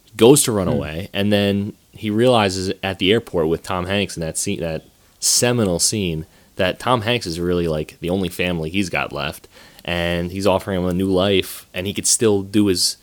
He 0.04 0.10
goes 0.16 0.42
to 0.42 0.52
run 0.52 0.66
Hmm. 0.66 0.72
away, 0.74 1.08
and 1.12 1.32
then 1.32 1.74
he 1.92 2.10
realizes 2.10 2.72
at 2.82 2.98
the 2.98 3.12
airport 3.12 3.46
with 3.48 3.62
Tom 3.62 3.86
Hanks 3.86 4.16
in 4.16 4.20
that 4.20 4.36
scene, 4.36 4.58
that 4.60 4.82
seminal 5.20 5.78
scene, 5.78 6.26
that 6.56 6.80
Tom 6.80 7.02
Hanks 7.02 7.24
is 7.26 7.38
really 7.38 7.68
like 7.68 7.96
the 8.00 8.10
only 8.10 8.28
family 8.28 8.68
he's 8.70 8.90
got 8.90 9.12
left, 9.12 9.46
and 9.88 10.30
he's 10.30 10.46
offering 10.46 10.78
him 10.82 10.86
a 10.86 10.92
new 10.92 11.10
life, 11.10 11.66
and 11.72 11.86
he 11.86 11.94
could 11.94 12.06
still 12.06 12.42
do 12.42 12.66
his. 12.66 12.98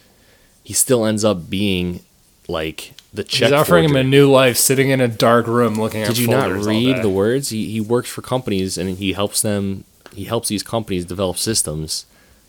He 0.64 0.72
still 0.72 1.04
ends 1.04 1.26
up 1.26 1.50
being 1.50 2.02
like 2.48 2.94
the 3.12 3.24
check. 3.24 3.48
He's 3.48 3.54
offering 3.54 3.86
him 3.86 3.96
a 3.96 4.04
new 4.04 4.30
life, 4.30 4.56
sitting 4.56 4.92
in 4.92 5.02
a 5.02 5.08
dark 5.08 5.48
room 5.48 5.76
looking 5.76 6.04
at. 6.04 6.10
Did 6.10 6.20
you 6.20 6.28
not 6.28 6.52
read 6.52 7.02
the 7.02 7.10
words? 7.10 7.50
He 7.50 7.72
he 7.72 7.82
works 7.82 8.08
for 8.08 8.22
companies 8.22 8.78
and 8.78 9.00
he 9.00 9.14
helps 9.14 9.42
them. 9.42 9.84
He 10.14 10.26
helps 10.26 10.48
these 10.48 10.62
companies 10.62 11.06
develop 11.06 11.38
systems 11.38 12.06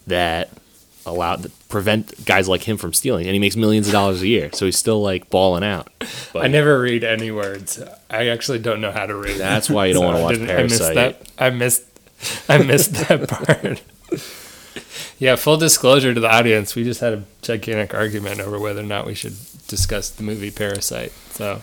that 0.06 0.50
allow 1.06 1.36
that 1.36 1.50
prevent 1.70 2.26
guys 2.26 2.46
like 2.46 2.64
him 2.68 2.76
from 2.76 2.92
stealing, 2.92 3.24
and 3.24 3.32
he 3.32 3.38
makes 3.40 3.56
millions 3.56 3.86
of 3.88 3.92
dollars 3.92 4.20
a 4.20 4.28
year. 4.28 4.50
So 4.52 4.66
he's 4.66 4.76
still 4.76 5.00
like 5.00 5.30
balling 5.30 5.64
out. 5.64 5.88
But 6.34 6.44
I 6.44 6.48
never 6.48 6.78
read 6.78 7.04
any 7.04 7.30
words. 7.30 7.82
I 8.10 8.28
actually 8.28 8.58
don't 8.58 8.82
know 8.82 8.92
how 8.92 9.06
to 9.06 9.14
read. 9.14 9.38
That's 9.38 9.70
why 9.70 9.86
you 9.86 9.94
don't 9.94 10.04
wanna 10.10 10.20
watch 10.20 10.34
didn't- 10.34 10.50
I 10.50 10.62
missed 10.64 10.94
that. 10.94 11.22
I 11.38 11.48
missed. 11.48 11.84
I 12.50 12.58
missed 12.58 12.92
that 12.92 13.28
part. 13.62 13.80
yeah, 15.18 15.36
full 15.36 15.56
disclosure 15.56 16.12
to 16.14 16.20
the 16.20 16.30
audience, 16.32 16.74
we 16.74 16.84
just 16.84 17.00
had 17.00 17.12
a 17.12 17.24
gigantic 17.42 17.94
argument 17.94 18.40
over 18.40 18.58
whether 18.58 18.80
or 18.80 18.84
not 18.84 19.06
we 19.06 19.14
should 19.14 19.34
discuss 19.68 20.10
the 20.10 20.22
movie 20.22 20.50
Parasite. 20.50 21.12
So, 21.30 21.62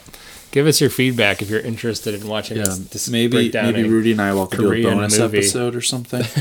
give 0.52 0.68
us 0.68 0.82
your 0.82 0.90
feedback 0.90 1.42
if 1.42 1.50
you're 1.50 1.60
interested 1.60 2.14
in 2.14 2.28
watching 2.28 2.58
Yeah, 2.58 2.64
us. 2.64 3.08
maybe 3.10 3.52
maybe 3.52 3.84
Rudy 3.88 4.12
and 4.12 4.22
I 4.22 4.34
will 4.34 4.46
do 4.48 4.72
a 4.72 4.84
bonus 4.84 5.18
movie. 5.18 5.38
episode 5.40 5.76
or 5.76 5.82
something. 5.82 6.24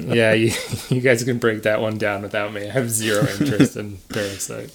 Yeah, 0.00 0.32
you, 0.32 0.52
you 0.88 1.00
guys 1.00 1.22
can 1.24 1.38
break 1.38 1.62
that 1.64 1.80
one 1.80 1.98
down 1.98 2.22
without 2.22 2.52
me. 2.52 2.66
I 2.68 2.70
have 2.72 2.90
zero 2.90 3.26
interest 3.38 3.76
in 3.76 3.98
Parasite 4.08 4.70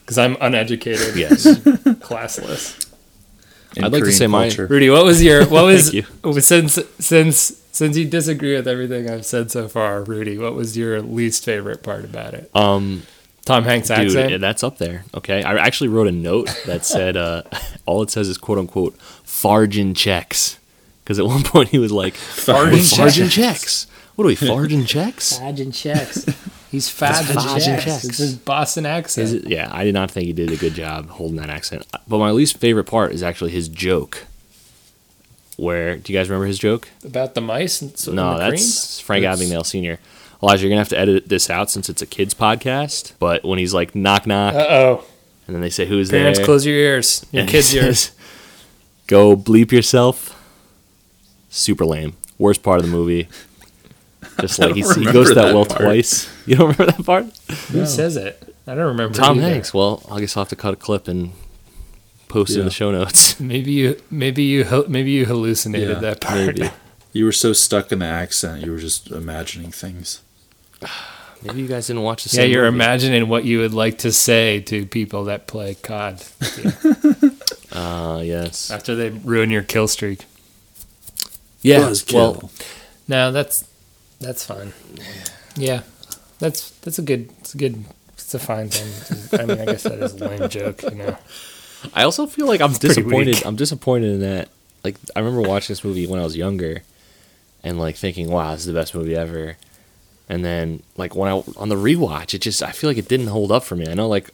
because 0.00 0.16
I'm 0.18 0.36
uneducated, 0.40 1.16
yes, 1.16 1.44
classless. 1.46 2.88
in 3.76 3.84
I'd 3.84 3.92
like 3.92 4.00
to 4.00 4.04
Korean 4.04 4.16
say 4.16 4.26
my- 4.26 4.48
Rudy, 4.68 4.90
what 4.90 5.04
was 5.04 5.22
your 5.22 5.44
what 5.46 5.64
was 5.64 5.90
Thank 5.90 6.40
since 6.44 6.78
since 6.98 7.60
since 7.74 7.96
you 7.96 8.04
disagree 8.08 8.54
with 8.54 8.68
everything 8.68 9.10
I've 9.10 9.26
said 9.26 9.50
so 9.50 9.68
far, 9.68 10.02
Rudy? 10.02 10.38
What 10.38 10.54
was 10.54 10.76
your 10.76 11.02
least 11.02 11.44
favorite 11.44 11.82
part 11.82 12.04
about 12.04 12.32
it? 12.34 12.50
um, 12.54 13.02
Tom 13.44 13.64
Hanks 13.64 13.88
dude, 13.88 13.98
accent. 13.98 14.30
yeah, 14.30 14.38
that's 14.38 14.64
up 14.64 14.78
there. 14.78 15.04
Okay, 15.12 15.42
I 15.42 15.56
actually 15.56 15.88
wrote 15.88 16.06
a 16.06 16.12
note 16.12 16.48
that 16.66 16.84
said 16.86 17.16
uh, 17.16 17.42
all 17.86 18.02
it 18.02 18.10
says 18.10 18.28
is 18.28 18.38
quote 18.38 18.58
unquote 18.58 18.96
fargin 19.26 19.94
checks 19.94 20.58
because 21.02 21.18
at 21.18 21.26
one 21.26 21.42
point 21.42 21.68
he 21.68 21.78
was 21.78 21.92
like 21.92 22.14
Fargin 22.14 22.78
fargin 22.96 23.30
checks. 23.30 23.86
What 24.14 24.24
are 24.24 24.28
we 24.28 24.36
fargin 24.36 24.86
checks? 24.86 25.38
Fadgin 25.40 25.74
checks. 25.74 26.24
He's 26.70 26.88
fadgin 26.88 27.34
fadgin 27.34 27.64
checks. 27.64 27.84
checks. 27.84 28.04
It's 28.04 28.18
his 28.18 28.36
Boston 28.36 28.86
accent. 28.86 29.24
Is 29.24 29.32
it, 29.34 29.46
yeah, 29.48 29.68
I 29.72 29.84
did 29.84 29.92
not 29.92 30.10
think 30.10 30.26
he 30.26 30.32
did 30.32 30.50
a 30.52 30.56
good 30.56 30.74
job 30.74 31.08
holding 31.10 31.36
that 31.36 31.50
accent. 31.50 31.84
But 32.08 32.18
my 32.18 32.30
least 32.30 32.56
favorite 32.58 32.84
part 32.84 33.12
is 33.12 33.22
actually 33.22 33.50
his 33.50 33.68
joke. 33.68 34.24
Where 35.56 35.96
do 35.96 36.12
you 36.12 36.18
guys 36.18 36.28
remember 36.28 36.46
his 36.46 36.58
joke? 36.58 36.88
about 37.04 37.34
the 37.34 37.40
mice 37.40 37.80
and 37.82 37.96
so 37.96 38.12
no, 38.12 38.34
the 38.34 38.50
that's 38.50 39.00
Frank 39.00 39.22
That's- 39.24 39.40
Abagnale 39.40 39.64
Sr. 39.66 39.98
Elijah, 40.42 40.62
you're 40.62 40.70
gonna 40.70 40.80
have 40.80 40.88
to 40.90 40.98
edit 40.98 41.28
this 41.28 41.48
out 41.48 41.70
since 41.70 41.88
it's 41.88 42.02
a 42.02 42.06
kids 42.06 42.34
podcast. 42.34 43.12
But 43.18 43.44
when 43.44 43.58
he's 43.58 43.72
like 43.72 43.94
knock 43.94 44.26
knock, 44.26 44.54
Uh 44.54 44.58
oh. 44.68 45.04
and 45.46 45.54
then 45.54 45.62
they 45.62 45.70
say 45.70 45.86
who's 45.86 46.10
Parents, 46.10 46.38
there, 46.38 46.44
close 46.44 46.66
your 46.66 46.76
ears. 46.76 47.24
Your 47.32 47.42
and 47.42 47.50
kids' 47.50 47.70
he 47.70 47.78
ears. 47.78 48.10
Go 49.06 49.36
bleep 49.36 49.70
yourself. 49.72 50.30
Super 51.50 51.84
lame. 51.86 52.14
Worst 52.38 52.62
part 52.62 52.80
of 52.80 52.84
the 52.86 52.90
movie. 52.90 53.28
Just 54.40 54.58
like 54.58 54.74
he's, 54.74 54.94
he 54.96 55.04
goes 55.04 55.28
to 55.28 55.34
that, 55.34 55.46
that 55.46 55.54
well 55.54 55.64
part. 55.66 55.80
twice. 55.82 56.28
You 56.46 56.56
don't 56.56 56.76
remember 56.76 56.92
that 56.92 57.06
part? 57.06 57.24
Who 57.70 57.86
says 57.86 58.16
it? 58.18 58.54
I 58.66 58.74
don't 58.74 58.88
remember. 58.88 59.14
Tom 59.16 59.38
either. 59.38 59.48
Hanks. 59.48 59.72
Well, 59.72 60.02
I 60.10 60.20
guess 60.20 60.36
I'll 60.36 60.42
have 60.42 60.50
to 60.50 60.56
cut 60.56 60.74
a 60.74 60.76
clip 60.76 61.08
and 61.08 61.32
post 62.34 62.50
it 62.56 62.60
in 62.60 62.64
the 62.66 62.70
show 62.80 62.90
notes. 62.90 63.38
Maybe 63.52 63.72
you 63.80 63.88
maybe 64.10 64.42
you 64.52 64.60
maybe 64.88 65.10
you 65.18 65.24
hallucinated 65.26 65.88
Yeah, 65.88 66.00
that 66.06 66.20
part. 66.20 66.38
maybe. 66.46 66.70
You 67.16 67.24
were 67.26 67.32
so 67.46 67.52
stuck 67.52 67.92
in 67.92 68.00
the 68.00 68.06
accent, 68.06 68.64
you 68.64 68.72
were 68.72 68.82
just 68.88 69.10
imagining 69.12 69.70
things. 69.70 70.20
Maybe 71.44 71.60
you 71.62 71.68
guys 71.68 71.86
didn't 71.86 72.02
watch 72.02 72.24
the 72.24 72.36
Yeah, 72.36 72.44
you're 72.52 72.64
movie. 72.70 72.74
imagining 72.84 73.28
what 73.28 73.44
you 73.44 73.58
would 73.60 73.72
like 73.84 73.98
to 73.98 74.10
say 74.10 74.60
to 74.70 74.84
people 74.86 75.22
that 75.30 75.46
play 75.46 75.74
COD 75.76 76.16
Uh, 77.70 78.20
yes. 78.34 78.70
after 78.70 78.94
they 78.96 79.10
ruin 79.10 79.50
your 79.50 79.62
kill 79.62 79.86
streak. 79.88 80.24
Yeah. 81.62 81.80
Buzzkill. 81.88 82.14
Well, 82.14 82.50
No, 83.08 83.30
that's 83.32 83.64
that's 84.20 84.44
fine. 84.44 84.72
Yeah, 85.56 85.82
that's 86.40 86.70
that's 86.82 86.98
a 86.98 87.02
good 87.02 87.30
it's 87.40 87.54
a 87.54 87.58
good 87.58 87.84
it's 88.14 88.34
a 88.34 88.38
fine 88.38 88.68
thing. 88.70 88.90
I 89.40 89.44
mean, 89.46 89.60
I 89.60 89.66
guess 89.66 89.82
that 89.84 89.98
is 90.02 90.14
a 90.14 90.28
lame 90.28 90.48
joke, 90.48 90.82
you 90.82 90.96
know. 90.96 91.16
I 91.92 92.04
also 92.04 92.26
feel 92.26 92.46
like 92.46 92.60
I'm 92.60 92.70
pretty 92.70 92.88
disappointed. 92.88 93.44
I'm 93.44 93.56
disappointed 93.56 94.12
in 94.14 94.20
that. 94.20 94.48
Like, 94.82 94.96
I 95.16 95.20
remember 95.20 95.46
watching 95.48 95.72
this 95.72 95.84
movie 95.84 96.06
when 96.06 96.20
I 96.20 96.24
was 96.24 96.36
younger, 96.36 96.82
and 97.62 97.78
like 97.78 97.96
thinking, 97.96 98.30
"Wow, 98.30 98.52
this 98.52 98.60
is 98.60 98.66
the 98.66 98.72
best 98.74 98.94
movie 98.94 99.16
ever." 99.16 99.56
And 100.28 100.44
then, 100.44 100.82
like 100.96 101.14
when 101.14 101.30
I 101.30 101.42
on 101.56 101.68
the 101.68 101.76
rewatch, 101.76 102.34
it 102.34 102.40
just 102.40 102.62
I 102.62 102.70
feel 102.72 102.88
like 102.90 102.96
it 102.98 103.08
didn't 103.08 103.26
hold 103.28 103.50
up 103.52 103.64
for 103.64 103.76
me. 103.76 103.86
I 103.88 103.94
know, 103.94 104.08
like 104.08 104.30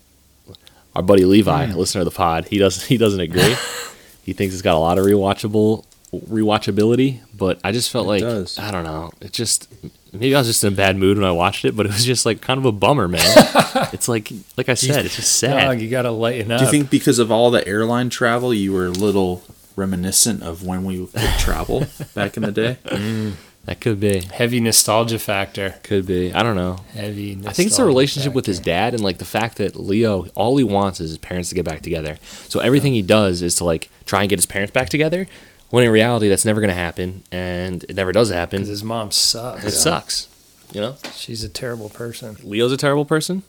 our 0.94 1.02
buddy 1.02 1.24
Levi, 1.24 1.66
Hmm. 1.66 1.78
listener 1.78 2.00
of 2.02 2.04
the 2.04 2.10
pod, 2.10 2.46
he 2.48 2.58
doesn't 2.58 2.86
he 2.88 2.96
doesn't 2.96 3.20
agree. 3.20 3.54
he 4.24 4.32
thinks 4.32 4.54
it's 4.54 4.62
got 4.62 4.74
a 4.76 4.78
lot 4.78 4.98
of 4.98 5.04
rewatchable 5.06 5.84
rewatchability, 6.12 7.20
but 7.36 7.60
I 7.62 7.72
just 7.72 7.90
felt 7.90 8.06
It 8.06 8.08
like 8.08 8.20
does. 8.22 8.58
I 8.58 8.70
don't 8.70 8.84
know. 8.84 9.10
It 9.20 9.32
just 9.32 9.68
maybe 10.12 10.35
I 10.35 10.38
was 10.38 10.46
just 10.49 10.64
in 10.64 10.73
a 10.73 10.77
bad 10.77 10.96
mood 10.96 11.16
when 11.18 11.27
I 11.27 11.33
watched 11.33 11.64
it, 11.64 11.77
but 11.77 11.87
it 11.87 11.92
was 11.92 12.05
just 12.05 12.27
like 12.27 12.40
kind 12.40 12.59
of 12.59 12.64
a 12.64 12.73
bummer, 12.73 13.09
man. 13.09 13.20
it's 13.92 14.09
like 14.09 14.31
like 14.57 14.68
I 14.68 14.75
said, 14.75 15.05
it's 15.05 15.16
just 15.16 15.37
sad. 15.37 15.64
Dog, 15.64 15.81
you 15.81 15.88
gotta 15.88 16.11
lighten 16.11 16.51
up. 16.53 16.59
Do 16.59 16.64
you 16.64 16.70
think 16.70 16.90
because 16.90 17.18
of 17.18 17.31
all 17.31 17.51
the 17.51 17.66
airline 17.66 18.11
travel, 18.11 18.53
you 18.53 18.73
were 18.73 18.87
a 18.87 18.90
little 18.90 19.42
reminiscent 19.77 20.42
of 20.42 20.64
when 20.64 20.85
we 20.85 21.01
would 21.01 21.11
travel 21.38 21.87
back 22.14 22.37
in 22.37 22.42
the 22.42 22.53
day? 22.53 22.79
Mm, 22.85 23.35
that 23.64 23.81
could 23.81 24.01
be. 24.01 24.20
heavy 24.20 24.61
nostalgia 24.61 25.18
factor? 25.18 25.77
Could 25.83 26.07
be. 26.07 26.33
I 26.33 26.42
don't 26.42 26.57
know. 26.57 26.79
Heavy. 26.92 27.35
Nostalgia 27.35 27.49
I 27.49 27.53
think 27.53 27.66
it's 27.68 27.77
the 27.77 27.85
relationship 27.85 28.33
with 28.33 28.46
his 28.46 28.59
dad 28.59 28.94
and 28.94 29.03
like 29.03 29.18
the 29.18 29.25
fact 29.25 29.59
that 29.59 29.77
Leo, 29.77 30.27
all 30.35 30.57
he 30.57 30.64
wants 30.64 31.01
is 31.01 31.11
his 31.11 31.18
parents 31.18 31.51
to 31.51 31.55
get 31.55 31.64
back 31.64 31.83
together. 31.83 32.18
So 32.49 32.61
everything 32.61 32.92
he 32.94 33.03
does 33.03 33.42
is 33.42 33.55
to 33.57 33.64
like 33.64 33.90
try 34.07 34.23
and 34.23 34.31
get 34.31 34.38
his 34.38 34.46
parents 34.46 34.73
back 34.73 34.88
together. 34.88 35.27
When 35.70 35.85
in 35.85 35.90
reality, 35.90 36.28
that's 36.28 36.44
never 36.44 36.61
going 36.61 36.68
to 36.70 36.74
happen, 36.74 37.22
and 37.33 37.85
it 37.85 37.94
never 37.96 38.12
does 38.12 38.30
happen. 38.30 38.61
'Cause 38.62 38.68
his 38.68 38.85
mom 38.85 39.11
sucks. 39.11 39.64
It 39.64 39.70
sucks. 39.72 40.26
You 40.72 40.80
know, 40.80 40.96
She's 41.16 41.42
a 41.42 41.48
terrible 41.48 41.88
person. 41.88 42.37
Leo's 42.44 42.70
a 42.72 42.76
terrible 42.76 43.04
person. 43.04 43.42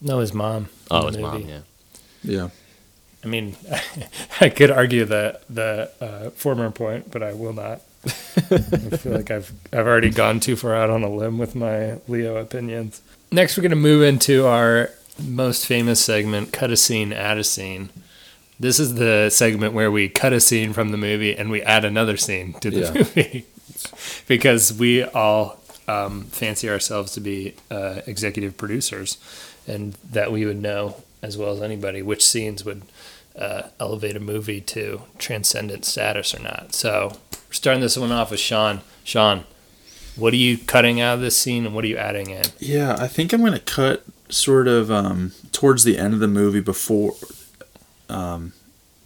No, 0.00 0.18
his 0.20 0.32
mom. 0.34 0.68
Oh, 0.90 1.02
in 1.02 1.06
his 1.08 1.16
the 1.16 1.22
mom. 1.22 1.48
Yeah. 1.48 1.58
Yeah. 2.22 2.48
I 3.24 3.26
mean, 3.26 3.56
I 4.40 4.48
could 4.50 4.70
argue 4.70 5.04
the 5.04 5.40
the 5.48 5.90
uh, 6.00 6.30
former 6.30 6.70
point, 6.70 7.10
but 7.10 7.22
I 7.22 7.32
will 7.32 7.52
not. 7.54 7.80
I 8.06 8.58
feel 8.98 9.12
like 9.12 9.30
I've 9.30 9.52
I've 9.72 9.86
already 9.86 10.10
gone 10.10 10.38
too 10.40 10.56
far 10.56 10.74
out 10.74 10.90
on 10.90 11.02
a 11.02 11.08
limb 11.10 11.38
with 11.38 11.54
my 11.54 11.98
Leo 12.06 12.36
opinions. 12.36 13.00
Next, 13.32 13.56
we're 13.56 13.62
going 13.62 13.70
to 13.70 13.76
move 13.76 14.02
into 14.02 14.46
our 14.46 14.90
most 15.18 15.66
famous 15.66 16.04
segment, 16.04 16.52
cut 16.52 16.70
a 16.70 16.76
scene, 16.76 17.12
add 17.12 17.38
a 17.38 17.44
scene. 17.44 17.88
This 18.58 18.78
is 18.78 18.94
the 18.94 19.30
segment 19.30 19.74
where 19.74 19.90
we 19.90 20.08
cut 20.08 20.32
a 20.32 20.40
scene 20.40 20.72
from 20.72 20.90
the 20.90 20.96
movie 20.96 21.36
and 21.36 21.50
we 21.50 21.60
add 21.62 21.84
another 21.84 22.16
scene 22.16 22.54
to 22.60 22.70
the 22.70 22.80
Yeah. 22.80 22.92
movie 22.94 23.46
because 24.26 24.72
we 24.72 25.02
all 25.02 25.60
um, 25.88 26.24
fancy 26.24 26.68
ourselves 26.70 27.12
to 27.12 27.20
be 27.20 27.54
uh, 27.70 28.00
executive 28.06 28.56
producers 28.56 29.18
and 29.66 29.94
that 30.10 30.30
we 30.32 30.44
would 30.46 30.60
know 30.62 31.02
as 31.22 31.36
well 31.36 31.52
as 31.52 31.62
anybody 31.62 32.00
which 32.02 32.24
scenes 32.24 32.64
would 32.64 32.82
uh, 33.36 33.62
elevate 33.80 34.16
a 34.16 34.20
movie 34.20 34.60
to 34.60 35.02
transcendent 35.18 35.84
status 35.84 36.34
or 36.34 36.40
not. 36.40 36.74
So 36.74 37.12
we're 37.48 37.52
starting 37.52 37.80
this 37.80 37.96
one 37.96 38.12
off 38.12 38.30
with 38.30 38.40
Sean. 38.40 38.80
Sean, 39.02 39.44
what 40.16 40.32
are 40.32 40.36
you 40.36 40.56
cutting 40.58 41.00
out 41.00 41.14
of 41.14 41.20
this 41.20 41.36
scene 41.36 41.66
and 41.66 41.74
what 41.74 41.84
are 41.84 41.88
you 41.88 41.96
adding 41.96 42.30
in? 42.30 42.44
Yeah, 42.60 42.94
I 42.98 43.08
think 43.08 43.32
I'm 43.32 43.40
going 43.40 43.52
to 43.52 43.58
cut 43.58 44.04
sort 44.28 44.68
of 44.68 44.90
um, 44.90 45.32
towards 45.50 45.82
the 45.84 45.98
end 45.98 46.14
of 46.14 46.20
the 46.20 46.28
movie 46.28 46.60
before 46.60 47.14
um, 48.08 48.52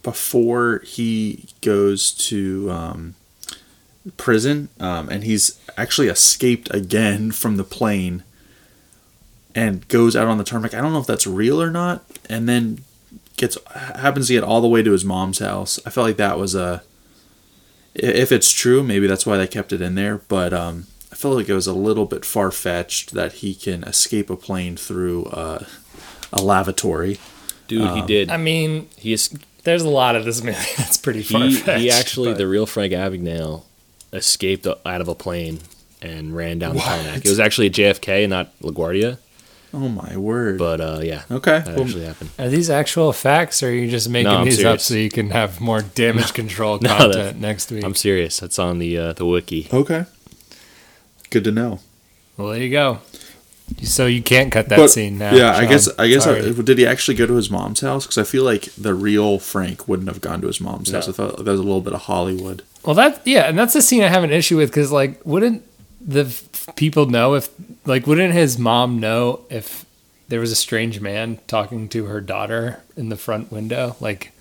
before 0.03 0.81
he 0.85 1.49
goes 1.61 2.11
to 2.11 2.69
um, 2.71 3.15
prison 4.17 4.69
um, 4.79 5.09
and 5.09 5.23
he's 5.23 5.59
actually 5.77 6.07
escaped 6.07 6.73
again 6.73 7.31
from 7.41 7.57
the 7.57 7.63
plane 7.63 8.23
and 9.55 9.87
goes 9.87 10.15
out 10.15 10.27
on 10.27 10.37
the 10.37 10.43
tarmac. 10.43 10.73
I 10.73 10.81
don't 10.81 10.93
know 10.93 10.99
if 10.99 11.07
that's 11.07 11.27
real 11.27 11.61
or 11.61 11.71
not, 11.71 12.03
and 12.29 12.47
then 12.47 12.83
gets 13.35 13.57
happens 13.73 14.27
to 14.27 14.33
get 14.33 14.43
all 14.43 14.61
the 14.61 14.67
way 14.67 14.83
to 14.83 14.91
his 14.91 15.05
mom's 15.05 15.39
house. 15.39 15.79
I 15.85 15.89
felt 15.89 16.07
like 16.07 16.17
that 16.17 16.37
was 16.37 16.55
a 16.55 16.83
if 17.95 18.31
it's 18.31 18.51
true, 18.51 18.83
maybe 18.83 19.07
that's 19.07 19.25
why 19.25 19.37
they 19.37 19.47
kept 19.47 19.73
it 19.73 19.81
in 19.81 19.95
there. 19.95 20.17
But 20.17 20.53
um, 20.53 20.87
I 21.11 21.15
felt 21.15 21.35
like 21.35 21.49
it 21.49 21.53
was 21.53 21.67
a 21.67 21.73
little 21.73 22.05
bit 22.05 22.23
far 22.23 22.51
fetched 22.51 23.13
that 23.13 23.33
he 23.33 23.55
can 23.55 23.83
escape 23.83 24.29
a 24.29 24.35
plane 24.35 24.77
through 24.77 25.25
uh, 25.25 25.65
a 26.31 26.41
lavatory. 26.41 27.17
Dude, 27.69 27.89
he 27.91 28.01
did. 28.01 28.29
I 28.29 28.35
mean, 28.37 28.89
he 28.97 29.13
is. 29.13 29.29
there's 29.63 29.83
a 29.83 29.89
lot 29.89 30.15
of 30.17 30.25
this 30.25 30.43
movie 30.43 30.57
that's 30.77 30.97
pretty 30.97 31.23
far 31.23 31.41
He, 31.43 31.55
he 31.61 31.91
actually, 31.91 32.33
the 32.33 32.47
real 32.47 32.65
Frank 32.65 32.91
Abagnale, 32.91 33.63
escaped 34.11 34.67
out 34.67 35.01
of 35.01 35.07
a 35.07 35.15
plane 35.15 35.59
and 36.01 36.35
ran 36.35 36.59
down 36.59 36.75
the 36.75 36.81
tarmac. 36.81 37.17
It 37.25 37.29
was 37.29 37.39
actually 37.39 37.67
at 37.67 37.73
JFK 37.73 38.23
and 38.23 38.31
not 38.31 38.59
LaGuardia. 38.59 39.17
Oh 39.71 39.87
my 39.87 40.17
word. 40.17 40.57
But 40.57 40.81
uh, 40.81 40.99
yeah, 41.03 41.23
okay. 41.29 41.59
that 41.59 41.75
Well, 41.75 41.85
actually 41.85 42.05
happened. 42.05 42.31
Are 42.39 42.49
these 42.49 42.71
actual 42.71 43.13
facts, 43.13 43.61
or 43.61 43.67
are 43.67 43.71
you 43.71 43.87
just 43.87 44.09
making 44.09 44.31
I'm 44.31 44.45
these 44.45 44.65
up 44.65 44.79
so 44.79 44.95
you 44.95 45.11
can 45.11 45.29
have 45.29 45.61
more 45.61 45.81
damage 45.83 46.33
control 46.33 46.79
No, 46.81 46.89
content 46.89 47.13
that- 47.13 47.35
next 47.37 47.71
week? 47.71 47.83
I'm 47.83 47.93
serious. 47.93 48.39
That's 48.39 48.57
on 48.57 48.79
the 48.79 48.97
uh, 48.97 49.13
the 49.13 49.27
wiki. 49.27 49.67
okay. 49.71 50.05
Good 51.29 51.43
to 51.43 51.51
know. 51.51 51.79
well, 52.35 52.47
there 52.47 52.63
you 52.63 52.71
go. 52.71 52.99
So 53.83 54.05
you 54.07 54.21
can't 54.21 54.51
cut 54.51 54.69
that 54.69 54.77
But, 54.77 54.89
scene 54.89 55.17
now. 55.17 55.33
yeah, 55.33 55.55
I 55.55 55.65
guess. 55.65 55.87
I 55.97 56.07
guess. 56.07 56.25
I, 56.27 56.39
Sorry. 56.39 56.49
Uh, 56.49 56.61
did 56.61 56.77
he 56.77 56.85
actually 56.85 57.15
go 57.15 57.25
to 57.25 57.33
his 57.35 57.49
mom's 57.49 57.81
house? 57.81 58.05
Because 58.05 58.17
I 58.17 58.23
feel 58.23 58.43
like 58.43 58.63
the 58.77 58.93
real 58.93 59.39
Frank 59.39 59.87
wouldn't 59.87 60.09
have 60.09 60.21
gone 60.21 60.41
to 60.41 60.47
his 60.47 60.59
mom's 60.59 60.91
No. 60.91 60.97
house. 60.97 61.09
I 61.09 61.11
thought 61.11 61.37
that 61.37 61.45
was 61.51 61.59
a 61.59 61.63
little 61.63 61.81
bit 61.81 61.93
of 61.93 62.01
Hollywood. 62.01 62.63
Well, 62.83 62.95
that 62.95 63.21
yeah, 63.25 63.41
and 63.43 63.57
that's 63.57 63.75
a 63.75 63.81
scene 63.81 64.03
I 64.03 64.07
have 64.07 64.23
an 64.23 64.31
issue 64.31 64.57
with 64.57 64.69
because 64.69 64.91
like, 64.91 65.19
wouldn't 65.25 65.63
the 66.01 66.25
f- 66.25 66.75
people 66.75 67.05
know 67.07 67.35
if 67.35 67.49
like 67.85 68.07
wouldn't 68.07 68.33
his 68.33 68.57
mom 68.57 68.99
know 68.99 69.41
if 69.49 69.85
there 70.29 70.39
was 70.39 70.51
a 70.51 70.55
strange 70.55 70.99
man 71.01 71.39
talking 71.47 71.89
to 71.89 72.05
her 72.05 72.21
daughter 72.21 72.81
in 72.95 73.09
the 73.09 73.17
front 73.17 73.51
window? 73.51 73.95
Like, 73.99 74.31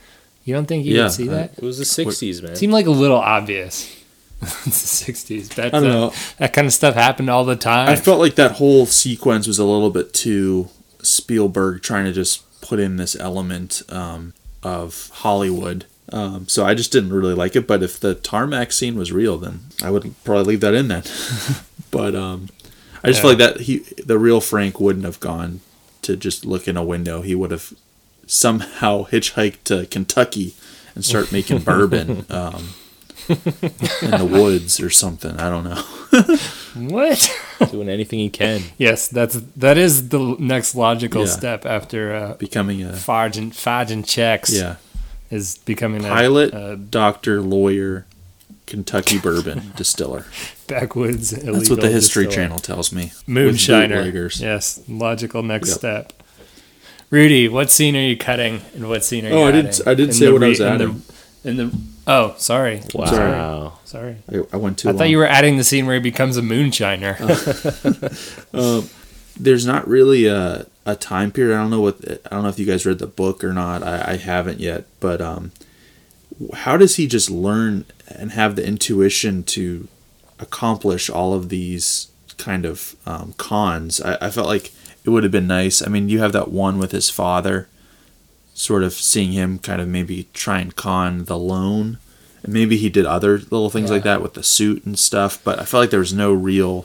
you 0.44 0.54
don't 0.54 0.66
think 0.66 0.84
you 0.86 0.94
Yeah, 0.96 1.04
would 1.04 1.12
see 1.12 1.28
I- 1.28 1.32
that? 1.32 1.52
It 1.58 1.62
was 1.64 1.78
the 1.78 1.84
'60s, 1.84 2.42
man. 2.42 2.52
It 2.52 2.58
seemed 2.58 2.72
like 2.72 2.86
a 2.86 2.90
little 2.90 3.18
obvious. 3.18 3.94
it's 4.42 5.04
the 5.04 5.12
'60s. 5.12 5.48
That's, 5.48 5.74
I 5.74 5.80
don't 5.80 5.90
uh, 5.90 5.92
know. 5.92 6.12
That 6.38 6.52
kind 6.52 6.66
of 6.66 6.72
stuff 6.72 6.94
happened 6.94 7.28
all 7.28 7.44
the 7.44 7.56
time. 7.56 7.88
I 7.88 7.96
felt 7.96 8.20
like 8.20 8.36
that 8.36 8.52
whole 8.52 8.86
sequence 8.86 9.46
was 9.46 9.58
a 9.58 9.64
little 9.64 9.90
bit 9.90 10.12
too 10.14 10.68
Spielberg 11.02 11.82
trying 11.82 12.04
to 12.04 12.12
just 12.12 12.44
put 12.60 12.78
in 12.78 12.96
this 12.96 13.16
element 13.16 13.82
um, 13.88 14.34
of 14.62 15.10
Hollywood. 15.14 15.86
Um, 16.10 16.48
so 16.48 16.64
I 16.64 16.74
just 16.74 16.92
didn't 16.92 17.12
really 17.12 17.34
like 17.34 17.56
it. 17.56 17.66
But 17.66 17.82
if 17.82 17.98
the 17.98 18.14
tarmac 18.14 18.72
scene 18.72 18.96
was 18.96 19.12
real, 19.12 19.38
then 19.38 19.60
I 19.82 19.90
would 19.90 20.14
probably 20.24 20.44
leave 20.44 20.60
that 20.60 20.74
in 20.74 20.88
then. 20.88 21.02
but 21.90 22.14
um, 22.14 22.48
I 23.02 23.08
just 23.08 23.20
feel 23.20 23.30
like 23.30 23.38
that 23.38 23.60
he, 23.60 23.78
the 24.04 24.18
real 24.18 24.40
Frank, 24.40 24.80
wouldn't 24.80 25.04
have 25.04 25.20
gone 25.20 25.60
to 26.02 26.16
just 26.16 26.44
look 26.44 26.68
in 26.68 26.76
a 26.76 26.84
window. 26.84 27.22
He 27.22 27.34
would 27.34 27.50
have 27.50 27.74
somehow 28.26 29.04
hitchhiked 29.10 29.64
to 29.64 29.86
Kentucky 29.86 30.54
and 30.94 31.04
start 31.04 31.32
making 31.32 31.60
bourbon 31.60 32.26
um, 32.30 32.70
in 33.28 34.10
the 34.10 34.28
woods 34.30 34.80
or 34.80 34.90
something. 34.90 35.36
I 35.38 35.48
don't 35.50 35.64
know. 35.64 35.82
what? 36.94 37.40
Doing 37.70 37.88
anything 37.88 38.18
he 38.18 38.30
can. 38.30 38.62
yes, 38.78 39.08
that's 39.08 39.34
that 39.56 39.76
is 39.78 40.08
the 40.08 40.36
next 40.38 40.74
logical 40.74 41.22
Yeah. 41.22 41.28
step 41.32 41.66
after 41.66 42.14
uh, 42.14 42.34
Becoming 42.34 42.82
a 42.82 42.88
Fargent 42.92 43.50
Fargent 43.54 44.06
checks. 44.06 44.52
yeah. 44.54 44.76
is 45.30 45.58
becoming 45.58 46.04
a 46.04 46.08
pilot, 46.08 46.54
a 46.54 46.76
doctor, 46.76 47.40
lawyer, 47.42 48.06
Kentucky 48.66 49.18
bourbon 49.18 49.72
distiller. 49.76 50.24
backwoods. 50.66 51.30
That's 51.30 51.68
what 51.70 51.80
the 51.80 51.88
History 51.90 52.24
distiller. 52.24 52.44
Channel 52.46 52.58
tells 52.60 52.92
me. 52.92 53.12
Moonshiner. 53.26 54.40
Yes, 54.40 54.80
logical 54.88 55.42
next 55.42 55.68
Yep. 55.68 55.78
step. 55.78 56.12
Rudy, 57.10 57.48
what 57.48 57.70
scene 57.70 57.96
are 57.96 58.00
you 58.02 58.16
cutting, 58.18 58.60
and 58.74 58.86
what 58.88 59.02
scene 59.02 59.24
are 59.24 59.30
you? 59.30 59.34
Oh, 59.34 59.44
I 59.46 59.52
didn't- 59.52 59.80
I 59.86 59.94
didn't 59.94 60.10
In 60.10 60.14
say 60.14 60.26
the 60.26 60.32
what 60.34 60.42
I 60.44 60.48
was 60.48 60.60
in 60.60 60.66
the- 60.66 60.72
adding. 60.84 61.02
In 61.44 61.56
the 61.56 61.70
oh, 62.08 62.34
sorry, 62.38 62.82
Wow. 62.94 63.78
sorry. 63.84 64.16
I, 64.32 64.40
I 64.52 64.56
went 64.56 64.78
too 64.78 64.88
I 64.88 64.92
long. 64.92 64.98
thought 64.98 65.08
you 65.10 65.18
were 65.18 65.26
adding 65.26 65.56
the 65.56 65.64
scene 65.64 65.86
where 65.86 65.94
he 65.94 66.00
becomes 66.00 66.36
a 66.36 66.42
moonshiner. 66.42 67.14
There's 69.40 69.64
not 69.66 69.86
really 69.86 70.26
a, 70.26 70.66
a 70.84 70.96
time 70.96 71.30
period. 71.30 71.54
I 71.56 71.60
don't 71.62 71.70
know 71.70 71.80
what. 71.80 71.96
I 72.26 72.30
don't 72.30 72.42
know 72.42 72.48
if 72.48 72.58
you 72.58 72.66
guys 72.66 72.84
read 72.84 72.98
the 72.98 73.06
book 73.06 73.44
or 73.44 73.52
not. 73.52 73.84
I, 73.84 74.12
I 74.12 74.16
haven't 74.16 74.58
yet. 74.58 74.84
But 74.98 75.20
um, 75.20 75.52
how 76.54 76.76
does 76.76 76.96
he 76.96 77.06
just 77.06 77.30
learn 77.30 77.84
and 78.08 78.32
have 78.32 78.56
the 78.56 78.66
intuition 78.66 79.44
to 79.44 79.86
accomplish 80.40 81.08
all 81.08 81.34
of 81.34 81.50
these 81.50 82.08
kind 82.36 82.64
of 82.64 82.96
um, 83.06 83.34
cons? 83.36 84.00
I, 84.00 84.18
I 84.26 84.30
felt 84.30 84.48
like 84.48 84.72
it 85.04 85.10
would 85.10 85.22
have 85.22 85.32
been 85.32 85.46
nice. 85.46 85.80
I 85.82 85.88
mean, 85.88 86.08
you 86.08 86.18
have 86.18 86.32
that 86.32 86.50
one 86.50 86.78
with 86.78 86.90
his 86.90 87.08
father, 87.08 87.68
sort 88.58 88.82
of 88.82 88.92
seeing 88.92 89.30
him 89.30 89.56
kind 89.60 89.80
of 89.80 89.86
maybe 89.86 90.26
try 90.34 90.58
and 90.58 90.74
con 90.74 91.24
the 91.24 91.38
loan. 91.38 91.98
And 92.42 92.52
maybe 92.52 92.76
he 92.76 92.90
did 92.90 93.06
other 93.06 93.38
little 93.38 93.70
things 93.70 93.88
like 93.88 94.02
that 94.02 94.20
with 94.20 94.34
the 94.34 94.42
suit 94.42 94.84
and 94.84 94.98
stuff. 94.98 95.42
But 95.44 95.60
I 95.60 95.64
felt 95.64 95.82
like 95.82 95.90
there 95.90 96.00
was 96.00 96.12
no 96.12 96.32
real 96.32 96.84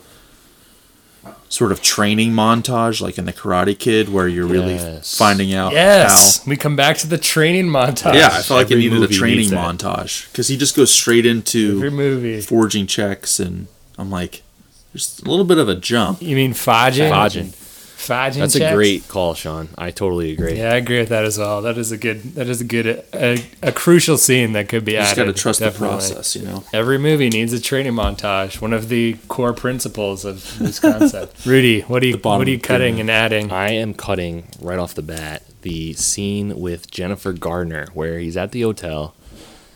sort 1.50 1.72
of 1.72 1.82
training 1.82 2.32
montage 2.32 3.02
like 3.02 3.18
in 3.18 3.26
the 3.26 3.34
Karate 3.34 3.78
Kid 3.78 4.10
where 4.10 4.28
you're 4.28 4.46
really 4.46 4.78
finding 5.04 5.54
out 5.54 5.72
yes, 5.72 6.44
How... 6.44 6.50
we 6.50 6.58
come 6.58 6.76
back 6.76 6.98
to 6.98 7.08
the 7.08 7.18
training 7.18 7.66
montage. 7.66 8.16
Yeah, 8.16 8.28
I 8.28 8.42
felt 8.44 8.60
like 8.60 8.72
it 8.72 8.78
needed 8.78 9.02
a 9.02 9.08
training 9.08 9.50
needs 9.50 9.52
montage 9.52 10.32
because 10.32 10.50
he 10.50 10.58
just 10.58 10.76
goes 10.76 10.94
straight 10.94 11.26
every 11.26 11.38
into 11.38 11.90
movie. 11.90 12.42
forging 12.42 12.86
checks, 12.86 13.40
and 13.40 13.68
I'm 13.98 14.12
like, 14.12 14.44
there's 14.92 15.20
a 15.26 15.30
little 15.30 15.46
bit 15.46 15.58
of 15.58 15.70
a 15.70 15.76
jump. 15.76 16.22
You 16.22 16.36
mean 16.36 16.54
Fajin? 16.54 17.10
Fajin. 17.10 17.63
Fajin. 18.08 18.40
That's 18.40 18.56
a 18.56 18.74
great 18.74 19.08
call, 19.08 19.34
Sean. 19.34 19.70
I 19.78 19.92
totally 19.92 20.32
agree. 20.32 20.58
Yeah, 20.58 20.74
I 20.74 20.76
agree 20.76 21.00
with 21.00 21.10
that 21.10 21.24
as 21.24 21.38
well. 21.38 21.62
That 21.62 21.78
is 21.78 21.92
a 21.92 21.98
good. 21.98 22.22
That 22.36 22.48
is 22.48 22.62
a 22.62 22.66
good. 22.66 23.04
A, 23.14 23.44
a 23.62 23.72
crucial 23.72 24.18
scene 24.18 24.54
that 24.54 24.70
could 24.70 24.86
be 24.86 24.94
You 24.94 25.00
just 25.00 25.16
got 25.16 25.26
to 25.26 25.34
trust 25.34 25.60
definitely. 25.60 25.88
the 25.88 25.92
process, 25.92 26.36
you 26.36 26.46
know. 26.46 26.64
Every 26.74 26.98
movie 26.98 27.30
needs 27.30 27.54
a 27.54 27.60
training 27.60 27.94
montage. 27.94 28.62
One 28.62 28.74
of 28.74 28.90
the 28.90 29.18
core 29.28 29.54
principles 29.54 30.26
of 30.26 30.60
this 30.60 30.80
concept. 30.82 31.46
Rudy, 31.46 31.82
what 31.82 32.04
are 32.04 32.08
you 32.08 32.18
what 32.18 32.48
are 32.48 32.52
you 32.52 32.60
cutting 32.60 33.00
and 33.00 33.10
adding? 33.10 33.52
I 33.52 33.72
am 33.72 33.94
cutting 33.94 34.48
right 34.60 34.80
off 34.80 34.94
the 34.94 35.02
bat 35.02 35.44
the 35.64 35.94
scene 35.94 36.60
with 36.60 36.92
Jennifer 36.92 37.34
Garner 37.34 37.88
where 37.94 38.20
he's 38.20 38.38
at 38.38 38.52
the 38.52 38.62
hotel 38.62 39.16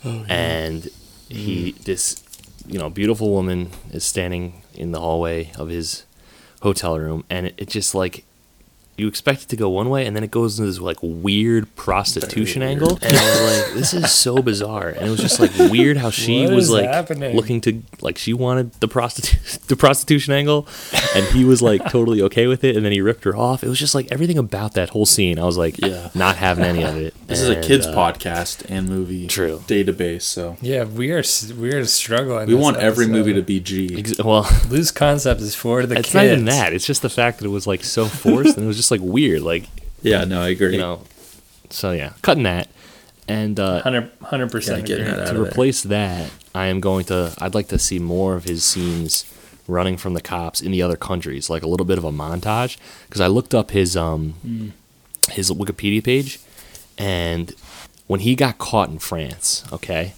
oh, 0.06 0.26
and 0.30 0.90
he 1.30 1.74
mm. 1.74 1.84
this 1.86 2.24
you 2.68 2.78
know 2.78 2.90
beautiful 2.90 3.32
woman 3.32 3.72
is 3.92 4.04
standing 4.04 4.62
in 4.76 4.92
the 4.92 5.00
hallway 5.00 5.52
of 5.58 5.70
his 5.70 6.04
hotel 6.68 7.00
room 7.00 7.24
and 7.30 7.48
it, 7.48 7.56
it 7.58 7.70
just 7.70 7.96
like 7.96 8.26
you 8.98 9.08
expect 9.08 9.44
it 9.44 9.50
to 9.50 9.56
go 9.56 9.70
one 9.70 9.90
way 9.90 10.06
and 10.08 10.16
then 10.16 10.24
it 10.24 10.32
goes 10.32 10.58
into 10.60 10.72
this 10.72 10.80
like 10.80 10.98
weird 11.02 11.74
prostitution 11.76 12.64
angle 12.64 12.98
and 13.02 13.16
I 13.16 13.30
was 13.30 13.42
like 13.66 13.74
this 13.76 13.94
is 13.94 14.12
so 14.12 14.42
bizarre 14.42 14.90
and 14.90 15.06
it 15.06 15.10
was 15.10 15.20
just 15.20 15.40
like 15.40 15.52
weird 15.72 15.98
how 15.98 16.10
she 16.10 16.46
What 16.46 16.54
was 16.56 16.70
like 16.72 16.86
happening? 16.90 17.36
looking 17.36 17.62
to 17.62 17.84
like 18.02 18.18
she 18.18 18.34
wanted 18.34 18.74
the 18.80 18.88
prostitute 18.88 19.60
the 19.68 19.76
prostitution 19.76 20.34
angle 20.34 20.68
and 21.16 21.26
he 21.28 21.44
was 21.46 21.62
like 21.62 21.88
totally 21.90 22.22
okay 22.24 22.48
with 22.48 22.64
it 22.64 22.76
and 22.76 22.84
then 22.86 22.92
he 22.92 23.00
ripped 23.02 23.24
her 23.24 23.36
off 23.36 23.64
it 23.64 23.70
was 23.70 23.80
just 23.80 23.94
like 23.94 24.08
everything 24.12 24.38
about 24.38 24.74
that 24.74 24.90
whole 24.90 25.06
scene 25.06 25.38
I 25.40 25.44
was 25.46 25.58
like 25.58 25.78
Yeah. 25.80 26.10
not 26.16 26.38
having 26.38 26.66
any 26.66 26.84
of 26.84 26.96
it 26.98 27.14
This 27.28 27.40
is 27.42 27.50
a 27.50 27.62
kids 27.62 27.86
uh, 27.86 27.94
podcast 27.96 28.66
and 28.70 28.90
movie 28.90 29.28
True. 29.28 29.62
database, 29.68 30.24
so 30.24 30.58
yeah, 30.62 30.86
we 30.86 31.12
are 31.12 31.24
we 31.60 31.74
are 31.74 31.86
struggling. 31.86 32.48
we 32.48 32.54
this 32.56 32.62
want 32.64 32.78
every 32.78 33.06
movie 33.08 33.34
to 33.34 33.42
be 33.42 33.60
G. 33.60 33.96
ex- 34.00 34.18
well 34.24 34.50
Loose 34.70 34.92
concept 34.92 35.42
is 35.42 35.54
for 35.56 35.86
the 35.86 35.96
it's 36.00 36.08
kids. 36.08 36.16
not 36.16 36.26
even 36.26 36.46
that 36.46 36.74
it's 36.74 36.86
just 36.86 37.02
the 37.04 37.10
fact 37.10 37.40
that 37.40 37.46
it 37.46 37.50
was 37.50 37.68
like 37.68 37.84
so 37.84 38.06
forced 38.06 38.56
and 38.58 38.64
it 38.64 38.68
was 38.68 38.76
just 38.78 38.87
like 38.92 39.02
weird 39.04 39.42
like 39.42 39.66
Yeah, 40.02 40.24
no, 40.26 40.42
I 40.42 40.50
agree. 40.50 40.74
you 40.74 40.78
know 40.78 41.02
so 41.70 41.92
yeah 41.92 42.14
cutting 42.22 42.44
that 42.44 42.70
and 43.28 43.60
uh 43.60 43.82
100 43.84 44.52
percent. 44.52 44.82
Yeah, 44.82 44.86
getting 44.88 45.06
that 45.06 45.20
out 45.20 45.26
to 45.26 45.32
of 45.32 45.38
there. 45.38 45.46
replace 45.46 45.84
that, 45.84 46.32
I 46.56 46.68
am 46.68 46.80
going 46.80 47.04
to. 47.06 47.36
I'd 47.40 47.54
like 47.54 47.68
to 47.70 47.78
see 47.80 48.00
more 48.00 48.36
of 48.36 48.46
his 48.46 48.64
scenes 48.64 49.26
running 49.68 49.98
from 49.98 50.14
the 50.14 50.22
cops 50.22 50.62
in 50.62 50.72
the 50.72 50.82
other 50.82 50.96
countries, 50.96 51.50
like 51.50 51.62
a 51.62 51.68
little 51.68 51.86
bit 51.86 51.98
of 51.98 52.06
a 52.06 52.12
montage. 52.12 52.78
Because 53.06 53.20
I 53.20 53.28
looked 53.28 53.54
up 53.54 53.72
his 53.72 53.98
um 53.98 54.74
his 55.32 55.52
Wikipedia 55.52 56.02
page, 56.02 56.40
and 56.98 57.54
when 58.08 58.22
he 58.22 58.34
got 58.34 58.60
caught 58.60 58.88
in 58.90 58.98
France, 59.00 59.66
okay, 59.74 60.14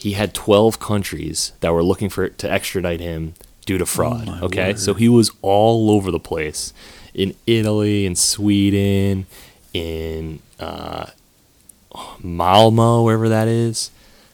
he 0.00 0.14
had 0.14 0.34
twelve 0.34 0.80
countries 0.80 1.52
that 1.60 1.72
were 1.72 1.84
looking 1.84 2.08
for 2.08 2.28
to 2.28 2.50
extradite 2.50 2.98
him 2.98 3.34
due 3.66 3.78
to 3.78 3.86
fraud. 3.86 4.26
my 4.26 4.40
okay, 4.40 4.68
word. 4.70 4.80
so 4.80 4.94
he 4.94 5.08
was 5.08 5.30
all 5.42 5.92
over 5.92 6.10
the 6.10 6.18
place 6.18 6.72
in 7.18 7.34
Italy, 7.46 8.06
in 8.06 8.14
Sweden, 8.14 9.26
in 9.74 10.38
uh, 10.60 11.06
Malmo, 12.22 13.02
wherever 13.02 13.28
that 13.28 13.48
is. 13.48 13.90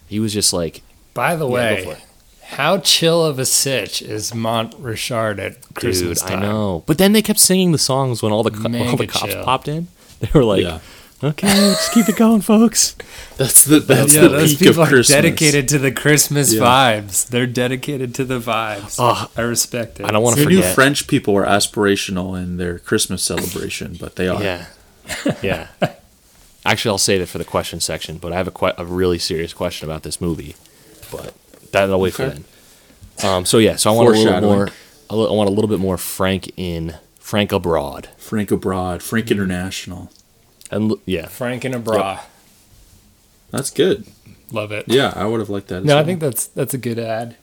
He 0.08 0.20
was 0.20 0.32
just 0.32 0.52
like, 0.52 0.82
By 1.14 1.34
the 1.36 1.46
Yeah, 1.48 1.52
way, 1.86 1.96
how 2.42 2.78
chill 2.78 3.24
of 3.24 3.38
a 3.38 3.46
sitch 3.46 4.02
is 4.02 4.32
Montrichard 4.32 5.38
at 5.38 5.60
dude, 5.62 5.74
Christmas 5.74 6.22
I 6.22 6.36
know. 6.40 6.84
But 6.86 6.98
then 6.98 7.12
they 7.12 7.22
kept 7.22 7.40
singing 7.40 7.72
the 7.72 7.78
songs 7.78 8.22
when 8.22 8.32
all 8.32 8.42
the 8.42 8.50
co- 8.50 8.64
all 8.90 8.96
the 8.96 9.06
cops 9.06 9.32
chill. 9.32 9.44
popped 9.44 9.68
in. 9.68 9.88
They 10.20 10.28
were 10.32 10.44
like, 10.44 10.62
Yeah. 10.62 10.78
Okay, 11.24 11.46
just 11.48 11.92
keep 11.92 12.08
it 12.08 12.16
going, 12.16 12.40
folks. 12.40 12.96
That's 13.36 13.64
the 13.64 13.80
that's 13.80 14.14
Yeah, 14.14 14.22
the 14.22 14.28
those 14.28 14.50
peak 14.50 14.58
people 14.60 14.82
of 14.82 14.88
are 14.88 14.90
Christmas. 14.90 15.08
dedicated 15.22 15.66
to 15.68 15.78
the 15.78 15.90
Christmas 15.90 16.52
Yeah. 16.54 16.60
vibes. 16.62 17.26
They're 17.28 17.48
dedicated 17.48 18.14
to 18.16 18.24
the 18.24 18.38
vibes. 18.38 18.96
Oh, 19.00 19.28
I 19.36 19.40
respect 19.42 19.98
it. 19.98 20.06
I 20.06 20.12
don't 20.12 20.22
want 20.22 20.36
to 20.36 20.44
Who 20.44 20.48
knew 20.50 20.56
forget. 20.58 20.74
French 20.74 21.08
people 21.08 21.34
were 21.34 21.44
aspirational 21.44 22.40
in 22.40 22.58
their 22.58 22.78
Christmas 22.78 23.24
celebration, 23.24 23.96
but 23.98 24.14
they 24.14 24.28
are. 24.28 24.40
Yeah, 24.40 24.66
yeah. 25.42 25.66
Actually, 26.64 26.90
I'll 26.92 26.98
save 26.98 27.20
it 27.20 27.26
for 27.26 27.38
the 27.38 27.44
question 27.44 27.80
section. 27.80 28.18
But 28.18 28.32
I 28.32 28.36
have 28.36 28.46
a 28.46 28.52
que- 28.52 28.72
a 28.78 28.84
really 28.84 29.18
serious 29.18 29.52
question 29.52 29.88
about 29.88 30.02
this 30.04 30.20
movie. 30.20 30.54
But 31.10 31.34
that 31.72 31.90
I'll 31.90 32.00
wait 32.00 32.14
for 32.14 32.22
Okay. 32.24 32.38
then. 33.18 33.28
Um. 33.30 33.44
So 33.44 33.58
yeah. 33.58 33.74
So 33.76 33.90
I 33.92 33.96
want 33.96 34.08
a 34.08 34.12
little 34.12 34.40
more. 34.40 34.68
I 35.10 35.14
li- 35.16 35.28
I 35.28 35.32
want 35.32 35.48
a 35.48 35.52
little 35.52 35.68
bit 35.68 35.80
more 35.80 35.98
Frank 35.98 36.52
in 36.56 36.94
Frank 37.18 37.50
abroad. 37.52 38.08
Frank 38.16 38.50
Abroad, 38.52 39.02
Frank 39.02 39.30
International. 39.30 40.10
And 40.70 40.92
yeah, 41.06 41.26
Frank 41.26 41.64
and 41.64 41.74
a 41.74 41.78
bra. 41.78 42.20
That's 43.50 43.70
good. 43.70 44.06
Love 44.52 44.72
it. 44.72 44.84
Yeah, 44.88 45.12
I 45.14 45.26
would 45.26 45.40
have 45.40 45.50
liked 45.50 45.68
that. 45.68 45.80
As 45.80 45.84
No, 45.84 45.98
I 45.98 46.04
think 46.04 46.20
that's 46.20 46.46
that's 46.46 46.74
a 46.74 46.78
good 46.78 46.98
ad. 46.98 47.36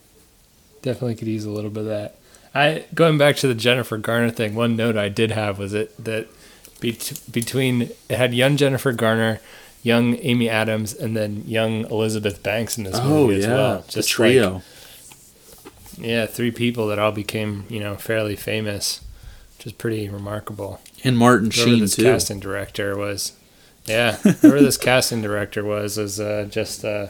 Definitely 0.82 1.14
could 1.14 1.28
use 1.28 1.44
a 1.44 1.50
little 1.50 1.70
bit 1.70 1.80
of 1.80 1.86
that. 1.86 2.16
I 2.54 2.84
going 2.94 3.16
back 3.18 3.36
to 3.36 3.48
the 3.48 3.54
Jennifer 3.54 3.96
Garner 3.98 4.30
thing. 4.30 4.54
One 4.54 4.76
note 4.76 4.96
I 4.96 5.08
did 5.08 5.30
have 5.30 5.58
was 5.58 5.72
it 5.74 5.96
that 6.04 6.28
bet- 6.80 7.20
between 7.30 7.82
it 7.82 7.96
had 8.10 8.34
young 8.34 8.56
Jennifer 8.56 8.92
Garner, 8.92 9.40
young 9.82 10.16
Amy 10.16 10.48
Adams, 10.50 10.92
and 10.94 11.16
then 11.16 11.44
young 11.46 11.84
Elizabeth 11.86 12.42
Banks 12.42 12.76
in 12.76 12.84
this 12.84 12.96
Oh 12.96 13.08
movie 13.08 13.34
yeah, 13.40 13.40
as 13.40 13.46
well. 13.48 13.84
the 13.92 14.02
trio. 14.02 14.52
like- 14.54 14.62
yeah, 15.98 16.26
three 16.26 16.50
people 16.50 16.86
that 16.88 16.98
all 16.98 17.12
became 17.12 17.64
you 17.68 17.78
know 17.80 17.96
fairly 17.96 18.36
famous, 18.36 19.00
which 19.62 19.68
is 19.68 19.78
pretty 19.78 20.08
remarkable. 20.08 20.80
and 21.04 21.16
Martin 21.16 21.50
Sheen 21.50 21.78
this 21.80 21.94
too. 21.94 22.02
casting 22.02 22.40
director 22.40 22.96
was, 22.96 23.32
yeah, 23.86 24.16
whoever 24.16 24.60
this 24.60 24.76
casting 24.76 25.22
director 25.22 25.62
was 25.64 25.96
was 25.98 26.18
uh, 26.18 26.48
just 26.50 26.84
uh, 26.84 27.08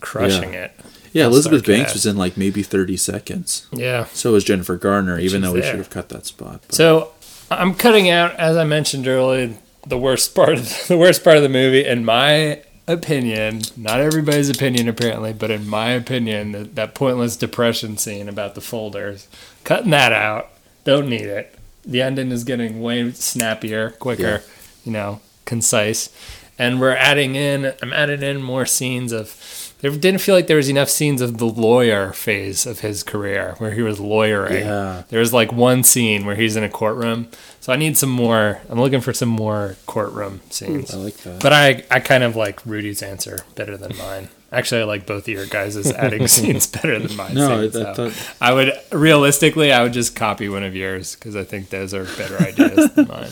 crushing 0.00 0.54
it. 0.54 0.72
yeah, 1.12 1.26
Elizabeth 1.26 1.66
Banks 1.66 1.92
was 1.92 2.06
in 2.06 2.16
like 2.16 2.38
maybe 2.38 2.62
thirty 2.62 2.96
seconds. 2.96 3.66
Yeah. 3.72 4.06
So 4.06 4.32
was 4.32 4.42
Jennifer 4.44 4.76
Garner, 4.78 5.18
even 5.18 5.42
She's 5.42 5.48
though 5.48 5.52
we 5.54 5.60
there. 5.60 5.70
should 5.72 5.78
have 5.80 5.90
cut 5.90 6.08
that 6.08 6.24
spot. 6.24 6.62
but- 6.66 6.74
So 6.74 7.12
I'm 7.50 7.74
cutting 7.74 8.08
out, 8.08 8.34
as 8.36 8.56
I 8.56 8.64
mentioned 8.64 9.06
earlier, 9.06 9.58
the 9.86 9.98
worst 9.98 10.34
part 10.34 10.54
of 10.54 10.84
the 10.88 10.96
worst 10.96 11.22
part 11.22 11.36
of 11.36 11.42
the 11.42 11.50
movie, 11.50 11.84
in 11.84 12.06
my 12.06 12.62
opinion. 12.88 13.60
Not 13.76 14.00
everybody's 14.00 14.48
opinion, 14.48 14.88
apparently, 14.88 15.34
but 15.34 15.50
in 15.50 15.68
my 15.68 15.90
opinion, 15.90 16.52
that, 16.52 16.74
that 16.74 16.94
pointless 16.94 17.36
depression 17.36 17.98
scene 17.98 18.30
about 18.30 18.54
the 18.54 18.60
folders, 18.62 19.28
cutting 19.64 19.90
that 19.90 20.12
out. 20.14 20.48
Don't 20.84 21.08
need 21.08 21.20
it. 21.26 21.54
The 21.84 22.02
ending 22.02 22.30
is 22.30 22.44
getting 22.44 22.80
way 22.80 23.10
snappier, 23.12 23.90
quicker, 23.90 24.42
you 24.84 24.92
know, 24.92 25.20
concise, 25.44 26.10
and 26.58 26.80
we're 26.80 26.94
adding 26.94 27.34
in. 27.34 27.74
I'm 27.82 27.92
adding 27.92 28.22
in 28.22 28.42
more 28.42 28.66
scenes 28.66 29.12
of. 29.12 29.36
There 29.80 29.90
didn't 29.90 30.20
feel 30.20 30.36
like 30.36 30.46
there 30.46 30.58
was 30.58 30.68
enough 30.68 30.88
scenes 30.88 31.20
of 31.20 31.38
the 31.38 31.44
lawyer 31.46 32.12
phase 32.12 32.66
of 32.66 32.80
his 32.80 33.02
career 33.02 33.56
where 33.58 33.72
he 33.72 33.82
was 33.82 33.98
lawyering. 33.98 34.64
Yeah. 34.64 35.02
There's 35.08 35.32
like 35.32 35.52
one 35.52 35.82
scene 35.82 36.24
where 36.24 36.36
he's 36.36 36.54
in 36.54 36.62
a 36.62 36.68
courtroom. 36.68 37.26
So 37.58 37.72
I 37.72 37.76
need 37.76 37.98
some 37.98 38.08
more. 38.10 38.60
I'm 38.68 38.78
looking 38.78 39.00
for 39.00 39.12
some 39.12 39.28
more 39.28 39.74
courtroom 39.86 40.40
scenes. 40.50 40.94
I 40.94 40.98
like 40.98 41.16
that. 41.24 41.42
But 41.42 41.52
I, 41.52 41.84
I 41.90 41.98
kind 41.98 42.22
of 42.22 42.36
like 42.36 42.64
Rudy's 42.64 43.02
answer 43.02 43.40
better 43.56 43.76
than 43.76 43.96
mine. 43.96 44.28
Actually, 44.52 44.82
I 44.82 44.84
like 44.84 45.06
both 45.06 45.22
of 45.22 45.28
your 45.28 45.46
guys' 45.46 45.90
adding 45.92 46.28
scenes 46.28 46.66
better 46.66 46.98
than 46.98 47.16
mine. 47.16 47.34
No, 47.34 47.50
I- 47.58 47.60
scenes, 47.62 47.76
I 47.76 47.94
so 47.94 48.10
thought- 48.10 48.36
I 48.40 48.52
would 48.52 48.72
realistically, 48.92 49.72
I 49.72 49.82
would 49.82 49.92
just 49.94 50.14
copy 50.14 50.48
one 50.48 50.62
of 50.62 50.76
yours 50.76 51.14
because 51.16 51.34
I 51.36 51.42
think 51.44 51.70
those 51.70 51.94
are 51.94 52.04
better 52.04 52.36
ideas 52.42 52.92
than 52.92 53.08
mine. 53.08 53.30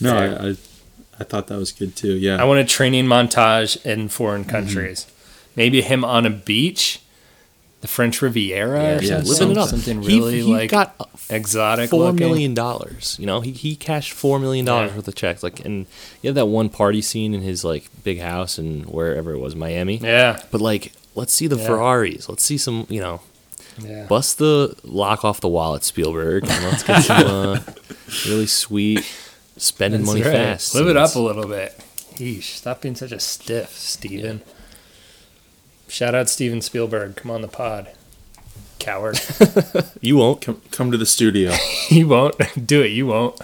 no, 0.00 0.10
fair. 0.10 0.42
I, 0.42 0.46
I 0.48 0.56
I 1.18 1.24
thought 1.24 1.46
that 1.46 1.56
was 1.58 1.72
good 1.72 1.96
too. 1.96 2.12
Yeah. 2.14 2.36
I 2.36 2.44
want 2.44 2.60
a 2.60 2.64
training 2.64 3.06
montage 3.06 3.82
in 3.86 4.08
foreign 4.08 4.42
Mm-hmm. 4.42 4.50
countries. 4.50 5.06
Maybe 5.54 5.80
him 5.80 6.04
on 6.04 6.26
a 6.26 6.30
beach, 6.30 7.00
the 7.86 7.92
French 7.92 8.20
Riviera, 8.20 8.96
or 8.96 9.02
Yeah, 9.02 9.22
something, 9.22 9.28
living 9.32 9.50
it 9.52 9.58
up. 9.58 9.68
something 9.68 10.02
really 10.02 10.36
he 10.42 10.52
like 10.52 10.70
got 10.70 10.94
exotic. 11.30 11.90
four 11.90 12.00
looking. 12.00 12.16
million 12.18 12.54
dollars. 12.54 13.16
You 13.20 13.26
know, 13.26 13.40
he, 13.40 13.52
he 13.52 13.76
cashed 13.76 14.12
four 14.12 14.38
million 14.38 14.64
dollars 14.64 14.90
Yeah. 14.90 14.96
worth 14.96 15.08
of 15.08 15.14
checks. 15.14 15.42
Like, 15.42 15.64
and 15.64 15.86
you 16.22 16.28
have 16.28 16.34
that 16.34 16.46
one 16.46 16.68
party 16.68 17.00
scene 17.02 17.34
in 17.34 17.42
his 17.42 17.64
like 17.64 17.84
big 18.04 18.20
house 18.20 18.58
and 18.58 18.86
wherever 18.86 19.32
it 19.32 19.38
was, 19.38 19.54
Miami. 19.54 19.98
Yeah, 19.98 20.40
But 20.50 20.60
like, 20.60 20.92
let's 21.14 21.32
see 21.32 21.46
the 21.46 21.56
Yeah. 21.56 21.66
Ferraris. 21.66 22.28
Let's 22.28 22.42
see 22.42 22.58
some. 22.58 22.86
You 22.88 23.00
know, 23.00 23.20
yeah. 23.80 24.06
bust 24.06 24.38
the 24.38 24.74
lock 24.84 25.24
off 25.24 25.40
the 25.40 25.48
wallet, 25.48 25.84
Spielberg, 25.84 26.44
and 26.48 26.64
let's 26.64 26.82
get 26.82 27.02
some 27.02 27.26
uh, 27.26 27.60
really 28.26 28.46
sweet 28.46 29.04
spending 29.56 30.00
That's 30.02 30.10
money 30.12 30.22
right. 30.22 30.32
fast. 30.32 30.74
Live 30.74 30.88
it 30.88 30.96
up 30.96 31.14
a 31.14 31.20
little 31.20 31.46
bit. 31.46 31.78
Yeesh, 32.16 32.56
stop 32.56 32.80
being 32.80 32.94
such 32.94 33.12
a 33.12 33.20
stiff, 33.20 33.70
Steven. 33.76 34.40
Shout 35.88 36.14
out 36.14 36.28
Steven 36.28 36.60
Spielberg. 36.60 37.16
Come 37.16 37.30
on 37.30 37.42
the 37.42 37.48
pod. 37.48 37.88
Coward. 38.78 39.18
You 40.00 40.16
won't. 40.18 40.40
come 40.42 40.60
come 40.70 40.92
to 40.92 40.98
the 40.98 41.06
studio. 41.06 41.52
you 41.90 42.06
won't. 42.08 42.36
Do 42.66 42.82
it. 42.82 42.88
You 42.92 43.06
won't. 43.08 43.40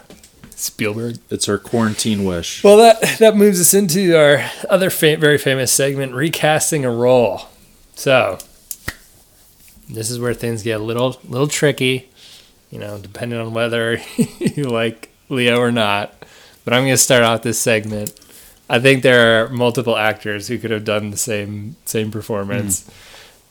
Spielberg. 0.50 1.18
it's 1.30 1.48
our 1.48 1.58
quarantine 1.58 2.24
wish. 2.24 2.62
Well, 2.62 2.76
that 2.76 3.18
that 3.18 3.34
moves 3.36 3.60
us 3.60 3.74
into 3.74 4.16
our 4.16 4.48
other 4.70 4.90
fa- 4.90 5.16
very 5.16 5.38
famous 5.38 5.72
segment, 5.72 6.14
recasting 6.14 6.84
a 6.84 6.90
role. 6.90 7.42
So, 7.96 8.38
this 9.88 10.08
is 10.10 10.20
where 10.20 10.34
things 10.34 10.62
get 10.62 10.80
a 10.80 10.84
little 10.84 11.18
little 11.28 11.48
tricky, 11.48 12.08
you 12.70 12.78
know, 12.78 12.98
depending 12.98 13.40
on 13.40 13.54
whether 13.54 14.00
you 14.38 14.64
like 14.64 15.10
Leo 15.28 15.58
or 15.58 15.72
not. 15.72 16.14
But 16.64 16.74
I'm 16.74 16.82
going 16.82 16.92
to 16.94 16.96
start 16.98 17.24
out 17.24 17.42
this 17.42 17.58
segment. 17.58 18.12
I 18.72 18.80
think 18.80 19.02
there 19.02 19.44
are 19.44 19.48
multiple 19.50 19.98
actors 19.98 20.48
who 20.48 20.56
could 20.56 20.70
have 20.70 20.86
done 20.86 21.10
the 21.10 21.18
same 21.18 21.76
same 21.84 22.10
performance. 22.10 22.90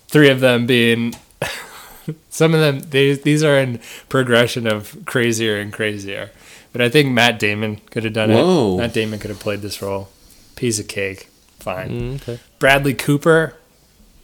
Three 0.07 0.29
of 0.29 0.39
them 0.39 0.65
being 0.65 1.13
some 2.29 2.55
of 2.55 2.59
them 2.59 2.79
they, 2.89 3.13
these 3.13 3.43
are 3.43 3.59
in 3.59 3.79
progression 4.09 4.65
of 4.65 4.97
crazier 5.05 5.59
and 5.59 5.71
crazier. 5.71 6.31
But 6.73 6.81
I 6.81 6.89
think 6.89 7.11
Matt 7.11 7.37
Damon 7.37 7.75
could 7.91 8.03
have 8.03 8.13
done 8.13 8.31
Whoa. 8.31 8.73
it. 8.73 8.77
Matt 8.77 8.93
Damon 8.93 9.19
could 9.19 9.29
have 9.29 9.39
played 9.39 9.61
this 9.61 9.79
role. 9.79 10.09
Piece 10.55 10.79
of 10.79 10.87
cake. 10.87 11.27
Fine. 11.59 11.89
Mm, 11.89 12.15
okay. 12.15 12.39
Bradley 12.57 12.95
Cooper. 12.95 13.55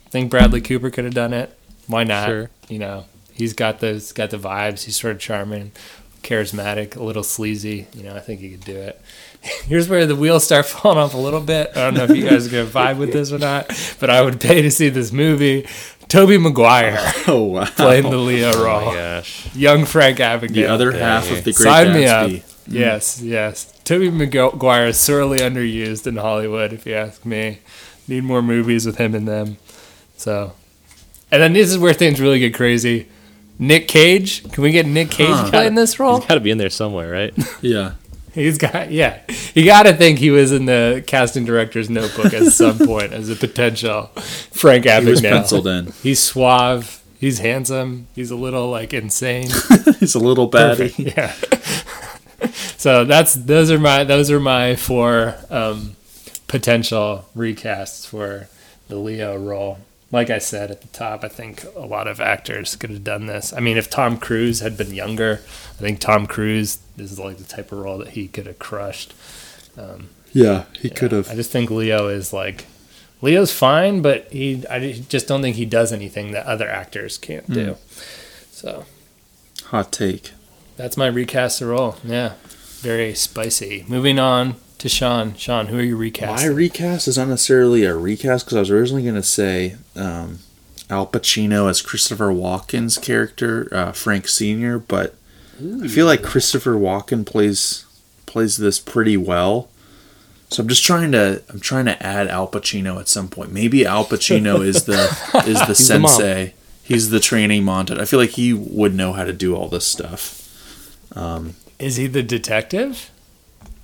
I 0.07 0.09
think 0.09 0.31
Bradley 0.31 0.61
Cooper 0.61 0.89
could 0.89 1.05
have 1.05 1.13
done 1.13 1.31
it. 1.33 1.55
Why 1.85 2.05
not? 2.05 2.27
Sure. 2.27 2.49
You 2.69 2.79
know, 2.79 3.05
he's 3.33 3.53
got 3.53 3.81
those 3.81 4.13
got 4.13 4.31
the 4.31 4.37
vibes. 4.37 4.85
He's 4.85 4.99
sort 4.99 5.13
of 5.13 5.19
charming, 5.19 5.73
charismatic, 6.23 6.95
a 6.95 7.03
little 7.03 7.21
sleazy. 7.23 7.85
You 7.93 8.01
know, 8.01 8.15
I 8.15 8.19
think 8.19 8.39
he 8.39 8.49
could 8.49 8.65
do 8.65 8.75
it. 8.75 8.99
Here's 9.41 9.87
where 9.89 10.05
the 10.05 10.15
wheels 10.15 10.43
start 10.43 10.65
falling 10.67 10.97
off 10.97 11.13
a 11.13 11.17
little 11.17 11.41
bit. 11.41 11.71
I 11.75 11.81
don't 11.89 11.93
know 11.93 12.03
if 12.03 12.09
you 12.11 12.27
guys 12.27 12.47
are 12.47 12.49
gonna 12.49 12.65
vibe 12.65 12.97
with 12.99 13.13
this 13.13 13.31
or 13.31 13.39
not, 13.39 13.67
but 13.99 14.09
I 14.09 14.21
would 14.21 14.39
pay 14.41 14.61
to 14.61 14.71
see 14.71 14.89
this 14.89 15.11
movie. 15.11 15.67
Tobey 16.09 16.37
Maguire 16.37 16.97
Oh 17.27 17.43
wow. 17.43 17.65
playing 17.65 18.09
the 18.09 18.17
Leo 18.17 18.51
Oh 18.55 18.63
role. 18.63 18.85
my 18.85 18.93
gosh. 18.93 19.53
Young 19.55 19.83
Frank 19.85 20.19
Abagnale. 20.19 20.53
the 20.53 20.65
other 20.65 20.91
half 20.93 21.29
of 21.29 21.43
the 21.43 21.51
Great 21.51 21.63
Sign 21.63 21.93
me 21.93 22.05
up. 22.05 22.29
Gatsby. 22.29 22.43
Yes, 22.69 23.21
yes. 23.21 23.79
Tobey 23.83 24.09
Maguire 24.09 24.87
is 24.87 24.97
sorely 24.97 25.39
underused 25.39 26.07
in 26.07 26.15
Hollywood, 26.17 26.71
if 26.73 26.85
you 26.85 26.93
ask 26.93 27.25
me. 27.25 27.59
Need 28.07 28.23
more 28.23 28.41
movies 28.41 28.85
with 28.85 28.97
him 28.97 29.15
in 29.15 29.25
them. 29.25 29.57
So, 30.15 30.53
and 31.31 31.41
then 31.41 31.51
this 31.53 31.69
is 31.69 31.77
where 31.77 31.93
things 31.93 32.19
really 32.21 32.39
get 32.39 32.53
crazy. 32.53 33.07
Nick 33.59 33.87
Cage. 33.89 34.49
Can 34.51 34.63
we 34.63 34.71
get 34.71 34.85
Nick 34.85 35.11
Cage 35.11 35.27
Huh. 35.29 35.49
playing 35.49 35.75
this 35.75 35.99
role? 35.99 36.19
He's 36.19 36.27
got 36.27 36.35
to 36.35 36.39
be 36.41 36.51
in 36.51 36.57
there 36.57 36.69
somewhere, 36.69 37.11
right? 37.11 37.33
Yeah. 37.61 37.93
He's 38.37 38.59
got 38.59 38.91
yeah. 38.91 39.21
You 39.55 39.65
got 39.65 39.83
to 39.83 39.93
think 39.93 40.19
he 40.19 40.29
was 40.29 40.51
in 40.51 40.65
the 40.65 41.03
casting 41.07 41.43
director's 41.43 41.89
notebook 41.89 42.35
at 42.35 42.53
some 42.53 42.77
point 42.85 43.11
as 43.11 43.29
a 43.29 43.35
potential 43.35 44.07
Frank 44.51 44.85
Abagnale. 44.85 45.03
He 45.03 45.09
was 45.09 45.21
penciled 45.21 45.65
in. 45.65 45.91
He's 46.03 46.19
suave. 46.19 47.01
He's 47.19 47.39
handsome. 47.39 48.07
He's 48.13 48.29
a 48.29 48.35
little 48.35 48.69
like 48.69 48.93
insane. 48.93 49.49
He's 49.99 50.13
a 50.13 50.19
little 50.19 50.45
batty. 50.45 50.93
yeah. 50.97 51.33
so 52.77 53.05
that's 53.05 53.33
those 53.33 53.71
are 53.71 53.79
my 53.79 54.03
those 54.03 54.29
are 54.29 54.39
my 54.39 54.75
four 54.75 55.33
um, 55.49 55.95
potential 56.47 57.25
recasts 57.35 58.05
for 58.05 58.49
the 58.87 58.97
Leo 58.97 59.35
role. 59.35 59.79
Like 60.11 60.29
I 60.29 60.37
said 60.37 60.71
at 60.71 60.81
the 60.81 60.87
top, 60.87 61.23
I 61.25 61.27
think 61.27 61.65
a 61.75 61.81
lot 61.85 62.07
of 62.07 62.21
actors 62.21 62.75
could 62.77 62.89
have 62.91 63.03
done 63.03 63.25
this. 63.25 63.51
I 63.51 63.59
mean, 63.59 63.75
if 63.77 63.89
Tom 63.89 64.17
Cruise 64.17 64.61
had 64.61 64.77
been 64.77 64.93
younger, 64.93 65.41
I 65.43 65.81
think 65.81 65.99
Tom 65.99 66.25
Cruise 66.27 66.79
this 66.95 67.11
is 67.11 67.19
like 67.19 67.37
the 67.37 67.43
type 67.43 67.71
of 67.73 67.79
role 67.79 67.97
that 67.99 68.09
he 68.09 68.27
could 68.29 68.45
have 68.47 68.57
crushed. 68.59 69.13
Um, 69.77 70.09
yeah, 70.31 70.63
he 70.79 70.87
Yeah. 70.87 70.93
could 70.93 71.11
have. 71.11 71.29
I 71.29 71.35
just 71.35 71.51
think 71.51 71.69
Leo 71.69 72.07
is 72.07 72.31
like 72.31 72.65
Leo's 73.21 73.51
fine, 73.51 74.01
but 74.01 74.31
he 74.31 74.63
I 74.69 74.93
just 75.09 75.27
don't 75.27 75.41
think 75.41 75.57
he 75.57 75.65
does 75.65 75.91
anything 75.91 76.31
that 76.31 76.45
other 76.45 76.69
actors 76.69 77.17
can't 77.17 77.51
do. 77.51 77.73
Hmm. 77.73 77.99
So 78.51 78.85
Hot 79.65 79.91
take. 79.91 80.31
That's 80.77 80.95
my 80.95 81.07
recast 81.07 81.61
of 81.61 81.67
role. 81.67 81.97
Yeah. 82.03 82.33
Very 82.79 83.13
spicy. 83.13 83.83
Moving 83.89 84.19
on 84.19 84.55
to 84.79 84.89
Sean. 84.89 85.35
Sean, 85.35 85.67
who 85.67 85.79
are 85.79 85.83
you 85.83 85.97
recasting? 85.97 86.49
My 86.49 86.53
recast 86.53 87.07
is 87.07 87.17
not 87.17 87.27
necessarily 87.27 87.83
a 87.83 87.95
recast 87.95 88.45
because 88.45 88.57
I 88.57 88.59
was 88.59 88.71
originally 88.71 89.03
going 89.03 89.15
to 89.15 89.23
say 89.23 89.75
um, 89.95 90.39
Al 90.89 91.07
Pacino 91.07 91.69
as 91.69 91.81
Christopher 91.81 92.27
Walken's 92.27 92.97
character, 92.97 93.67
uh, 93.71 93.91
Frank 93.91 94.27
Senior, 94.27 94.79
but 94.79 95.15
I 95.83 95.87
feel 95.87 96.05
like 96.05 96.21
Christopher 96.21 96.75
Walken 96.75 97.25
plays 97.25 97.85
plays 98.25 98.57
this 98.57 98.79
pretty 98.79 99.17
well. 99.17 99.69
So 100.49 100.61
I'm 100.61 100.69
just 100.69 100.83
trying 100.83 101.11
to 101.13 101.41
I'm 101.49 101.59
trying 101.59 101.85
to 101.85 102.01
add 102.05 102.27
Al 102.27 102.47
Pacino 102.47 102.99
at 102.99 103.07
some 103.07 103.27
point. 103.27 103.51
Maybe 103.51 103.85
Al 103.85 104.05
Pacino 104.05 104.63
is 104.65 104.85
the 104.85 105.05
is 105.47 105.59
the 105.59 105.65
He's 105.65 105.67
the 105.67 105.75
sensei. 105.75 106.53
He's 106.83 107.09
the 107.09 107.19
training 107.19 107.63
montage. 107.63 107.99
I 107.99 108.05
feel 108.05 108.19
like 108.19 108.31
he 108.31 108.53
would 108.53 108.93
know 108.95 109.13
how 109.13 109.25
to 109.25 109.33
do 109.33 109.55
all 109.55 109.67
this 109.67 109.85
stuff. 109.85 110.43
Is 111.79 111.97
he 111.97 112.07
the 112.07 112.23
detective? 112.23 113.11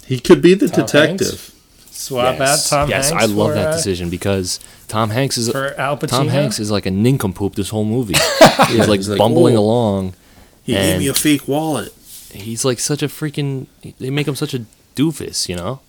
He 0.06 0.20
could 0.20 0.42
be 0.42 0.54
the 0.54 0.68
Tom 0.68 0.86
detective. 0.86 1.50
Swap 1.92 2.38
yes, 2.40 2.72
out 2.74 2.78
Tom 2.78 2.90
yes, 2.90 3.10
Hanks. 3.12 3.24
I 3.24 3.28
love 3.28 3.52
for, 3.52 3.54
that 3.56 3.68
uh, 3.68 3.76
decision 3.76 4.10
because 4.10 4.60
Tom 4.88 5.12
Hanks 5.12 5.38
is 5.38 5.52
For 5.52 5.74
Al 5.80 5.96
Pacino. 5.98 6.08
Tom 6.10 6.28
Hanks 6.28 6.60
is 6.60 6.72
like 6.72 6.86
a 6.86 6.92
nincompoop 6.92 7.56
this 7.56 7.70
whole 7.70 7.86
movie. 7.86 8.16
he's 8.68 8.88
like 8.88 9.00
he's 9.00 9.10
bumbling 9.10 9.56
"Oh." 9.56 9.62
along. 9.62 10.14
He 10.64 10.74
gave 10.74 11.00
me 11.00 11.08
a 11.08 11.14
fake 11.14 11.48
wallet. 11.48 11.94
He's 12.32 12.66
like 12.66 12.80
such 12.80 13.04
a 13.04 13.08
freaking. 13.08 13.68
They 14.00 14.10
make 14.10 14.28
him 14.28 14.36
such 14.36 14.54
a 14.54 14.66
doofus, 14.96 15.48
you 15.48 15.56
know. 15.56 15.82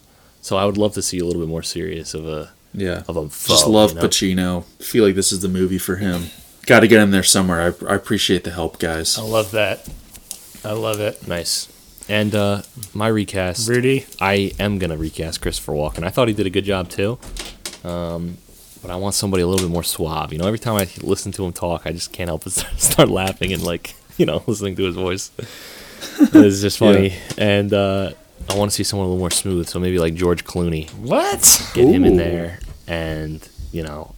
So 0.43 0.57
I 0.57 0.67
would 0.67 0.77
love 0.77 0.93
to 0.95 1.03
see 1.03 1.19
a 1.19 1.25
little 1.25 1.41
bit 1.41 1.49
more 1.49 1.63
serious 1.63 2.13
of 2.13 2.29
a 2.29 2.51
Yeah. 2.75 3.03
of 3.09 3.17
a 3.17 3.29
foe. 3.31 3.55
Just 3.55 3.67
love 3.67 3.91
you 3.91 3.97
know? 3.97 4.03
Pacino. 4.03 4.65
Feel 4.83 5.05
like 5.07 5.15
this 5.15 5.33
is 5.33 5.41
the 5.41 5.49
movie 5.49 5.79
for 5.79 5.97
him. 5.97 6.27
got 6.67 6.81
to 6.81 6.87
get 6.87 7.01
him 7.01 7.13
there 7.13 7.23
somewhere. 7.23 7.63
I, 7.63 7.93
I 7.93 7.95
appreciate 7.95 8.45
the 8.45 8.51
help, 8.51 8.79
guys. 8.79 9.19
I 9.19 9.23
love 9.23 9.53
that. 9.53 9.89
I 10.65 10.73
love 10.73 11.01
it. 11.01 11.27
Nice. 11.27 11.69
And 12.09 12.35
uh, 12.35 12.63
my 12.93 13.09
recast, 13.09 13.69
Rudy, 13.69 14.05
I 14.21 14.53
am 14.59 14.79
gonna 14.79 14.97
recast 14.97 15.41
Christopher 15.41 15.73
Walken. 15.73 16.05
I 16.05 16.11
thought 16.11 16.29
he 16.29 16.35
did 16.35 16.47
a 16.47 16.51
good 16.51 16.65
job 16.65 16.91
too, 16.91 17.19
um, 17.83 18.37
but 18.83 18.91
I 18.91 18.97
want 18.97 19.15
somebody 19.15 19.43
a 19.43 19.47
little 19.47 19.67
bit 19.67 19.73
more 19.73 19.83
suave. 19.83 20.31
You 20.33 20.39
know, 20.39 20.47
every 20.47 20.59
time 20.59 20.77
I 20.77 20.87
listen 21.03 21.33
to 21.33 21.45
him 21.47 21.53
talk, 21.55 21.87
I 21.87 21.93
just 21.93 22.13
can't 22.13 22.29
help 22.29 22.45
but 22.45 22.53
start, 22.77 23.09
laughing 23.09 23.53
and 23.55 23.63
like 23.63 23.95
you 24.19 24.27
know 24.27 24.43
listening 24.47 24.77
to 24.77 24.85
his 24.85 24.97
voice. 24.97 25.31
it's 26.19 26.61
just 26.61 26.77
funny, 26.79 27.15
and 27.39 27.73
uh, 27.73 28.13
I 28.51 28.57
want 28.59 28.71
to 28.71 28.75
see 28.75 28.85
someone 28.85 29.07
a 29.07 29.09
little 29.09 29.21
more 29.21 29.31
smooth. 29.31 29.67
So 29.69 29.81
maybe 29.81 29.99
like 29.99 30.15
George 30.15 30.45
Clooney, 30.45 30.91
what? 30.95 31.71
get 31.73 31.89
him 31.89 32.05
in 32.05 32.17
there, 32.19 32.59
and 32.87 33.47
you 33.73 33.83
know, 33.83 34.15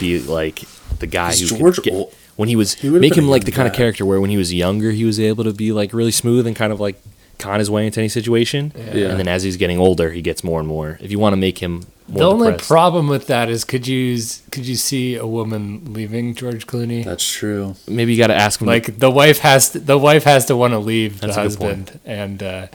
be 0.00 0.18
like 0.20 0.64
the 0.98 1.06
guy 1.06 1.30
Is 1.30 1.50
who 1.50 1.56
George 1.58 1.80
get- 1.82 1.94
ol- 1.94 2.12
when 2.36 2.48
he 2.48 2.56
was 2.56 2.74
He 2.74 2.88
make 2.90 3.16
him 3.16 3.28
like 3.28 3.42
young 3.42 3.46
the 3.46 3.52
kind 3.52 3.68
of 3.68 3.74
character 3.74 4.04
where 4.06 4.20
when 4.20 4.30
he 4.30 4.36
was 4.36 4.52
younger 4.52 4.90
he 4.92 5.04
was 5.04 5.18
able 5.20 5.44
to 5.44 5.52
be 5.52 5.72
like 5.72 5.92
really 5.92 6.10
smooth 6.12 6.46
and 6.46 6.54
kind 6.56 6.72
of 6.72 6.80
like 6.80 7.00
con 7.38 7.58
his 7.58 7.68
way 7.70 7.86
into 7.86 8.00
any 8.00 8.08
situation 8.08 8.72
Yeah. 8.76 9.08
and 9.10 9.18
then 9.18 9.28
as 9.28 9.42
he's 9.42 9.56
getting 9.56 9.78
older 9.78 10.10
he 10.12 10.22
gets 10.22 10.44
more 10.44 10.60
and 10.60 10.68
more 10.68 10.98
if 11.00 11.10
you 11.10 11.18
want 11.18 11.32
to 11.32 11.36
make 11.36 11.58
him 11.58 11.82
more 12.06 12.18
The 12.18 12.28
only 12.30 12.46
depressed, 12.52 12.68
problem 12.68 13.08
with 13.08 13.26
that 13.28 13.48
is 13.48 13.64
could 13.64 13.86
you 13.86 14.18
could 14.52 14.66
you 14.66 14.76
see 14.76 15.16
a 15.16 15.26
woman 15.26 15.92
leaving 15.92 16.34
George 16.34 16.66
Clooney? 16.66 17.04
That's 17.04 17.26
true. 17.28 17.74
maybe 17.88 18.12
you 18.12 18.18
got 18.18 18.28
to 18.28 18.36
ask 18.36 18.60
him 18.60 18.66
like 18.68 18.98
the 18.98 19.10
wife 19.10 19.38
has 19.38 19.70
to, 19.70 19.78
the 19.80 19.98
wife 19.98 20.24
has 20.24 20.44
to 20.46 20.56
want 20.56 20.72
to 20.74 20.78
leave 20.78 21.20
the 21.20 21.26
a 21.26 21.28
good 21.28 21.34
point. 21.34 21.44
husband, 21.44 22.00
and 22.04 22.42
uh, 22.42 22.66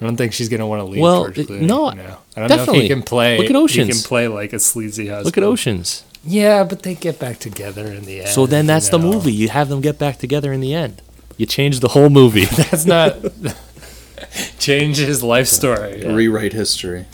I 0.00 0.04
don't 0.04 0.16
think 0.16 0.32
she's 0.32 0.48
gonna 0.48 0.66
want 0.66 0.80
to 0.80 0.84
leave. 0.84 1.00
Well, 1.02 1.24
George 1.30 1.46
Clooney, 1.48 1.60
no, 1.62 1.90
you 1.90 1.96
know? 1.96 2.02
I 2.02 2.04
don't 2.04 2.16
know 2.36 2.44
if 2.44 2.48
definitely. 2.48 2.82
he 2.82 2.88
can 2.88 3.02
play. 3.02 3.38
Look 3.38 3.50
at 3.50 3.56
Oceans. 3.56 3.74
He 3.74 3.82
Oceans. 3.82 4.02
can 4.02 4.08
play 4.08 4.28
like 4.28 4.52
a 4.52 4.58
sleazy 4.58 5.06
husband. 5.08 5.26
look 5.26 5.38
at 5.38 5.42
Oceans 5.44 6.04
Yeah, 6.24 6.64
but 6.64 6.82
they 6.82 6.94
get 6.94 7.18
back 7.18 7.38
together 7.38 7.86
in 7.86 8.04
the 8.04 8.20
end. 8.20 8.28
so 8.28 8.46
then 8.46 8.64
you 8.64 8.68
that's 8.68 8.88
the 8.88 8.98
movie 8.98 9.32
you 9.32 9.48
have 9.48 9.68
them 9.68 9.80
get 9.80 9.98
back 9.98 10.18
together 10.18 10.52
in 10.52 10.60
the 10.60 10.74
end 10.74 11.00
you 11.36 11.46
change 11.46 11.80
the 11.80 11.88
whole 11.88 12.10
movie 12.10 12.44
That's 12.56 12.86
not 12.86 13.16
change 14.58 14.96
his 14.96 15.22
life 15.22 15.46
story. 15.48 16.02
Rewrite 16.04 16.52
history. 16.52 17.06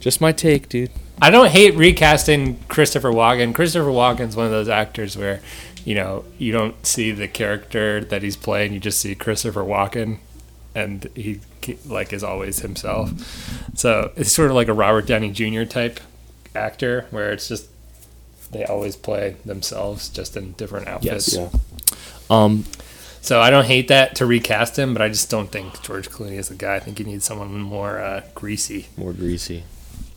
just 0.00 0.20
my 0.20 0.32
take 0.32 0.68
dude 0.68 0.90
I 1.20 1.30
don't 1.30 1.50
hate 1.50 1.74
recasting 1.74 2.60
Christopher 2.68 3.10
Walken. 3.10 3.52
Christopher 3.52 3.88
Walken's 3.88 4.36
one 4.36 4.46
of 4.46 4.52
those 4.52 4.68
actors 4.68 5.16
where, 5.16 5.40
you 5.84 5.96
know, 5.96 6.24
you 6.38 6.52
don't 6.52 6.86
see 6.86 7.10
the 7.10 7.26
character 7.26 8.04
that 8.04 8.22
he's 8.22 8.36
playing, 8.36 8.72
you 8.72 8.78
just 8.78 9.00
see 9.00 9.16
Christopher 9.16 9.62
Walken 9.64 10.18
and 10.76 11.08
he 11.16 11.40
like 11.84 12.12
is 12.12 12.22
always 12.22 12.60
himself. 12.60 13.10
So, 13.74 14.12
it's 14.14 14.30
sort 14.30 14.50
of 14.50 14.54
like 14.54 14.68
a 14.68 14.72
Robert 14.72 15.06
Downey 15.08 15.32
Jr. 15.32 15.64
type 15.64 15.98
actor 16.58 17.06
where 17.10 17.32
it's 17.32 17.48
just 17.48 17.68
they 18.52 18.64
always 18.64 18.96
play 18.96 19.36
themselves 19.44 20.08
just 20.08 20.36
in 20.36 20.52
different 20.52 20.88
outfits. 20.88 21.34
Yes. 21.34 21.50
Yeah. 21.52 21.96
um 22.30 22.64
So, 23.20 23.40
I 23.40 23.50
don't 23.50 23.66
hate 23.66 23.88
that 23.88 24.14
to 24.16 24.26
recast 24.26 24.78
him, 24.78 24.92
but 24.94 25.02
I 25.02 25.08
just 25.08 25.28
don't 25.30 25.50
think 25.50 25.82
George 25.82 26.08
Clooney 26.08 26.38
is 26.38 26.48
the 26.48 26.54
guy. 26.54 26.76
I 26.76 26.80
think 26.80 26.98
you 26.98 27.04
need 27.04 27.22
someone 27.22 27.60
more 27.60 27.98
uh, 27.98 28.22
greasy. 28.34 28.86
more 28.96 29.12
greasy 29.12 29.64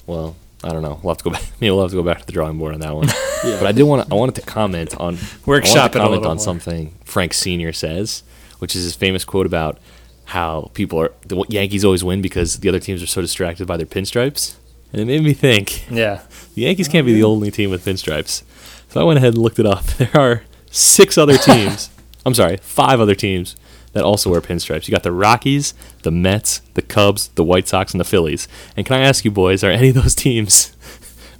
well 0.07 0.35
I 0.63 0.69
don't 0.73 0.83
know. 0.83 0.99
We'll 1.01 1.11
have 1.13 1.17
to 1.17 1.23
go 1.23 1.31
back. 1.31 1.43
Maybe 1.59 1.71
we'll 1.71 1.81
have 1.81 1.89
to 1.91 1.97
go 1.97 2.03
back 2.03 2.19
to 2.19 2.25
the 2.25 2.31
drawing 2.31 2.57
board 2.59 2.73
on 2.75 2.81
that 2.81 2.95
one. 2.95 3.07
Yeah. 3.43 3.57
But 3.57 3.65
I 3.65 3.71
did 3.71 3.83
want. 3.89 4.07
to 4.07 4.13
I 4.13 4.17
wanted 4.19 4.35
to 4.35 4.41
comment 4.41 4.95
on. 4.97 5.17
Workshop 5.47 5.75
I 5.75 5.79
it 5.79 5.81
wanted 5.81 5.93
to 5.93 5.97
a 5.97 6.01
comment 6.03 6.11
little 6.11 6.29
on 6.29 6.37
more. 6.37 6.43
something 6.43 6.93
Frank 7.05 7.33
Senior 7.33 7.73
says, 7.73 8.21
which 8.59 8.75
is 8.75 8.83
his 8.83 8.93
famous 8.93 9.25
quote 9.25 9.47
about 9.47 9.79
how 10.25 10.69
people 10.75 11.01
are 11.01 11.11
the 11.25 11.43
Yankees 11.49 11.83
always 11.83 12.03
win 12.03 12.21
because 12.21 12.59
the 12.59 12.69
other 12.69 12.79
teams 12.79 13.01
are 13.01 13.07
so 13.07 13.19
distracted 13.19 13.65
by 13.65 13.77
their 13.77 13.87
pinstripes, 13.87 14.57
and 14.91 15.01
it 15.01 15.05
made 15.05 15.23
me 15.23 15.33
think 15.33 15.89
Yeah. 15.89 16.21
the 16.55 16.61
Yankees 16.63 16.87
can't 16.87 17.05
be 17.05 17.13
the 17.13 17.23
only 17.23 17.51
team 17.51 17.69
with 17.69 17.85
pinstripes. 17.85 18.43
So 18.89 18.99
I 18.99 19.03
went 19.03 19.17
ahead 19.17 19.33
and 19.35 19.41
looked 19.43 19.59
it 19.59 19.65
up. 19.65 19.85
There 19.97 20.09
are 20.17 20.43
six 20.69 21.17
other 21.17 21.37
teams. 21.49 21.89
I'm 22.25 22.33
sorry, 22.33 22.57
five 22.57 22.99
other 22.99 23.15
teams 23.15 23.55
that 23.93 24.03
also 24.03 24.29
wear 24.29 24.41
pinstripes. 24.41 24.87
You 24.87 24.91
got 24.91 25.03
the 25.03 25.11
Rockies, 25.11 25.73
the 26.03 26.11
Mets, 26.11 26.59
the 26.75 26.81
Cubs, 26.81 27.27
the 27.35 27.43
White 27.43 27.67
Sox, 27.67 27.93
and 27.93 27.99
the 27.99 28.05
Phillies. 28.05 28.47
And 28.77 28.85
can 28.85 28.95
I 28.95 29.03
ask 29.03 29.25
you, 29.25 29.31
boys, 29.31 29.63
are 29.63 29.71
any 29.71 29.89
of 29.89 29.95
those 29.95 30.15
teams 30.25 30.69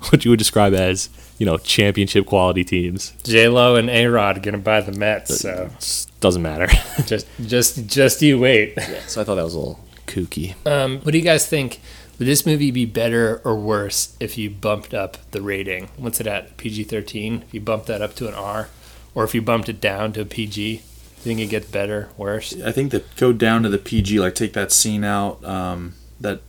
what 0.10 0.26
you 0.26 0.32
would 0.32 0.40
describe 0.40 0.74
as, 0.74 1.10
you 1.38 1.46
know, 1.46 1.58
championship 1.58 2.26
quality 2.26 2.64
teams? 2.64 3.14
J 3.24 3.48
Lo 3.48 3.76
and 3.76 3.90
A 3.90 4.08
Rod 4.08 4.42
gonna 4.44 4.58
buy 4.58 4.82
the 4.82 4.92
Mets, 4.92 5.40
so 5.40 5.70
It 5.80 6.06
doesn't 6.20 6.42
matter. 6.42 6.68
just 7.06 7.28
just 7.46 7.86
just 7.88 8.22
you 8.22 8.40
wait. 8.40 8.74
Yeah. 8.78 9.00
so 9.08 9.22
I 9.22 9.24
thought 9.24 9.36
that 9.36 9.44
was 9.44 9.54
a 9.54 9.60
little 9.60 9.80
kooky. 10.08 10.56
Um, 10.66 11.00
what 11.02 11.12
do 11.12 11.18
you 11.18 11.24
guys 11.24 11.46
think? 11.48 11.80
Would 12.22 12.28
this 12.28 12.46
movie 12.46 12.70
be 12.70 12.86
better 12.86 13.42
or 13.44 13.56
worse 13.56 14.16
if 14.20 14.38
you 14.38 14.52
bumped 14.52 14.94
up 14.94 15.18
the 15.32 15.42
rating? 15.42 15.90
What's 15.98 16.20
it 16.22 16.28
at? 16.28 16.56
PG 16.56 16.84
thirteen. 16.84 17.42
If 17.48 17.52
you 17.56 17.60
bumped 17.62 17.88
that 17.88 18.04
up 18.04 18.14
to 18.18 18.28
an 18.28 18.36
R, 18.36 18.70
or 19.16 19.24
if 19.24 19.34
you 19.34 19.42
bumped 19.42 19.70
it 19.70 19.82
down 19.82 20.14
to 20.14 20.22
a 20.22 20.26
PG, 20.26 20.54
do 20.54 20.84
you 20.84 20.84
think 21.18 21.40
it 21.40 21.48
gets 21.48 21.66
better, 21.66 22.10
worse? 22.18 22.54
I 22.62 22.72
think 22.72 22.92
that 22.92 23.16
go 23.16 23.34
down 23.34 23.64
to 23.64 23.70
the 23.70 23.80
PG, 23.80 24.20
like 24.20 24.36
take 24.36 24.54
that 24.54 24.72
scene 24.72 25.04
out 25.04 25.44
um, 25.44 25.96
that 26.20 26.42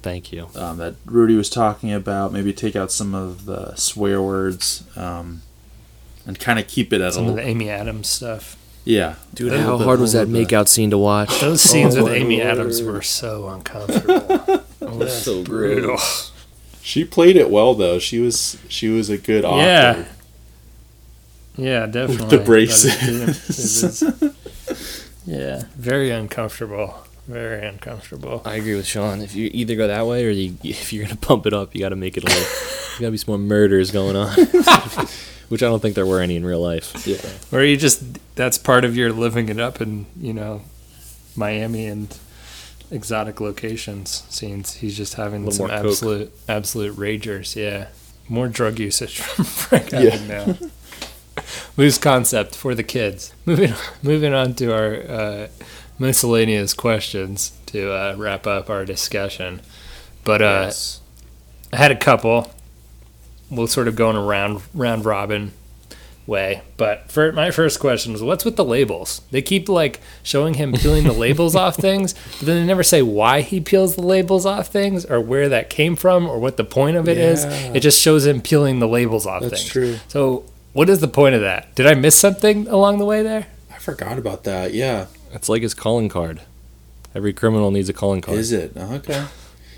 Thank 0.00 0.30
you. 0.30 0.46
um, 0.54 0.76
that 0.76 0.94
Rudy 1.04 1.34
was 1.34 1.50
talking 1.50 1.92
about. 1.92 2.32
Maybe 2.32 2.52
take 2.52 2.76
out 2.76 2.92
some 2.92 3.12
of 3.12 3.46
the 3.46 3.74
swear 3.74 4.22
words, 4.22 4.84
um, 4.96 5.42
and 6.24 6.38
kind 6.38 6.60
of 6.60 6.68
keep 6.68 6.92
it 6.92 7.00
at 7.00 7.14
Some 7.14 7.26
a 7.26 7.30
of 7.30 7.34
the 7.34 7.42
Amy 7.42 7.68
Adams 7.68 8.06
stuff. 8.06 8.56
yeah. 8.84 9.16
Dude, 9.34 9.54
how 9.54 9.76
hard 9.76 9.98
was 9.98 10.12
that 10.12 10.28
little 10.28 10.44
bit. 10.44 10.48
makeout 10.48 10.68
scene 10.68 10.90
to 10.90 10.98
watch? 10.98 11.40
Those 11.40 11.62
scenes 11.62 11.96
Oh 11.96 12.04
with 12.04 12.12
Amy 12.12 12.36
Lord. 12.36 12.48
Adams 12.48 12.80
were 12.80 13.02
so 13.02 13.48
uncomfortable. 13.48 14.59
Oh, 14.90 14.96
it 14.96 14.98
was 15.04 15.22
so 15.22 15.42
brutal. 15.44 15.98
She 16.82 17.04
played 17.04 17.36
it 17.36 17.50
well 17.50 17.74
though. 17.74 17.98
She 17.98 18.18
was 18.18 18.58
she 18.68 18.88
was 18.88 19.10
a 19.10 19.18
good 19.18 19.44
author. 19.44 19.58
Yeah. 19.62 20.04
Yeah, 21.56 21.86
definitely. 21.86 22.16
With 22.24 22.30
the 22.30 22.38
braces. 22.38 22.94
But 22.96 23.02
it- 23.04 23.18
it 23.20 23.28
was- 24.28 25.20
yeah, 25.26 25.64
very 25.76 26.10
uncomfortable. 26.10 26.94
Very 27.28 27.64
uncomfortable. 27.66 28.42
I 28.44 28.54
agree 28.56 28.74
with 28.74 28.86
Sean. 28.86 29.20
If 29.20 29.34
you 29.36 29.50
either 29.52 29.76
go 29.76 29.86
that 29.86 30.06
way 30.06 30.24
or 30.24 30.30
you, 30.30 30.56
if 30.64 30.92
you're 30.92 31.04
gonna 31.04 31.16
pump 31.16 31.46
it 31.46 31.52
up, 31.52 31.74
you 31.74 31.80
got 31.80 31.90
to 31.90 31.96
make 31.96 32.16
it 32.16 32.24
a 32.24 32.26
little. 32.26 32.42
you 32.42 33.00
got 33.00 33.06
to 33.06 33.10
be 33.12 33.18
some 33.18 33.32
more 33.32 33.38
murders 33.38 33.90
going 33.92 34.16
on, 34.16 34.32
which 35.48 35.62
I 35.62 35.66
don't 35.66 35.80
think 35.80 35.94
there 35.94 36.06
were 36.06 36.20
any 36.20 36.34
in 36.36 36.44
real 36.44 36.60
life. 36.60 37.06
Yeah. 37.06 37.18
Or 37.56 37.62
you 37.62 37.76
just 37.76 38.02
that's 38.34 38.58
part 38.58 38.84
of 38.84 38.96
your 38.96 39.12
living 39.12 39.48
it 39.48 39.60
up 39.60 39.80
in 39.80 40.06
you 40.20 40.32
know 40.32 40.62
Miami 41.36 41.86
and 41.86 42.16
exotic 42.90 43.40
locations 43.40 44.24
scenes. 44.28 44.74
He's 44.74 44.96
just 44.96 45.14
having 45.14 45.50
some 45.50 45.68
more 45.68 45.76
coke. 45.76 45.86
absolute 45.86 46.32
absolute 46.48 46.96
ragers. 46.96 47.56
Yeah, 47.56 47.88
more 48.28 48.48
drug 48.48 48.78
usage 48.78 49.18
from 49.20 49.44
Frank 49.44 49.92
Yeah. 49.92 50.00
Abagnale. 50.00 50.60
now. 50.60 50.68
Loose 51.76 51.98
concept 51.98 52.54
for 52.56 52.74
the 52.74 52.82
kids. 52.82 53.32
Moving 53.46 53.72
moving 54.02 54.34
on 54.34 54.54
to 54.54 54.72
our 54.74 54.94
uh, 55.02 55.48
miscellaneous 55.98 56.74
questions 56.74 57.52
to 57.66 57.92
uh, 57.92 58.14
wrap 58.16 58.46
up 58.46 58.68
our 58.70 58.84
discussion. 58.84 59.60
But 60.24 60.42
uh, 60.42 60.72
I 61.72 61.76
had 61.76 61.90
a 61.92 61.96
couple. 61.96 62.50
We'll 63.50 63.66
sort 63.66 63.88
of 63.88 63.96
go 63.96 64.10
in 64.10 64.16
a 64.16 64.22
round 64.22 64.62
round 64.74 65.04
robin 65.04 65.52
way. 66.30 66.62
But 66.78 67.10
for 67.10 67.32
my 67.32 67.50
first 67.50 67.78
question 67.78 68.12
was, 68.12 68.22
what's 68.22 68.46
with 68.46 68.56
the 68.56 68.64
labels? 68.64 69.20
They 69.30 69.42
keep 69.42 69.68
like 69.68 70.00
showing 70.22 70.54
him 70.54 70.72
peeling 70.72 71.04
the 71.04 71.12
labels 71.12 71.54
off 71.54 71.76
things, 71.88 72.14
but 72.14 72.46
then 72.46 72.62
they 72.62 72.66
never 72.66 72.82
say 72.82 73.02
why 73.02 73.42
he 73.42 73.60
peels 73.60 73.96
the 73.96 74.02
labels 74.02 74.46
off 74.46 74.68
things 74.68 75.04
or 75.04 75.20
where 75.20 75.50
that 75.50 75.68
came 75.68 75.96
from 75.96 76.26
or 76.26 76.38
what 76.38 76.56
the 76.56 76.64
point 76.64 76.96
of 76.96 77.08
it 77.08 77.18
is. 77.18 77.44
Yeah. 77.44 77.72
It 77.74 77.80
just 77.80 78.00
shows 78.00 78.24
him 78.24 78.40
peeling 78.40 78.78
the 78.78 78.88
labels 78.88 79.26
off 79.26 79.42
That's 79.42 79.60
things. 79.60 79.68
true. 79.68 79.96
So 80.08 80.44
what 80.72 80.88
is 80.88 81.00
the 81.00 81.08
point 81.08 81.34
of 81.34 81.42
that? 81.42 81.74
Did 81.74 81.86
I 81.86 81.94
miss 81.94 82.16
something 82.16 82.66
along 82.68 82.98
the 82.98 83.04
way 83.04 83.22
there? 83.22 83.48
I 83.70 83.78
forgot 83.78 84.16
about 84.16 84.44
that. 84.44 84.72
Yeah. 84.72 85.06
It's 85.32 85.48
like 85.48 85.62
his 85.62 85.74
calling 85.74 86.08
card. 86.08 86.40
Every 87.14 87.32
criminal 87.32 87.70
needs 87.70 87.88
a 87.88 87.92
calling 87.92 88.20
card. 88.20 88.38
Is 88.38 88.52
it? 88.52 88.76
Okay. 88.76 89.26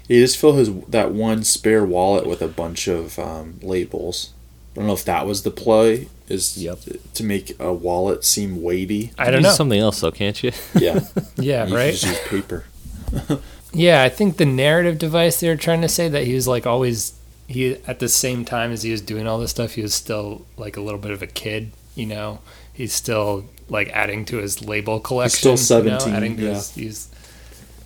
He 0.06 0.20
just 0.20 0.36
fill 0.36 0.54
his 0.54 0.70
that 0.88 1.12
one 1.12 1.44
spare 1.44 1.84
wallet 1.84 2.26
with 2.26 2.42
a 2.42 2.48
bunch 2.48 2.88
of 2.88 3.18
um, 3.18 3.58
labels. 3.62 4.32
I 4.72 4.76
don't 4.76 4.86
know 4.86 4.92
if 4.94 5.04
that 5.04 5.26
was 5.26 5.42
the 5.42 5.50
play. 5.50 6.08
Is 6.28 6.56
Yep. 6.56 6.78
to 7.14 7.24
make 7.24 7.54
a 7.60 7.72
wallet 7.74 8.24
seem 8.24 8.62
weighty. 8.62 9.12
I 9.18 9.26
don't 9.30 9.40
Use 9.40 9.50
know. 9.50 9.54
something 9.54 9.78
else 9.80 10.00
though, 10.00 10.10
can't 10.12 10.42
you? 10.42 10.52
Yeah. 10.74 11.00
Yeah, 11.36 11.66
You 11.66 11.76
right. 11.76 11.94
Just 11.94 12.06
use 12.06 12.18
paper. 12.28 12.64
Yeah, 13.74 14.02
I 14.02 14.10
think 14.10 14.36
the 14.36 14.44
narrative 14.44 14.98
device 14.98 15.40
they 15.40 15.48
were 15.48 15.56
trying 15.56 15.80
to 15.80 15.88
say 15.88 16.06
that 16.08 16.24
he 16.24 16.34
was 16.34 16.46
like 16.46 16.66
always 16.66 17.14
he 17.48 17.76
at 17.86 18.00
the 18.00 18.08
same 18.08 18.44
time 18.44 18.70
as 18.70 18.82
he 18.82 18.90
was 18.90 19.00
doing 19.00 19.26
all 19.26 19.38
this 19.38 19.50
stuff, 19.50 19.72
he 19.72 19.82
was 19.82 19.94
still 19.94 20.44
like 20.58 20.76
a 20.76 20.80
little 20.82 21.00
bit 21.00 21.10
of 21.10 21.22
a 21.22 21.26
kid, 21.26 21.72
you 21.94 22.04
know. 22.06 22.40
He's 22.72 22.92
still 22.92 23.46
like 23.70 23.88
adding 23.90 24.26
to 24.26 24.36
his 24.38 24.62
label 24.62 25.00
collection. 25.00 25.50
He's 25.52 25.64
still 25.64 25.82
you 25.84 25.90
know, 25.90 25.98
17, 25.98 26.14
adding 26.14 26.36
to 26.36 26.42
yeah. 26.42 26.48
his, 26.50 26.74
he's 26.74 27.08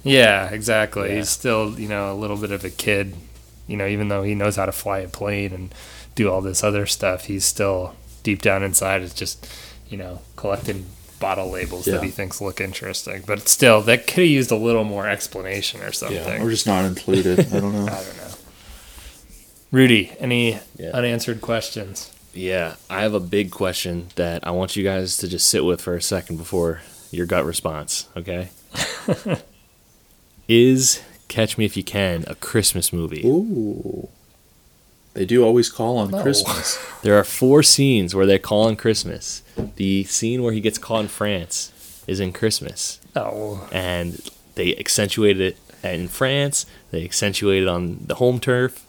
Yeah, 0.02 0.48
exactly. 0.50 1.08
Yeah. 1.10 1.16
He's 1.18 1.28
still, 1.30 1.78
you 1.78 1.88
know, 1.88 2.12
a 2.12 2.14
little 2.16 2.36
bit 2.36 2.50
of 2.50 2.64
a 2.64 2.70
kid, 2.70 3.14
you 3.68 3.76
know, 3.76 3.86
even 3.86 4.08
though 4.08 4.22
he 4.24 4.34
knows 4.34 4.56
how 4.56 4.66
to 4.66 4.72
fly 4.72 4.98
a 5.00 5.08
plane 5.08 5.52
and 5.52 5.74
do 6.16 6.28
all 6.30 6.40
this 6.40 6.64
other 6.64 6.84
stuff, 6.86 7.26
he's 7.26 7.44
still 7.44 7.94
deep 8.24 8.42
down 8.42 8.64
inside 8.64 9.02
is 9.02 9.14
just, 9.14 9.46
you 9.88 9.96
know, 9.96 10.20
collecting 10.34 10.86
bottle 11.20 11.48
labels 11.50 11.86
Yeah. 11.86 11.94
that 11.94 12.02
he 12.02 12.10
thinks 12.10 12.40
look 12.40 12.60
interesting. 12.60 13.22
But 13.26 13.48
still, 13.48 13.80
that 13.82 14.06
could 14.08 14.24
have 14.24 14.26
used 14.26 14.50
a 14.50 14.56
little 14.56 14.82
more 14.84 15.06
explanation 15.08 15.80
or 15.82 15.92
something. 15.92 16.16
Yeah. 16.18 16.42
Or 16.42 16.50
just 16.50 16.66
not 16.66 16.84
included. 16.84 17.38
I 17.38 17.60
don't 17.60 17.72
know. 17.86 17.86
I 17.86 18.02
don't 18.02 18.16
know. 18.16 18.22
Rudy, 19.70 20.12
any 20.18 20.58
Yeah. 20.76 20.90
unanswered 20.92 21.40
questions? 21.40 22.10
Yeah, 22.34 22.74
I 22.90 23.00
have 23.02 23.14
a 23.14 23.20
big 23.20 23.50
question 23.50 24.08
that 24.16 24.46
I 24.46 24.50
want 24.50 24.76
you 24.76 24.84
guys 24.84 25.16
to 25.18 25.28
just 25.28 25.48
sit 25.48 25.64
with 25.64 25.80
for 25.80 25.94
a 25.94 26.02
second 26.02 26.36
before 26.36 26.82
your 27.10 27.24
gut 27.26 27.44
response, 27.46 28.08
okay? 28.16 28.48
Is 30.48 31.00
Catch 31.28 31.56
Me 31.58 31.64
If 31.64 31.76
You 31.76 31.82
Can 31.82 32.24
a 32.26 32.34
Christmas 32.34 32.92
movie? 32.92 33.22
Ooh. 33.24 34.08
They 35.16 35.24
do 35.24 35.42
always 35.42 35.70
call 35.70 35.96
on 35.96 36.10
No. 36.10 36.22
Christmas. 36.22 36.78
There 37.02 37.18
are 37.18 37.24
four 37.24 37.62
scenes 37.62 38.14
where 38.14 38.26
they 38.26 38.38
call 38.38 38.66
on 38.66 38.76
Christmas. 38.76 39.42
The 39.76 40.04
scene 40.04 40.42
where 40.42 40.52
he 40.52 40.60
gets 40.60 40.76
caught 40.76 41.02
in 41.02 41.08
France 41.08 41.72
is 42.06 42.20
in 42.20 42.32
Christmas. 42.32 43.00
Oh, 43.14 43.66
and 43.72 44.20
they 44.56 44.76
accentuated 44.76 45.40
it 45.40 45.56
in 45.84 46.08
France. 46.08 46.66
They 46.90 47.04
accentuated 47.04 47.62
it 47.62 47.68
on 47.68 47.98
the 48.06 48.16
home 48.16 48.40
turf. 48.40 48.84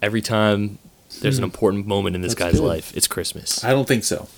Every 0.00 0.22
time 0.22 0.78
there's 1.20 1.38
an 1.38 1.42
hmm. 1.42 1.50
important 1.50 1.86
moment 1.86 2.14
in 2.16 2.22
this 2.22 2.34
That's 2.34 2.52
guy's 2.52 2.60
good. 2.60 2.66
life, 2.66 2.96
it's 2.96 3.08
Christmas. 3.08 3.64
I 3.64 3.72
don't 3.72 3.88
think 3.88 4.04
so. 4.04 4.28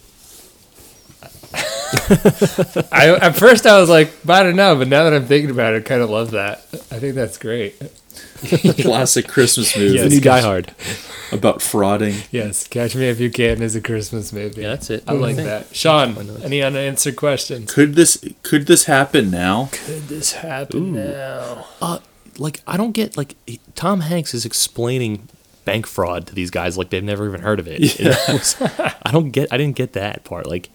I 2.91 3.19
at 3.21 3.37
first 3.37 3.67
I 3.67 3.79
was 3.79 3.89
like, 3.89 4.11
I 4.29 4.43
don't 4.43 4.57
know, 4.57 4.75
but 4.75 4.89
now 4.89 5.05
that 5.05 5.15
I'm 5.15 5.27
thinking 5.27 5.51
about 5.51 5.75
it, 5.75 5.85
I 5.85 5.89
kind 5.89 6.03
of 6.03 6.11
love 6.11 6.33
that. 6.33 6.59
I 6.91 6.99
think 6.99 7.15
that's 7.15 7.39
great. 7.39 7.81
Classic 8.83 9.27
Christmas 9.27 9.77
movie 9.77 9.97
the 9.99 10.05
Yes. 10.05 10.11
new 10.13 10.21
Die 10.21 10.41
Hard. 10.41 10.75
about 11.33 11.59
frauding. 11.61 12.27
Yes, 12.31 12.67
Catch 12.69 12.95
Me 12.95 13.09
If 13.09 13.19
You 13.21 13.31
Can 13.31 13.63
is 13.63 13.75
a 13.75 13.81
Christmas 13.81 14.33
movie. 14.33 14.63
Yeah, 14.63 14.69
that's 14.69 14.91
it. 14.91 15.05
I 15.09 15.13
like 15.13 15.37
that. 15.37 15.75
Sean, 15.75 16.17
any 16.43 16.63
unanswered 16.63 17.17
questions? 17.17 17.73
Could 17.73 17.95
this 17.95 18.23
could 18.43 18.67
this 18.67 18.85
happen 18.85 19.31
now? 19.31 19.69
Could 19.73 20.09
this 20.09 20.33
happen 20.33 20.93
now? 20.93 21.67
Uh, 21.81 21.99
like 22.39 22.61
I 22.67 22.77
don't 22.77 22.93
get 22.93 23.17
like 23.17 23.35
he- 23.47 23.61
Tom 23.75 24.01
Hanks 24.01 24.35
is 24.35 24.45
explaining 24.45 25.29
bank 25.65 25.87
fraud 25.87 26.27
to 26.29 26.35
these 26.35 26.51
guys 26.51 26.79
like 26.79 26.91
they've 26.91 27.03
never 27.03 27.27
even 27.27 27.41
heard 27.41 27.59
of 27.59 27.67
it. 27.67 27.81
It 28.01 28.33
was- 28.33 28.57
I 29.03 29.11
don't 29.13 29.31
get. 29.31 29.53
I 29.53 29.57
didn't 29.57 29.77
get 29.77 29.95
that 29.95 30.23
part. 30.25 30.47
Like, 30.47 30.69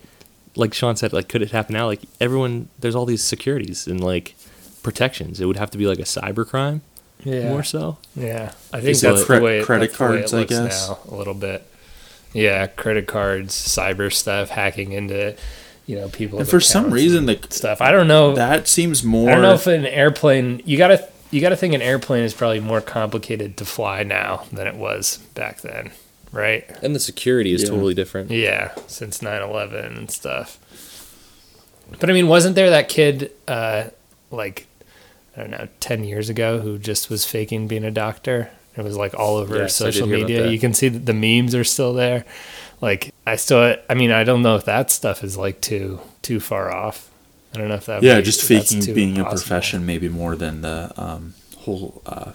like 0.55 0.73
Sean 0.73 0.95
said, 0.97 1.13
like 1.13 1.29
could 1.29 1.41
it 1.41 1.51
happen 1.51 1.73
now? 1.73 1.85
Like 1.85 2.01
everyone, 2.19 2.67
there's 2.79 2.95
all 2.95 3.05
these 3.05 3.23
securities 3.23 3.87
and 3.87 4.03
like 4.03 4.35
protections. 4.83 5.39
It 5.39 5.45
would 5.45 5.57
have 5.57 5.71
to 5.71 5.77
be 5.77 5.85
like 5.87 5.99
a 5.99 6.03
cyber 6.03 6.45
crime 6.45 6.81
Yeah, 7.23 7.49
more 7.49 7.63
so. 7.63 7.97
yeah. 8.15 8.51
I 8.73 8.81
think 8.81 8.97
that's 8.97 9.23
cre- 9.23 9.35
the 9.35 9.41
way 9.41 9.63
credit 9.63 9.87
that's 9.91 9.97
the 9.97 10.03
way 10.05 10.09
cards, 10.17 10.33
it 10.33 10.35
I 10.35 10.39
looks 10.39 10.49
guess? 10.51 10.89
now, 10.89 10.99
a 11.09 11.15
little 11.15 11.33
bit. 11.33 11.67
Yeah, 12.33 12.67
credit 12.67 13.07
cards, 13.07 13.53
cyber 13.53 14.11
stuff, 14.11 14.49
hacking 14.49 14.93
into, 14.93 15.35
you 15.85 15.97
know, 15.97 16.07
people. 16.09 16.39
And 16.39 16.47
for 16.47 16.59
some 16.61 16.91
reason, 16.91 17.25
the 17.25 17.39
stuff. 17.49 17.81
I 17.81 17.91
don't 17.91 18.07
know. 18.07 18.35
that 18.35 18.67
seems 18.67 19.03
more. 19.03 19.29
I 19.29 19.33
don't 19.33 19.41
know 19.41 19.53
if 19.53 19.67
an 19.67 19.85
airplane. 19.85 20.61
You 20.65 20.77
gotta 20.77 21.07
you 21.29 21.41
gotta 21.41 21.55
think 21.57 21.73
an 21.73 21.81
airplane 21.81 22.23
is 22.23 22.33
probably 22.33 22.59
more 22.61 22.81
complicated 22.81 23.57
to 23.57 23.65
fly 23.65 24.03
now 24.03 24.45
than 24.51 24.65
it 24.67 24.75
was 24.75 25.17
back 25.35 25.61
then, 25.61 25.91
right? 26.31 26.65
And 26.81 26.95
the 26.95 26.99
security 26.99 27.53
is 27.53 27.63
Yeah. 27.63 27.69
totally 27.69 27.93
different. 27.93 28.31
Yeah, 28.31 28.71
since 28.87 29.19
9/11 29.21 29.97
and 29.97 30.09
stuff. 30.09 30.57
But 31.99 32.09
I 32.09 32.13
mean, 32.13 32.27
wasn't 32.29 32.55
there 32.55 32.69
that 32.69 32.87
kid 32.89 33.31
uh 33.47 33.85
like 34.31 34.67
I 35.35 35.41
don't 35.41 35.51
know, 35.51 35.67
10 35.79 36.03
years 36.03 36.29
ago 36.29 36.59
who 36.59 36.77
just 36.77 37.09
was 37.09 37.25
faking 37.25 37.67
being 37.67 37.83
a 37.83 37.91
doctor? 37.91 38.51
It 38.75 38.83
was 38.83 38.95
like 38.95 39.13
all 39.13 39.35
over 39.35 39.57
Yes, 39.57 39.75
social 39.75 40.07
media. 40.07 40.47
You 40.47 40.59
can 40.59 40.73
see 40.73 40.87
that 40.87 41.05
the 41.05 41.13
memes 41.13 41.53
are 41.55 41.63
still 41.63 41.93
there. 41.93 42.25
Like 42.79 43.13
I 43.27 43.35
still 43.35 43.75
I 43.89 43.93
mean, 43.93 44.11
I 44.11 44.23
don't 44.23 44.41
know 44.41 44.55
if 44.55 44.65
that 44.65 44.89
stuff 44.91 45.23
is 45.23 45.37
like 45.37 45.61
too 45.61 45.99
too 46.21 46.39
far 46.39 46.71
off. 46.71 47.09
I 47.53 47.57
don't 47.57 47.67
know 47.67 47.75
if 47.75 47.85
that 47.85 48.01
yeah, 48.01 48.15
would- 48.15 48.25
just 48.25 48.43
faking 48.47 48.81
too 48.81 48.93
being 48.93 49.17
a 49.19 49.25
profession 49.25 49.85
maybe 49.85 50.07
more 50.07 50.35
than 50.35 50.61
the 50.61 50.91
um, 50.95 51.33
whole 51.57 52.01
uh, 52.05 52.31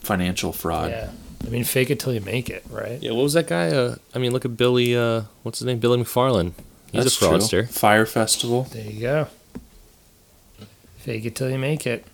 financial 0.00 0.52
fraud. 0.52 0.90
Yeah. 0.90 1.10
I 1.46 1.50
mean, 1.50 1.64
fake 1.64 1.90
it 1.90 2.00
till 2.00 2.12
you 2.12 2.20
make 2.20 2.50
it, 2.50 2.64
right? 2.68 3.00
Yeah, 3.00 3.12
what 3.12 3.22
was 3.22 3.34
that 3.34 3.46
guy? 3.46 3.68
Uh, 3.68 3.96
I 4.14 4.18
mean, 4.18 4.32
look 4.32 4.44
at 4.44 4.56
Billy. 4.56 4.96
Uh, 4.96 5.22
what's 5.44 5.60
his 5.60 5.66
name? 5.66 5.78
Billy 5.78 6.02
McFarland. 6.02 6.52
He's 6.90 7.04
That's 7.04 7.22
a 7.22 7.24
fraudster. 7.24 7.48
True. 7.50 7.66
Fyre 7.66 8.06
Festival. 8.06 8.62
There 8.72 8.84
you 8.84 9.00
go. 9.00 9.28
Fake 10.98 11.24
it 11.24 11.36
till 11.36 11.48
you 11.50 11.58
make 11.58 11.86
it. 11.86 12.04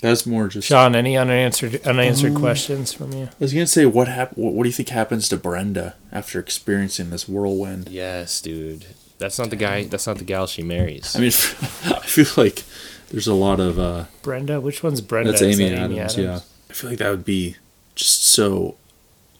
That's 0.00 0.26
more 0.26 0.46
just. 0.48 0.68
Sean, 0.68 0.94
any 0.94 1.16
unanswered 1.16 1.84
unanswered 1.86 2.32
Um, 2.34 2.40
questions 2.40 2.92
from 2.92 3.12
you? 3.12 3.24
I 3.24 3.28
was 3.40 3.52
gonna 3.52 3.66
say 3.66 3.84
what 3.86 4.06
hap- 4.08 4.36
what, 4.38 4.54
what 4.54 4.62
do 4.62 4.68
you 4.68 4.72
think 4.72 4.90
happens 4.90 5.28
to 5.30 5.36
Brenda 5.36 5.94
after 6.12 6.38
experiencing 6.38 7.10
this 7.10 7.28
whirlwind? 7.28 7.88
Yes, 7.88 8.40
dude. 8.40 8.86
That's 9.18 9.38
not 9.38 9.50
the 9.50 9.56
guy. 9.56 9.84
That's 9.84 10.06
not 10.06 10.18
the 10.18 10.24
gal 10.24 10.46
she 10.46 10.62
marries. 10.62 11.16
I 11.16 11.18
mean, 11.18 11.28
I 11.32 12.06
feel 12.06 12.26
like 12.36 12.62
there's 13.10 13.26
a 13.26 13.34
lot 13.34 13.58
of. 13.58 13.78
Uh, 13.78 14.04
Brenda, 14.22 14.60
which 14.60 14.84
one's 14.84 15.00
Brenda? 15.00 15.32
that's 15.32 15.42
Amy 15.42 15.68
that 15.70 15.78
Adams, 15.90 16.16
Yeah, 16.16 16.40
I 16.70 16.72
feel 16.72 16.90
like 16.90 17.00
that 17.00 17.10
would 17.10 17.24
be 17.24 17.56
just 17.96 18.22
so 18.22 18.76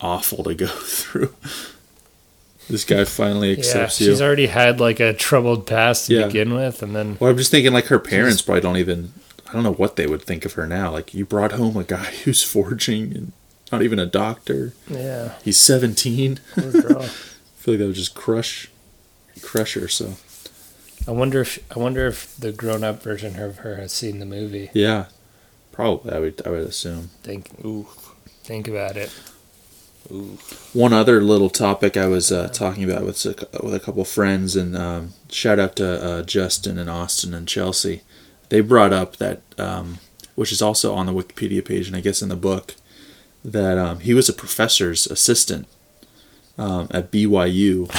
awful 0.00 0.42
to 0.42 0.54
go 0.56 0.66
through. 0.66 1.32
this 2.68 2.84
guy 2.84 3.04
finally 3.04 3.52
Yeah, 3.52 3.58
accepts 3.58 4.00
you. 4.00 4.08
she's 4.08 4.20
already 4.20 4.46
had 4.46 4.80
like 4.80 4.98
a 5.00 5.12
troubled 5.12 5.66
past 5.66 6.06
to 6.08 6.14
Yeah. 6.14 6.26
begin 6.26 6.52
with, 6.54 6.82
and 6.82 6.96
then 6.96 7.16
Well, 7.20 7.30
I'm 7.30 7.36
just 7.38 7.50
thinking 7.52 7.72
like 7.72 7.86
her 7.86 7.98
parents 8.00 8.42
probably 8.42 8.60
don't 8.62 8.76
even. 8.76 9.12
I 9.48 9.52
don't 9.52 9.62
know 9.62 9.72
what 9.72 9.96
they 9.96 10.06
would 10.06 10.22
think 10.22 10.44
of 10.44 10.52
her 10.54 10.66
now. 10.66 10.90
Like 10.92 11.14
you 11.14 11.24
brought 11.24 11.52
home 11.52 11.76
a 11.76 11.84
guy 11.84 12.04
who's 12.24 12.42
forging 12.42 13.14
and 13.16 13.32
not 13.72 13.82
even 13.82 13.98
a 13.98 14.06
doctor. 14.06 14.72
yeah, 14.88 15.34
He's 15.44 15.58
17. 15.58 16.40
I 16.56 16.60
feel 16.60 17.74
like 17.74 17.78
that 17.78 17.86
would 17.86 17.94
just 17.94 18.14
crush, 18.14 18.68
crush 19.42 19.74
her. 19.74 19.88
So 19.88 20.14
I 21.06 21.10
wonder 21.12 21.40
if 21.40 21.58
I 21.74 21.78
wonder 21.78 22.06
if 22.06 22.34
the 22.36 22.52
grown 22.52 22.84
up 22.84 23.02
version 23.02 23.38
of 23.38 23.58
her 23.58 23.76
has 23.76 23.92
seen 23.92 24.18
the 24.18 24.26
movie. 24.26 24.70
yeah, 24.74 25.06
probably 25.72 26.12
I 26.12 26.18
would 26.18 26.42
I 26.46 26.50
would 26.50 26.60
assume. 26.66 27.10
Think, 27.22 27.50
ooh, 27.64 27.86
think 28.42 28.68
about 28.68 28.96
it. 28.96 29.10
Ooh. 30.10 30.38
One 30.72 30.94
other 30.94 31.20
little 31.20 31.50
topic 31.50 31.96
I 31.96 32.06
was 32.06 32.32
uh, 32.32 32.48
talking 32.48 32.84
about 32.90 33.04
with 33.04 33.24
a, 33.26 33.48
with 33.62 33.74
a 33.74 33.80
couple 33.80 34.04
friends, 34.04 34.56
and 34.56 34.74
um, 34.76 35.12
shout 35.30 35.58
out 35.58 35.76
to 35.76 36.02
uh, 36.02 36.22
Justin 36.22 36.78
and 36.78 36.88
Austin 36.88 37.34
and 37.34 37.46
Chelsea. 37.46 38.02
They 38.48 38.60
brought 38.60 38.92
up 38.92 39.16
that, 39.16 39.42
um, 39.58 39.98
which 40.34 40.52
is 40.52 40.62
also 40.62 40.94
on 40.94 41.06
the 41.06 41.12
Wikipedia 41.12 41.64
page, 41.64 41.86
and 41.86 41.96
I 41.96 42.00
guess 42.00 42.22
in 42.22 42.28
the 42.28 42.36
book, 42.36 42.74
that 43.44 43.78
um, 43.78 44.00
he 44.00 44.14
was 44.14 44.28
a 44.28 44.32
professor's 44.32 45.06
assistant 45.06 45.66
um, 46.56 46.88
at 46.90 47.10
BYU. 47.10 47.90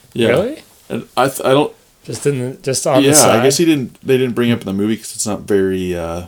yeah. 0.12 0.28
Really? 0.28 0.62
And 0.88 1.08
I 1.16 1.28
th- 1.28 1.46
I 1.46 1.50
don't. 1.50 1.74
Just 2.04 2.26
in 2.26 2.38
the 2.38 2.56
just 2.56 2.86
on 2.86 3.02
yeah, 3.02 3.10
the 3.10 3.16
side. 3.16 3.40
I 3.40 3.42
guess 3.42 3.58
he 3.58 3.64
didn't. 3.64 4.00
They 4.00 4.18
didn't 4.18 4.34
bring 4.34 4.50
it 4.50 4.54
up 4.54 4.60
in 4.60 4.66
the 4.66 4.72
movie 4.72 4.96
because 4.96 5.14
it's 5.14 5.26
not 5.26 5.42
very. 5.42 5.94
Uh, 5.94 6.26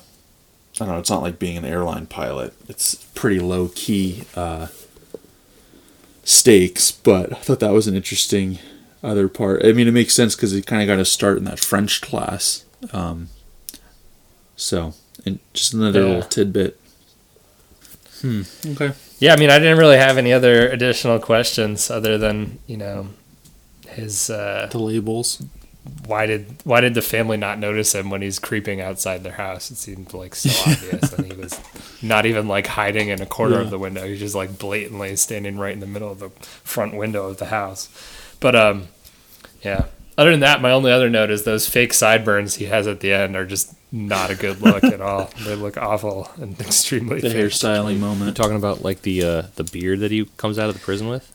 I 0.74 0.78
don't 0.78 0.88
know. 0.88 0.98
It's 0.98 1.10
not 1.10 1.22
like 1.22 1.38
being 1.38 1.56
an 1.56 1.64
airline 1.64 2.06
pilot. 2.06 2.54
It's 2.68 2.94
pretty 3.14 3.40
low 3.40 3.70
key 3.74 4.24
uh, 4.36 4.68
stakes, 6.24 6.90
but 6.90 7.32
I 7.32 7.36
thought 7.36 7.60
that 7.60 7.72
was 7.72 7.86
an 7.86 7.94
interesting 7.94 8.58
other 9.02 9.28
part. 9.28 9.64
I 9.64 9.72
mean, 9.72 9.86
it 9.86 9.92
makes 9.92 10.14
sense 10.14 10.34
because 10.34 10.52
he 10.52 10.62
kind 10.62 10.82
of 10.82 10.88
got 10.88 10.96
to 10.96 11.04
start 11.04 11.38
in 11.38 11.44
that 11.44 11.60
French 11.60 12.00
class. 12.00 12.64
Um, 12.92 13.28
so, 14.64 14.94
and 15.26 15.38
just 15.52 15.74
another 15.74 16.00
Yeah. 16.00 16.06
little 16.06 16.22
tidbit. 16.28 16.80
Hmm. 18.20 18.42
Okay. 18.66 18.92
Yeah, 19.18 19.34
I 19.34 19.36
mean, 19.36 19.50
I 19.50 19.58
didn't 19.58 19.78
really 19.78 19.96
have 19.98 20.16
any 20.18 20.32
other 20.32 20.68
additional 20.68 21.18
questions 21.18 21.90
other 21.90 22.16
than 22.18 22.58
you 22.66 22.76
know 22.76 23.08
his. 23.88 24.30
Uh, 24.30 24.68
The 24.72 24.78
labels. 24.78 25.42
why 26.06 26.24
did 26.24 26.46
why 26.64 26.80
did 26.80 26.94
the 26.94 27.02
family 27.02 27.36
not 27.36 27.58
notice 27.58 27.94
him 27.94 28.08
when 28.10 28.22
he's 28.22 28.38
creeping 28.38 28.80
outside 28.80 29.22
their 29.22 29.34
house? 29.34 29.70
It 29.70 29.76
seemed 29.76 30.14
like 30.14 30.34
so 30.34 30.48
obvious, 30.70 31.12
and 31.12 31.26
he 31.30 31.34
was 31.38 31.60
not 32.02 32.24
even 32.26 32.48
like 32.48 32.66
hiding 32.68 33.08
in 33.08 33.20
a 33.20 33.26
corner 33.26 33.60
of 33.60 33.70
the 33.70 33.78
window. 33.78 34.06
He's 34.06 34.20
just 34.20 34.34
like 34.34 34.58
blatantly 34.58 35.14
standing 35.16 35.58
right 35.58 35.74
in 35.74 35.80
the 35.80 35.86
middle 35.86 36.10
of 36.10 36.18
the 36.18 36.30
front 36.64 36.94
window 36.96 37.28
of 37.28 37.36
the 37.36 37.46
house. 37.46 37.88
But 38.40 38.56
um, 38.56 38.88
yeah. 39.62 39.84
Other 40.16 40.30
than 40.30 40.40
that, 40.40 40.62
my 40.62 40.70
only 40.70 40.92
other 40.92 41.10
note 41.10 41.30
is 41.30 41.42
those 41.44 41.68
fake 41.68 41.92
sideburns 41.92 42.54
he 42.56 42.66
has 42.66 42.86
at 42.86 43.00
the 43.00 43.12
end 43.12 43.34
are 43.36 43.44
just 43.46 43.74
not 43.90 44.30
a 44.30 44.34
good 44.36 44.60
look 44.60 44.84
at 44.84 45.00
all. 45.00 45.30
They 45.44 45.54
look 45.56 45.76
awful 45.76 46.30
and 46.36 46.58
extremely 46.60 47.20
The 47.20 47.30
fake. 47.30 47.36
hairstyling 47.46 47.98
moment. 47.98 48.36
talking 48.36 48.56
about 48.56 48.82
like 48.82 49.02
the 49.02 49.22
uh, 49.24 49.42
the 49.56 49.64
beard 49.64 50.00
that 50.00 50.10
he 50.10 50.26
comes 50.36 50.58
out 50.58 50.68
of 50.68 50.74
the 50.74 50.80
prison 50.80 51.08
with. 51.08 51.30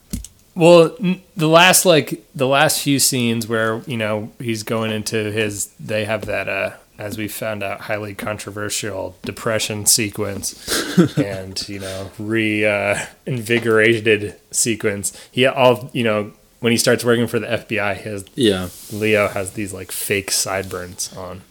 Well, 0.55 0.95
the 1.37 1.47
last 1.47 1.85
like 1.85 2.25
the 2.35 2.47
last 2.47 2.81
few 2.81 2.99
scenes 2.99 3.47
where 3.47 3.81
you 3.85 3.97
know 3.97 4.31
he's 4.39 4.63
going 4.63 4.91
into 4.91 5.31
his, 5.31 5.67
they 5.79 6.03
have 6.05 6.25
that 6.25 6.49
uh, 6.49 6.71
as 6.97 7.17
we 7.17 7.27
found 7.29 7.63
out 7.63 7.81
highly 7.81 8.13
controversial 8.13 9.15
depression 9.23 9.85
sequence, 9.85 10.57
and 11.17 11.67
you 11.69 11.79
know 11.79 12.11
re 12.19 12.65
uh, 12.65 12.99
invigorated 13.25 14.35
sequence. 14.51 15.13
He 15.31 15.45
all 15.45 15.89
you 15.93 16.03
know 16.03 16.31
when 16.59 16.71
he 16.71 16.77
starts 16.77 17.03
working 17.05 17.27
for 17.27 17.39
the 17.39 17.47
FBI, 17.47 17.95
his 17.95 18.25
Yeah. 18.35 18.69
Leo 18.91 19.27
has 19.27 19.51
these 19.51 19.73
like 19.73 19.91
fake 19.91 20.31
sideburns 20.31 21.11
on, 21.15 21.41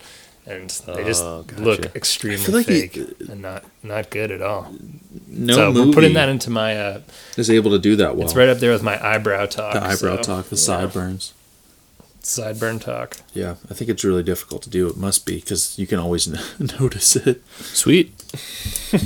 and 0.47 0.71
they 0.71 1.05
just 1.05 1.23
Oh, 1.23 1.45
gotcha. 1.47 1.63
look 1.63 1.97
extremely 1.97 2.39
feel 2.45 2.55
like 2.55 2.67
he- 2.67 2.81
fake 2.89 2.97
and 3.29 3.41
not 3.43 3.65
not 3.83 4.11
good 4.11 4.31
at 4.31 4.43
all. 4.43 4.73
No 5.27 5.55
so 5.55 5.73
movie 5.73 5.89
we're 5.91 5.95
putting 5.95 6.15
that 6.15 6.29
into 6.29 6.51
my. 6.51 6.77
Uh, 6.77 7.01
is 7.37 7.51
able 7.51 7.71
to 7.71 7.79
do 7.79 7.97
that 7.97 8.17
well. 8.17 8.27
it's 8.27 8.35
right 8.37 8.49
up 8.49 8.59
there 8.59 8.73
with 8.73 8.83
my 8.83 8.99
eyebrow 9.05 9.47
talk. 9.47 9.75
the 9.75 9.83
eyebrow 9.85 10.17
so, 10.17 10.23
talk, 10.23 10.49
the 10.49 10.57
yeah. 10.57 10.61
sideburns. 10.63 11.33
sideburn 12.23 12.79
talk. 12.81 13.17
Yeah, 13.33 13.55
I 13.71 13.75
think 13.75 13.89
it's 13.91 14.05
really 14.05 14.23
difficult 14.23 14.63
to 14.63 14.71
do. 14.71 14.89
It 14.89 14.97
must 14.97 15.25
be 15.25 15.37
because 15.37 15.79
you 15.79 15.87
can 15.87 15.99
always 15.99 16.29
n- 16.29 16.39
notice 16.81 17.17
it. 17.17 17.43
Sweet. 17.61 18.13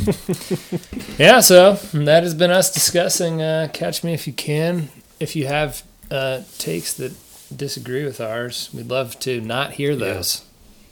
Yeah, 1.18 1.40
so 1.40 1.74
that 1.92 2.22
has 2.22 2.34
been 2.34 2.50
us 2.50 2.72
discussing 2.72 3.40
uh, 3.42 3.68
Catch 3.72 4.02
Me 4.02 4.12
If 4.14 4.26
You 4.26 4.32
Can. 4.32 4.88
If 5.20 5.36
you 5.36 5.46
have 5.46 5.82
uh, 6.12 6.42
takes 6.58 6.92
that 6.94 7.12
disagree 7.56 8.04
with 8.04 8.20
ours, 8.20 8.70
we'd 8.72 8.88
love 8.88 9.18
to 9.20 9.40
not 9.40 9.72
hear 9.72 9.96
those. 9.96 10.44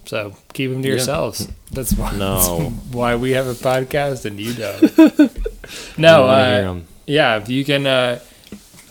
So 0.06 0.34
keep 0.54 0.70
them 0.72 0.82
to 0.82 0.88
Yeah. 0.88 0.94
yourselves. 0.94 1.48
That's 1.70 1.92
why, 1.92 2.16
No. 2.16 2.58
that's 2.58 2.72
why 2.92 3.14
we 3.16 3.32
have 3.32 3.46
a 3.46 3.52
podcast 3.54 4.24
and 4.24 4.40
you 4.40 4.54
don't. 4.54 5.38
no, 5.98 6.26
uh, 6.26 6.80
yeah, 7.06 7.36
if 7.36 7.48
you 7.48 7.64
can, 7.64 7.86
uh, 7.86 8.18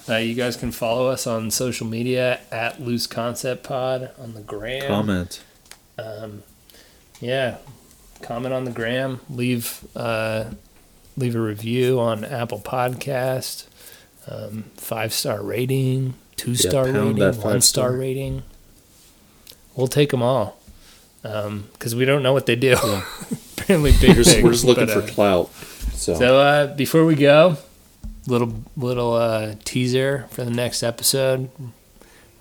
uh, 0.07 0.15
you 0.17 0.33
guys 0.35 0.55
can 0.55 0.71
follow 0.71 1.07
us 1.07 1.27
on 1.27 1.51
social 1.51 1.85
media 1.87 2.39
at 2.51 2.79
Loose 2.81 3.07
Concept 3.07 3.63
Pod 3.63 4.11
on 4.19 4.33
the 4.33 4.41
gram. 4.41 4.87
Comment. 4.87 5.41
Um, 5.97 6.43
yeah, 7.19 7.57
comment 8.21 8.53
on 8.53 8.65
the 8.65 8.71
gram. 8.71 9.19
Leave 9.29 9.85
uh, 9.95 10.45
leave 11.17 11.35
a 11.35 11.41
review 11.41 11.99
on 11.99 12.23
Apple 12.23 12.59
Podcast. 12.59 13.65
Um, 14.29 14.65
five 14.75 15.11
star 15.11 15.41
rating, 15.41 16.13
two 16.35 16.55
star 16.55 16.85
pound 16.85 17.19
rating, 17.19 17.41
one 17.41 17.61
star 17.61 17.91
rating. 17.91 18.43
We'll 19.75 19.87
take 19.87 20.11
them 20.11 20.21
all 20.21 20.59
because 21.21 21.95
we 21.95 22.05
don't 22.05 22.23
know 22.23 22.33
what 22.33 22.45
they 22.45 22.55
do. 22.55 22.73
Apparently, 23.57 23.91
big 23.99 24.09
We're 24.09 24.15
just, 24.15 24.31
things. 24.31 24.43
we're 24.43 24.51
just 24.51 24.65
looking 24.65 24.85
but, 24.85 24.93
for 24.93 25.01
uh, 25.01 25.13
clout. 25.13 25.53
So, 25.93 26.15
so 26.15 26.39
uh, 26.39 26.75
before 26.75 27.05
we 27.05 27.15
go, 27.15 27.57
little 28.27 28.63
little 28.77 29.13
uh, 29.13 29.55
teaser 29.65 30.27
for 30.31 30.43
the 30.43 30.51
next 30.51 30.83
episode. 30.83 31.49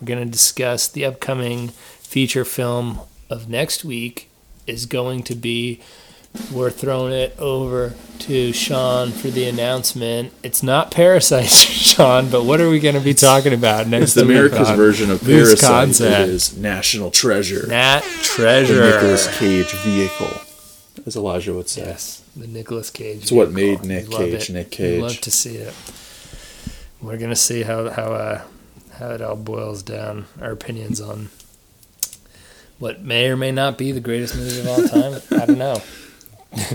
We're 0.01 0.07
gonna 0.07 0.27
discuss 0.27 0.89
the 0.89 1.05
upcoming 1.05 1.69
feature 1.69 2.45
film 2.45 3.01
of 3.29 3.49
next 3.49 3.85
week. 3.85 4.31
Is 4.67 4.87
going 4.87 5.23
to 5.25 5.35
be. 5.35 5.81
We're 6.53 6.71
throwing 6.71 7.13
it 7.13 7.39
over 7.39 7.95
to 8.21 8.53
Sean 8.53 9.11
for 9.13 9.29
the 9.29 9.49
announcement. 9.49 10.33
It's 10.43 10.63
not 10.63 10.91
Parasite, 10.91 11.47
Sean, 11.49 12.31
but 12.31 12.45
what 12.45 12.61
are 12.61 12.69
we 12.71 12.81
going 12.81 12.95
to 12.95 13.01
be 13.01 13.15
talking 13.15 13.53
about 13.53 13.87
next 13.87 14.05
it's 14.05 14.15
the 14.15 14.23
America's 14.23 14.71
version 14.71 15.11
of 15.11 15.23
Parasite. 15.23 15.61
Concept? 15.61 16.29
It 16.29 16.29
is 16.29 16.57
National 16.57 17.11
Treasure. 17.11 17.67
Nat 17.67 18.01
the 18.01 18.23
Treasure. 18.23 18.81
Nicolas 18.81 19.39
Cage 19.39 19.73
vehicle, 19.73 20.41
as 21.07 21.17
Elijah 21.17 21.55
would 21.55 21.69
say. 21.69 21.83
Yes, 21.83 22.23
the 22.35 22.47
Nicolas 22.47 22.91
Cage. 22.91 23.23
It's 23.23 23.33
what 23.33 23.53
made 23.53 23.85
Nick 23.85 24.09
Love 24.09 24.21
Cage 24.21 24.51
it. 24.51 24.53
Nick 24.53 24.71
Cage. 24.71 25.03
Love 25.03 25.21
to 25.21 25.31
see 25.31 25.57
it. 25.57 25.75
We're 27.01 27.19
gonna 27.19 27.37
see 27.37 27.63
how 27.63 27.91
how 27.91 28.13
uh, 28.13 28.43
how 28.99 29.11
it 29.11 29.23
all 29.23 29.37
boils 29.37 29.83
down. 29.83 30.27
Our 30.41 30.51
opinions 30.51 31.01
on 31.01 31.29
what 32.79 33.03
may 33.03 33.29
or 33.29 33.37
may 33.37 33.53
not 33.53 33.79
be 33.79 33.93
the 33.93 34.01
greatest 34.01 34.35
movie 34.37 34.61
of 34.61 34.69
all 34.69 34.89
time. 34.89 35.21
I 35.41 35.47
don't 35.47 35.59
know. 35.59 35.83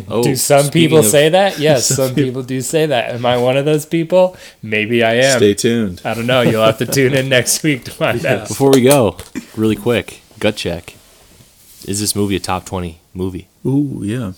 Oh, 0.07 0.23
do 0.23 0.35
some 0.35 0.69
people 0.69 0.99
of- 0.99 1.05
say 1.05 1.29
that? 1.29 1.57
Yes, 1.59 1.85
some 1.87 2.13
people 2.13 2.43
do 2.43 2.61
say 2.61 2.85
that. 2.85 3.11
Am 3.15 3.25
I 3.25 3.37
one 3.37 3.57
of 3.57 3.65
those 3.65 3.85
people? 3.85 4.37
Maybe 4.61 5.03
I 5.03 5.15
am. 5.15 5.37
Stay 5.39 5.53
tuned. 5.55 6.01
I 6.05 6.13
don't 6.13 6.27
know. 6.27 6.41
You'll 6.41 6.63
have 6.63 6.77
to 6.77 6.85
tune 6.85 7.13
in 7.13 7.27
next 7.29 7.63
week 7.63 7.83
to 7.85 7.91
find 7.91 8.23
out. 8.25 8.47
Before 8.47 8.71
we 8.71 8.81
go, 8.81 9.17
really 9.57 9.75
quick, 9.75 10.21
gut 10.39 10.55
check. 10.55 10.95
Is 11.87 11.99
this 11.99 12.15
movie 12.15 12.35
a 12.35 12.39
top 12.39 12.65
20 12.65 12.99
movie? 13.13 13.47
Ooh, 13.65 14.01
yeah. 14.03 14.33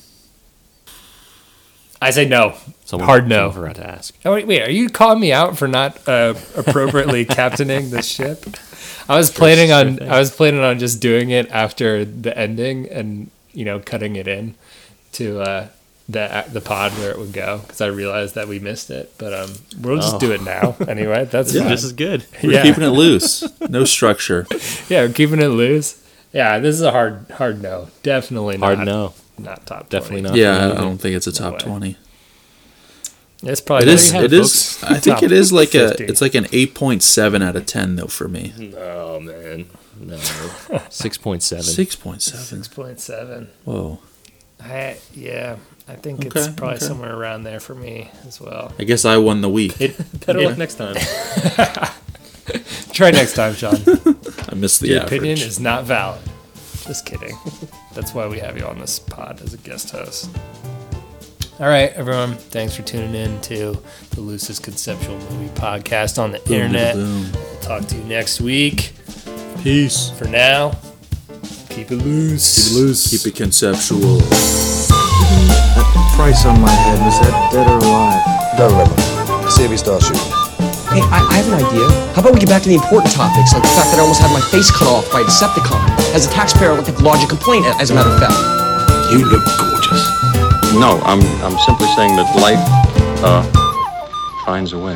I 2.01 2.11
say 2.11 2.25
no. 2.27 2.55
Someone, 2.85 3.07
Hard 3.07 3.27
no. 3.27 3.49
someone 3.51 3.73
forgot 3.73 3.75
to 3.83 3.89
ask. 3.89 4.15
Oh, 4.25 4.33
wait, 4.33 4.47
wait, 4.47 4.61
are 4.61 4.69
you 4.71 4.89
calling 4.89 5.19
me 5.19 5.31
out 5.31 5.57
for 5.57 5.67
not 5.67 6.07
uh, 6.07 6.33
appropriately 6.55 7.25
captaining 7.39 7.89
the 7.89 8.01
ship? 8.01 8.45
I 9.09 9.15
was 9.17 9.31
planning 9.31 9.69
sure 9.69 9.77
on 9.77 9.97
thing. 9.97 10.09
I 10.09 10.19
was 10.19 10.31
planning 10.31 10.61
on 10.61 10.77
just 10.79 11.01
doing 11.01 11.29
it 11.29 11.49
after 11.51 12.05
the 12.05 12.35
ending 12.37 12.87
and 12.89 13.29
you 13.53 13.63
know 13.65 13.79
cutting 13.79 14.15
it 14.17 14.27
in 14.27 14.55
to 15.15 15.41
uh, 15.41 15.67
the 16.07 16.45
the 16.51 16.61
pod 16.61 16.91
where 16.93 17.09
it 17.11 17.17
would 17.17 17.33
go 17.33 17.59
because 17.59 17.81
I 17.81 17.87
realized 17.87 18.35
that 18.35 18.47
we 18.47 18.59
missed 18.59 18.89
it. 18.91 19.13
But 19.17 19.33
um, 19.33 19.53
we'll 19.81 19.97
just 19.97 20.15
Oh. 20.15 20.19
do 20.19 20.31
it 20.31 20.41
now 20.43 20.75
anyway. 20.87 21.25
That's 21.31 21.51
This 21.51 21.83
is 21.83 21.93
good. 21.93 22.25
We're 22.43 22.53
yeah, 22.53 22.63
keeping 22.63 22.83
it 22.83 22.89
loose. 22.89 23.43
No 23.69 23.83
structure. 23.85 24.45
yeah, 24.89 25.01
we're 25.01 25.13
keeping 25.13 25.41
it 25.41 25.47
loose. 25.47 26.01
Yeah, 26.31 26.59
this 26.59 26.75
is 26.75 26.81
a 26.81 26.91
hard 26.91 27.25
hard 27.31 27.61
no. 27.61 27.89
Definitely 28.03 28.57
not. 28.57 28.75
Hard 28.75 28.85
no. 28.87 29.13
Not 29.37 29.65
top. 29.65 29.89
20. 29.89 29.89
Definitely 29.89 30.21
not. 30.21 30.35
yeah, 30.35 30.71
I 30.71 30.75
don't 30.75 30.97
think 30.97 31.15
it's 31.15 31.27
a 31.27 31.31
top 31.31 31.53
way. 31.53 31.59
20. 31.59 31.97
It's 33.43 33.61
probably 33.61 33.83
It 33.87 33.89
not 33.89 33.95
is. 33.95 34.13
even- 34.13 34.25
It 34.25 34.33
is. 34.33 34.83
I 34.83 34.99
think 34.99 35.21
it 35.23 35.31
is 35.31 35.51
like 35.51 35.69
50. 35.69 36.03
a. 36.03 36.07
It's 36.07 36.21
like 36.21 36.35
an 36.35 36.47
eight 36.51 36.73
point 36.73 37.03
seven 37.03 37.41
out 37.41 37.55
of 37.55 37.65
ten 37.65 37.95
though 37.95 38.07
for 38.07 38.27
me. 38.27 38.53
Oh, 38.77 39.19
man. 39.19 39.65
No. 39.99 40.15
6.7. 40.17 40.91
Six 40.91 41.17
point 41.17 41.41
seven. 41.41 41.63
six 41.63 42.67
point 42.67 42.99
seven. 42.99 43.49
Whoa. 43.65 43.99
I 44.65 44.97
yeah, 45.13 45.57
I 45.87 45.95
think 45.95 46.25
it's 46.25 46.47
probably 46.49 46.75
okay. 46.77 46.85
somewhere 46.85 47.15
around 47.15 47.43
there 47.43 47.59
for 47.59 47.75
me 47.75 48.09
as 48.27 48.41
well. 48.41 48.73
I 48.79 48.83
guess 48.83 49.05
I 49.05 49.17
won 49.17 49.41
the 49.41 49.49
week. 49.49 49.77
Better 50.25 50.41
Yeah. 50.41 50.47
luck 50.49 50.57
next 50.57 50.75
time. 50.75 50.95
Try 52.93 53.11
next 53.11 53.33
time, 53.33 53.53
Sean. 53.53 53.75
I 54.49 54.55
missed 54.55 54.79
the 54.81 54.87
Your 54.89 55.01
average. 55.01 55.19
opinion 55.19 55.37
is 55.39 55.59
not 55.59 55.83
valid. 55.83 56.21
Just 56.85 57.05
kidding. 57.05 57.35
That's 57.93 58.13
why 58.13 58.27
we 58.27 58.39
have 58.39 58.57
you 58.57 58.65
on 58.65 58.79
this 58.79 58.99
pod 58.99 59.41
as 59.41 59.53
a 59.53 59.57
guest 59.57 59.89
host. 59.91 60.29
All 61.59 61.67
right, 61.67 61.91
everyone. 61.93 62.35
Thanks 62.35 62.75
for 62.75 62.83
tuning 62.83 63.15
in 63.15 63.39
to 63.41 63.81
the 64.11 64.21
Loosest 64.21 64.61
Conceptual 64.63 65.17
Movie 65.17 65.49
Podcast 65.59 66.21
on 66.21 66.31
the 66.31 66.39
Boom, 66.39 66.53
internet. 66.53 66.95
boom. 66.95 67.31
We'll 67.33 67.59
talk 67.61 67.85
to 67.87 67.95
you 67.95 68.03
next 68.03 68.41
week. 68.41 68.93
Peace. 69.63 70.09
For 70.11 70.25
now, 70.25 70.71
keep 71.75 71.91
it 71.91 71.99
loose. 71.99 72.47
Keep 72.55 72.71
it 72.71 72.79
loose. 72.79 73.03
Keep 73.11 73.27
it 73.27 73.35
conceptual. 73.35 74.23
That 75.75 75.83
price 76.15 76.47
on 76.47 76.61
my 76.63 76.71
head, 76.71 77.03
was 77.03 77.19
that 77.19 77.35
dead 77.51 77.67
or 77.67 77.83
alive? 77.83 78.23
Don't 78.55 78.71
remember. 78.71 78.95
See 79.51 79.67
if 79.67 79.71
he 79.71 79.77
starts 79.77 80.07
shooting. 80.07 80.23
Hey, 80.95 81.03
I, 81.11 81.19
I 81.19 81.43
have 81.43 81.51
an 81.51 81.59
idea. 81.59 81.83
How 82.15 82.23
about 82.23 82.31
we 82.31 82.39
get 82.39 82.47
back 82.47 82.63
to 82.63 82.71
the 82.71 82.79
important 82.79 83.11
topics, 83.11 83.51
like 83.51 83.67
the 83.67 83.75
fact 83.75 83.91
that 83.91 83.99
I 83.99 84.07
almost 84.07 84.23
had 84.23 84.31
my 84.31 84.39
face 84.39 84.71
cut 84.71 84.87
off 84.87 85.11
by 85.11 85.19
a 85.19 85.27
Decepticon? 85.27 85.83
As 86.15 86.23
a 86.23 86.31
taxpayer, 86.31 86.71
I'd 86.71 86.79
like 86.79 86.95
to 86.95 87.03
lodge 87.03 87.19
a 87.23 87.27
complaint, 87.27 87.67
as 87.83 87.91
a 87.91 87.93
matter 87.93 88.07
of 88.07 88.23
fact. 88.23 88.39
You 89.11 89.27
look 89.27 89.43
gorgeous. 89.59 89.99
No, 90.79 91.03
I'm 91.03 91.19
I'm 91.43 91.59
simply 91.59 91.91
saying 91.99 92.15
that 92.15 92.31
life 92.39 92.63
uh, 93.19 93.43
finds 94.47 94.71
a 94.71 94.79
way. 94.79 94.95